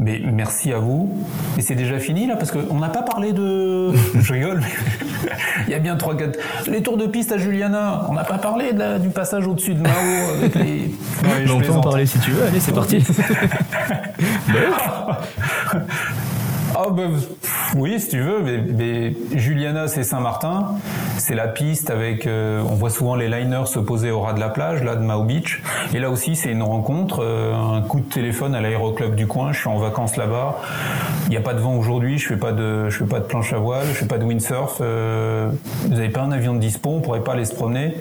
Mais 0.00 0.18
merci 0.24 0.72
à 0.72 0.78
vous. 0.78 1.10
Et 1.58 1.62
c'est 1.62 1.74
déjà 1.74 1.98
fini 1.98 2.26
là 2.26 2.36
parce 2.36 2.50
qu'on 2.50 2.78
n'a 2.78 2.88
pas 2.88 3.02
parlé 3.02 3.32
de. 3.32 3.92
Je 4.18 4.32
rigole, 4.32 4.60
mais 4.60 5.28
il 5.66 5.72
y 5.72 5.74
a 5.74 5.78
bien 5.78 5.96
trois 5.96 6.16
quatre. 6.16 6.38
Les 6.66 6.82
tours 6.82 6.96
de 6.96 7.06
piste 7.06 7.32
à 7.32 7.38
Juliana. 7.38 8.06
On 8.08 8.14
n'a 8.14 8.24
pas 8.24 8.38
parlé 8.38 8.72
du 8.98 9.10
passage 9.10 9.46
au-dessus 9.46 9.74
de 9.74 9.82
Mao 9.82 9.90
avec 10.38 10.54
les. 10.54 10.90
on 11.52 11.60
peut 11.60 11.70
en 11.70 11.80
parler 11.80 12.06
si 12.06 12.18
tu 12.18 12.30
veux. 12.30 12.44
Allez, 12.46 12.60
c'est 12.60 12.72
parti. 12.72 13.04
Ben, 16.88 17.10
oui, 17.76 18.00
si 18.00 18.08
tu 18.08 18.20
veux, 18.20 18.40
mais, 18.40 19.12
Juliana, 19.34 19.86
c'est 19.86 20.02
Saint-Martin, 20.02 20.76
c'est 21.18 21.34
la 21.34 21.46
piste 21.46 21.90
avec, 21.90 22.26
euh, 22.26 22.62
on 22.62 22.74
voit 22.74 22.88
souvent 22.90 23.14
les 23.16 23.28
liners 23.28 23.66
se 23.66 23.78
poser 23.78 24.10
au 24.10 24.20
ras 24.20 24.32
de 24.32 24.40
la 24.40 24.48
plage, 24.48 24.82
là 24.82 24.96
de 24.96 25.02
Mao 25.02 25.22
Beach, 25.24 25.62
et 25.94 25.98
là 25.98 26.10
aussi 26.10 26.36
c'est 26.36 26.50
une 26.50 26.62
rencontre, 26.62 27.22
euh, 27.22 27.54
un 27.54 27.82
coup 27.82 28.00
de 28.00 28.08
téléphone 28.08 28.54
à 28.54 28.60
l'aéroclub 28.60 29.14
du 29.14 29.26
coin, 29.26 29.52
je 29.52 29.60
suis 29.60 29.68
en 29.68 29.76
vacances 29.76 30.16
là-bas, 30.16 30.58
il 31.26 31.30
n'y 31.30 31.36
a 31.36 31.42
pas 31.42 31.54
de 31.54 31.60
vent 31.60 31.74
aujourd'hui, 31.76 32.18
je 32.18 32.26
fais 32.26 32.34
fais 32.34 32.40
pas 32.40 32.52
de 33.20 33.24
planche 33.28 33.52
à 33.52 33.58
voile, 33.58 33.86
je 33.88 33.98
fais 33.98 34.06
pas 34.06 34.18
de 34.18 34.24
windsurf, 34.24 34.78
euh, 34.80 35.50
vous 35.82 35.94
n'avez 35.94 36.08
pas 36.08 36.22
un 36.22 36.32
avion 36.32 36.54
de 36.54 36.60
dispo, 36.60 36.90
on 36.90 37.00
pourrait 37.00 37.22
pas 37.22 37.32
aller 37.32 37.44
se 37.44 37.54
promener, 37.54 37.94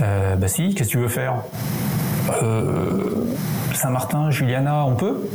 bah 0.00 0.48
si, 0.48 0.74
qu'est-ce 0.74 0.88
que 0.88 0.92
tu 0.92 0.98
veux 0.98 1.08
faire? 1.08 1.34
Saint-Martin, 3.74 4.30
Juliana, 4.30 4.84
on 4.86 4.94
peut 4.94 5.28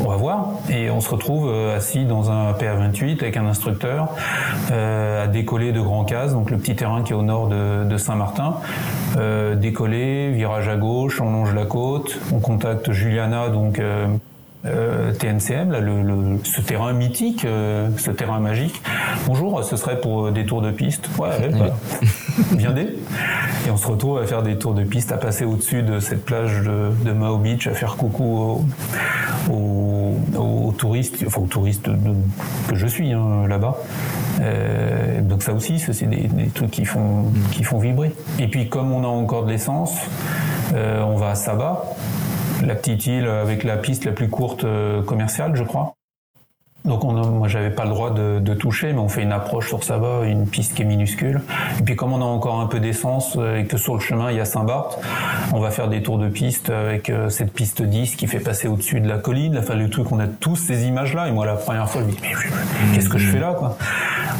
on 0.00 0.08
va 0.08 0.16
voir. 0.16 0.50
Et 0.70 0.90
on 0.90 1.00
se 1.00 1.10
retrouve 1.10 1.48
euh, 1.48 1.76
assis 1.76 2.04
dans 2.04 2.30
un 2.30 2.52
PA28 2.52 3.22
avec 3.22 3.36
un 3.36 3.46
instructeur 3.46 4.08
euh, 4.70 5.24
à 5.24 5.26
décoller 5.26 5.72
de 5.72 5.80
Grand 5.80 6.04
Case, 6.04 6.32
donc 6.32 6.50
le 6.50 6.58
petit 6.58 6.76
terrain 6.76 7.02
qui 7.02 7.12
est 7.12 7.16
au 7.16 7.22
nord 7.22 7.48
de, 7.48 7.96
Saint-Martin. 7.96 8.56
Euh, 9.16 9.56
décoller, 9.56 10.30
virage 10.30 10.68
à 10.68 10.76
gauche, 10.76 11.20
on 11.20 11.32
longe 11.32 11.54
la 11.54 11.64
côte, 11.64 12.18
on 12.32 12.38
contacte 12.38 12.92
Juliana, 12.92 13.48
donc 13.48 13.78
euh, 13.78 14.06
TNCM, 14.64 15.70
là, 15.70 15.80
le, 15.80 16.38
ce 16.42 16.60
terrain 16.60 16.92
mythique, 16.92 17.44
euh, 17.44 17.88
ce 17.96 18.10
terrain 18.10 18.40
magique. 18.40 18.80
Bonjour, 19.26 19.62
ce 19.62 19.76
serait 19.76 20.00
pour 20.00 20.26
euh, 20.26 20.30
des 20.32 20.44
tours 20.44 20.62
de 20.62 20.70
piste. 20.70 21.08
Ouais, 21.18 21.28
allez, 21.30 21.48
bah, 21.48 21.76
viendez. 22.56 22.88
Et 23.66 23.70
on 23.70 23.76
se 23.76 23.86
retrouve 23.86 24.18
à 24.18 24.26
faire 24.26 24.42
des 24.42 24.56
tours 24.56 24.74
de 24.74 24.82
piste, 24.82 25.12
à 25.12 25.16
passer 25.16 25.44
au-dessus 25.44 25.82
de 25.82 26.00
cette 26.00 26.24
plage 26.24 26.62
de, 26.62 26.90
de, 27.04 27.12
Mao 27.12 27.38
Beach, 27.38 27.66
à 27.66 27.74
faire 27.74 27.96
coucou 27.96 28.64
aux, 29.48 30.16
aux, 30.36 30.72
touristes, 30.76 31.22
enfin 31.26 31.42
aux 31.42 31.46
touristes 31.46 31.88
que 32.68 32.74
je 32.74 32.86
suis 32.86 33.12
hein, 33.12 33.46
là-bas. 33.48 33.76
Euh, 34.40 35.20
donc 35.20 35.42
ça 35.42 35.52
aussi, 35.52 35.78
c'est 35.78 36.06
des, 36.06 36.28
des, 36.28 36.48
trucs 36.48 36.70
qui 36.70 36.84
font, 36.84 37.26
qui 37.52 37.64
font 37.64 37.78
vibrer. 37.78 38.12
Et 38.38 38.48
puis 38.48 38.68
comme 38.68 38.92
on 38.92 39.04
a 39.04 39.08
encore 39.08 39.44
de 39.44 39.50
l'essence, 39.50 39.96
euh, 40.74 41.02
on 41.02 41.16
va 41.16 41.30
à 41.30 41.34
Saba 41.34 41.84
la 42.66 42.74
petite 42.74 43.06
avec 43.08 43.64
la 43.64 43.76
piste 43.76 44.04
la 44.04 44.12
plus 44.12 44.28
courte 44.28 44.64
euh, 44.64 45.02
commerciale, 45.02 45.56
je 45.56 45.64
crois. 45.64 45.97
Donc 46.88 47.04
on 47.04 47.12
moi 47.12 47.48
j'avais 47.48 47.70
pas 47.70 47.84
le 47.84 47.90
droit 47.90 48.10
de, 48.10 48.38
de, 48.40 48.54
toucher, 48.54 48.92
mais 48.92 48.98
on 48.98 49.08
fait 49.08 49.22
une 49.22 49.32
approche 49.32 49.68
sur 49.68 49.84
Saba, 49.84 50.24
une 50.24 50.46
piste 50.46 50.74
qui 50.74 50.82
est 50.82 50.84
minuscule. 50.86 51.42
Et 51.78 51.82
puis 51.82 51.96
comme 51.96 52.12
on 52.12 52.20
a 52.20 52.24
encore 52.24 52.60
un 52.60 52.66
peu 52.66 52.80
d'essence 52.80 53.36
euh, 53.36 53.58
et 53.58 53.66
que 53.66 53.76
sur 53.76 53.94
le 53.94 54.00
chemin 54.00 54.30
il 54.30 54.38
y 54.38 54.40
a 54.40 54.46
Saint-Barth, 54.46 54.98
on 55.52 55.60
va 55.60 55.70
faire 55.70 55.88
des 55.88 56.02
tours 56.02 56.18
de 56.18 56.28
piste 56.28 56.70
avec 56.70 57.10
euh, 57.10 57.28
cette 57.28 57.52
piste 57.52 57.82
10 57.82 58.16
qui 58.16 58.26
fait 58.26 58.40
passer 58.40 58.68
au-dessus 58.68 59.00
de 59.00 59.08
la 59.08 59.18
colline. 59.18 59.58
Enfin 59.58 59.74
le 59.74 59.90
truc, 59.90 60.10
on 60.10 60.18
a 60.18 60.26
tous 60.26 60.56
ces 60.56 60.86
images-là. 60.86 61.28
Et 61.28 61.30
moi 61.30 61.44
la 61.44 61.54
première 61.56 61.88
fois 61.90 62.00
je 62.00 62.06
me 62.06 62.12
dis 62.12 62.18
mais 62.22 62.94
qu'est-ce 62.94 63.10
que 63.10 63.18
je 63.18 63.28
fais 63.28 63.40
là 63.40 63.52
quoi? 63.52 63.76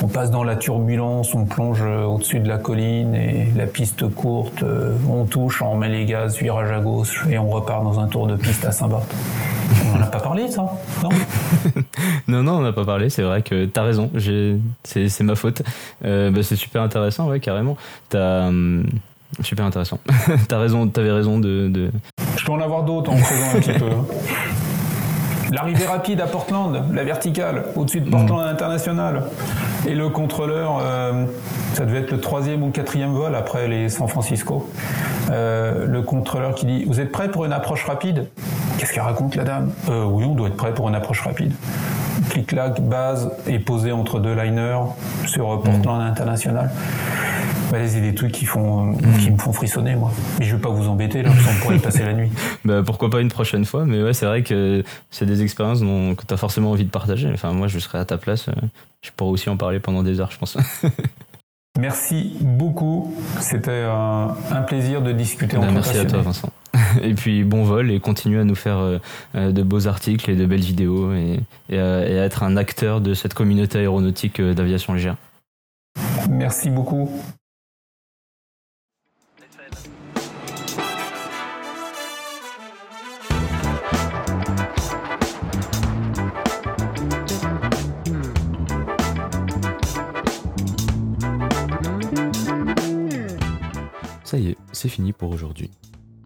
On 0.03 0.09
passe 0.09 0.31
dans 0.31 0.45
la 0.45 0.57
turbulence, 0.57 1.35
on 1.35 1.45
plonge 1.45 1.83
euh, 1.83 2.05
au-dessus 2.05 2.41
de 2.41 2.49
la 2.49 2.57
colline 2.57 3.15
et 3.15 3.49
la 3.57 3.67
piste 3.67 4.09
courte, 4.09 4.65
on 5.11 5.25
touche, 5.25 5.61
on 5.61 5.77
met 5.77 5.89
les 5.89 6.07
gaz, 6.07 6.39
virage 6.39 6.73
à 6.73 6.81
gauche 6.81 7.27
et 7.31 7.39
on 7.39 7.51
repart 7.51 7.85
dans 7.85 8.01
un 8.01 8.07
tour 8.07 8.27
de 8.27 8.37
piste 8.37 8.65
à 8.65 8.73
Saint-Barth. 8.73 9.13
On 9.87 9.99
n'en 9.99 10.05
a 10.05 10.07
pas 10.07 10.21
parlé, 10.21 10.49
ça 10.49 10.73
Non? 11.03 11.09
Non, 12.29 12.38
non, 12.43 12.59
on 12.59 12.63
n'a 12.63 12.73
pas 12.73 12.85
parlé. 12.85 13.11
C'est 13.11 13.23
vrai 13.23 13.43
que 13.43 13.65
t'as 13.67 13.83
raison. 13.83 14.11
C'est 14.85 15.21
ma 15.21 15.35
faute. 15.35 15.63
Euh, 16.05 16.31
bah, 16.31 16.43
c'est 16.43 16.57
super 16.57 16.83
intéressant, 16.83 17.29
ouais, 17.29 17.41
carrément. 17.41 17.77
T'as. 18.09 18.49
Hum, 18.49 18.87
super 19.43 19.65
intéressant. 19.67 20.01
T'as 20.49 20.59
raison, 20.59 20.89
t'avais 20.89 21.13
raison 21.13 21.39
de, 21.39 21.69
de, 21.69 21.91
Je 22.37 22.45
peux 22.45 22.53
en 22.53 22.61
avoir 22.61 22.83
d'autres 22.83 23.13
en 23.13 23.17
faisant 23.17 23.57
un 23.57 23.61
petit 23.61 23.73
peu. 23.79 23.91
L'arrivée 25.53 25.87
rapide 25.87 26.21
à 26.21 26.27
Portland, 26.27 26.85
la 26.93 27.05
verticale, 27.05 27.65
au-dessus 27.75 28.01
de 28.01 28.11
Portland 28.11 28.45
mm. 28.45 28.53
International. 28.53 29.23
Et 29.87 29.95
le 29.95 30.09
contrôleur, 30.09 30.81
euh, 30.83 31.25
ça 31.75 31.85
devait 31.87 32.01
être 32.01 32.11
le 32.11 32.21
troisième 32.21 32.63
ou 32.63 32.71
quatrième 32.71 33.13
vol 33.13 33.35
après 33.35 33.69
les 33.69 33.89
San 33.89 34.09
Francisco. 34.09 34.69
Euh, 35.31 35.87
le 35.87 36.03
contrôleur 36.03 36.55
qui 36.55 36.67
dit 36.67 36.85
Vous 36.85 37.01
êtes 37.01 37.13
prêt 37.13 37.31
pour 37.31 37.45
une 37.45 37.53
approche 37.53 37.85
rapide? 37.85 38.27
Qu'est-ce 38.79 38.93
qu'elle 38.93 39.03
raconte 39.03 39.37
la 39.37 39.45
dame? 39.45 39.71
Euh, 39.89 40.05
Oui, 40.05 40.25
on 40.25 40.35
doit 40.35 40.49
être 40.49 40.57
prêt 40.57 40.75
pour 40.75 40.89
une 40.89 40.95
approche 40.95 41.23
rapide. 41.23 41.53
Clic-clac, 42.31 42.83
base 42.83 43.31
est 43.47 43.59
posée 43.59 43.93
entre 43.93 44.21
deux 44.21 44.35
liners 44.35 44.81
sur 45.27 45.63
Portland 45.63 46.03
mm. 46.03 46.07
International. 46.07 46.71
Bah, 47.71 47.87
c'est 47.87 48.01
des 48.01 48.15
trucs 48.15 48.33
qui 48.33 48.47
font, 48.47 48.97
qui 49.21 49.31
me 49.31 49.39
font 49.39 49.53
frissonner, 49.53 49.95
moi. 49.95 50.11
Mais 50.39 50.47
je 50.47 50.57
vais 50.57 50.61
pas 50.61 50.71
vous 50.71 50.89
embêter, 50.89 51.23
là, 51.23 51.31
on 51.31 51.63
pourrait 51.63 51.77
y 51.77 51.81
passer 51.81 52.05
la 52.05 52.15
nuit. 52.15 52.31
Bah, 52.65 52.83
pourquoi 52.85 53.09
pas 53.09 53.21
une 53.21 53.31
prochaine 53.31 53.65
fois, 53.65 53.85
mais 53.87 54.03
ouais, 54.03 54.13
c'est 54.13 54.27
vrai 54.27 54.43
que 54.43 54.83
c'est 55.11 55.25
des 55.25 55.43
expériences 55.43 55.81
dont, 55.81 56.15
que 56.15 56.27
tu 56.27 56.35
as 56.35 56.37
forcément 56.37 56.73
envie 56.73 56.85
de 56.85 56.91
partager. 56.91 57.31
Enfin, 57.33 57.53
moi, 57.53 57.67
je 57.67 57.79
serais 57.79 57.99
à 57.99 58.05
ta 58.05 58.19
place, 58.19 58.49
euh, 58.49 58.53
je 59.01 59.11
pourrais 59.17 59.31
aussi 59.31 59.49
en 59.49 59.57
parler 59.57 59.81
pendant 59.81 60.03
des 60.03 60.21
heures, 60.21 60.31
je 60.31 60.39
pense. 60.39 60.57
Merci 61.79 62.37
beaucoup. 62.41 63.15
C'était 63.41 63.85
un, 63.89 64.35
un, 64.51 64.63
plaisir 64.63 65.01
de 65.01 65.13
discuter 65.13 65.57
bah, 65.57 65.69
Merci 65.73 65.97
à 65.97 66.05
toi, 66.05 66.21
Vincent. 66.23 66.51
Et 67.03 67.15
puis 67.15 67.45
bon 67.45 67.65
vol 67.65 67.91
et 67.91 68.01
continue 68.01 68.39
à 68.39 68.45
nous 68.45 68.55
faire 68.55 68.79
euh, 68.79 68.99
euh, 69.35 69.53
de 69.53 69.63
beaux 69.63 69.87
articles 69.87 70.31
et 70.31 70.37
de 70.37 70.45
belles 70.45 70.61
vidéos 70.61 71.13
et, 71.13 71.41
et, 71.71 71.79
à, 71.79 72.07
et 72.07 72.19
à 72.19 72.25
être 72.25 72.43
un 72.43 72.57
acteur 72.57 73.01
de 73.01 73.15
cette 73.15 73.35
communauté 73.35 73.79
aéronautique 73.79 74.41
d'aviation 74.41 74.93
légère. 74.93 75.17
Merci 76.29 76.71
beaucoup. 76.71 77.11
Ça 94.29 94.37
y 94.37 94.49
est, 94.49 94.59
c'est 94.73 94.91
fini 94.91 95.15
pour 95.15 95.31
aujourd'hui. 95.31 95.71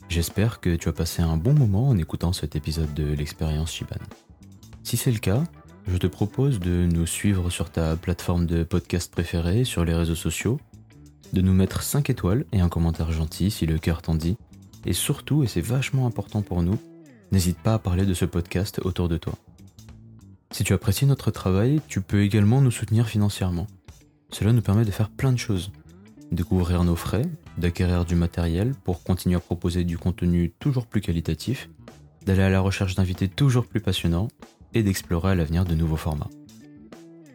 J'espère 0.08 0.58
que 0.58 0.74
tu 0.74 0.88
as 0.88 0.92
passé 0.92 1.22
un 1.22 1.36
bon 1.36 1.54
moment 1.54 1.88
en 1.88 1.96
écoutant 1.96 2.32
cet 2.32 2.56
épisode 2.56 2.92
de 2.94 3.04
l'expérience 3.04 3.70
Shiban. 3.70 3.94
Si 4.82 4.96
c'est 4.96 5.12
le 5.12 5.20
cas, 5.20 5.44
je 5.86 5.96
te 5.98 6.08
propose 6.08 6.58
de 6.58 6.88
nous 6.92 7.06
suivre 7.06 7.48
sur 7.48 7.70
ta 7.70 7.94
plateforme 7.94 8.46
de 8.46 8.64
podcast 8.64 9.12
préférée, 9.12 9.62
sur 9.62 9.84
les 9.84 9.94
réseaux 9.94 10.16
sociaux, 10.16 10.58
de 11.32 11.42
nous 11.42 11.52
mettre 11.52 11.84
5 11.84 12.10
étoiles 12.10 12.44
et 12.50 12.58
un 12.58 12.68
commentaire 12.68 13.12
gentil 13.12 13.52
si 13.52 13.66
le 13.66 13.78
cœur 13.78 14.02
t'en 14.02 14.16
dit, 14.16 14.36
et 14.84 14.94
surtout, 14.94 15.44
et 15.44 15.46
c'est 15.46 15.60
vachement 15.60 16.04
important 16.04 16.42
pour 16.42 16.64
nous, 16.64 16.80
n'hésite 17.30 17.58
pas 17.58 17.74
à 17.74 17.78
parler 17.78 18.04
de 18.04 18.14
ce 18.14 18.24
podcast 18.24 18.80
autour 18.82 19.08
de 19.08 19.16
toi. 19.16 19.34
Si 20.50 20.64
tu 20.64 20.72
apprécies 20.72 21.06
notre 21.06 21.30
travail, 21.30 21.80
tu 21.86 22.00
peux 22.00 22.22
également 22.22 22.62
nous 22.62 22.72
soutenir 22.72 23.06
financièrement. 23.06 23.68
Cela 24.32 24.52
nous 24.52 24.60
permet 24.60 24.84
de 24.84 24.90
faire 24.90 25.08
plein 25.08 25.30
de 25.30 25.38
choses. 25.38 25.70
Découvrir 26.32 26.82
nos 26.82 26.96
frais, 26.96 27.28
d'acquérir 27.58 28.04
du 28.04 28.14
matériel 28.14 28.74
pour 28.84 29.02
continuer 29.02 29.36
à 29.36 29.40
proposer 29.40 29.84
du 29.84 29.98
contenu 29.98 30.52
toujours 30.58 30.86
plus 30.86 31.00
qualitatif, 31.00 31.68
d'aller 32.24 32.42
à 32.42 32.50
la 32.50 32.60
recherche 32.60 32.94
d'invités 32.94 33.28
toujours 33.28 33.66
plus 33.66 33.80
passionnants 33.80 34.28
et 34.74 34.82
d'explorer 34.82 35.32
à 35.32 35.34
l'avenir 35.34 35.64
de 35.64 35.74
nouveaux 35.74 35.96
formats. 35.96 36.30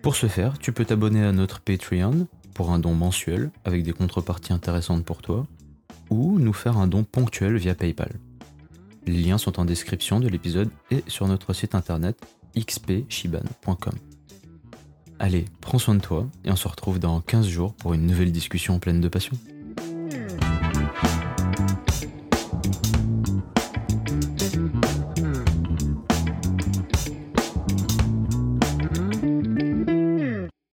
Pour 0.02 0.16
ce 0.16 0.28
faire, 0.28 0.58
tu 0.58 0.72
peux 0.72 0.86
t'abonner 0.86 1.24
à 1.24 1.32
notre 1.32 1.60
Patreon 1.60 2.28
pour 2.54 2.72
un 2.72 2.80
don 2.80 2.94
mensuel 2.94 3.52
avec 3.66 3.84
des 3.84 3.94
contreparties 3.94 4.54
intéressantes 4.54 5.06
pour 5.06 5.22
toi, 5.22 5.46
ou 6.10 6.40
nous 6.40 6.54
faire 6.54 6.78
un 6.78 6.88
don 6.88 7.04
ponctuel 7.04 7.58
via 7.58 7.76
PayPal. 7.76 8.20
Les 9.06 9.22
liens 9.22 9.38
sont 9.38 9.60
en 9.60 9.66
description 9.66 10.20
de 10.20 10.28
l'épisode 10.28 10.70
et 10.92 11.04
sur 11.08 11.28
notre 11.28 11.54
site 11.54 11.76
internet 11.76 12.20
xpshiban.com. 12.58 13.94
Allez, 15.20 15.46
prends 15.62 15.80
soin 15.80 15.96
de 15.96 16.02
toi 16.02 16.28
et 16.46 16.52
on 16.52 16.56
se 16.56 16.68
retrouve 16.68 17.00
dans 17.00 17.22
15 17.22 17.48
jours 17.48 17.74
pour 17.74 17.94
une 17.94 18.06
nouvelle 18.06 18.32
discussion 18.32 18.80
pleine 18.80 19.02
de 19.02 19.08
passion. 19.08 19.38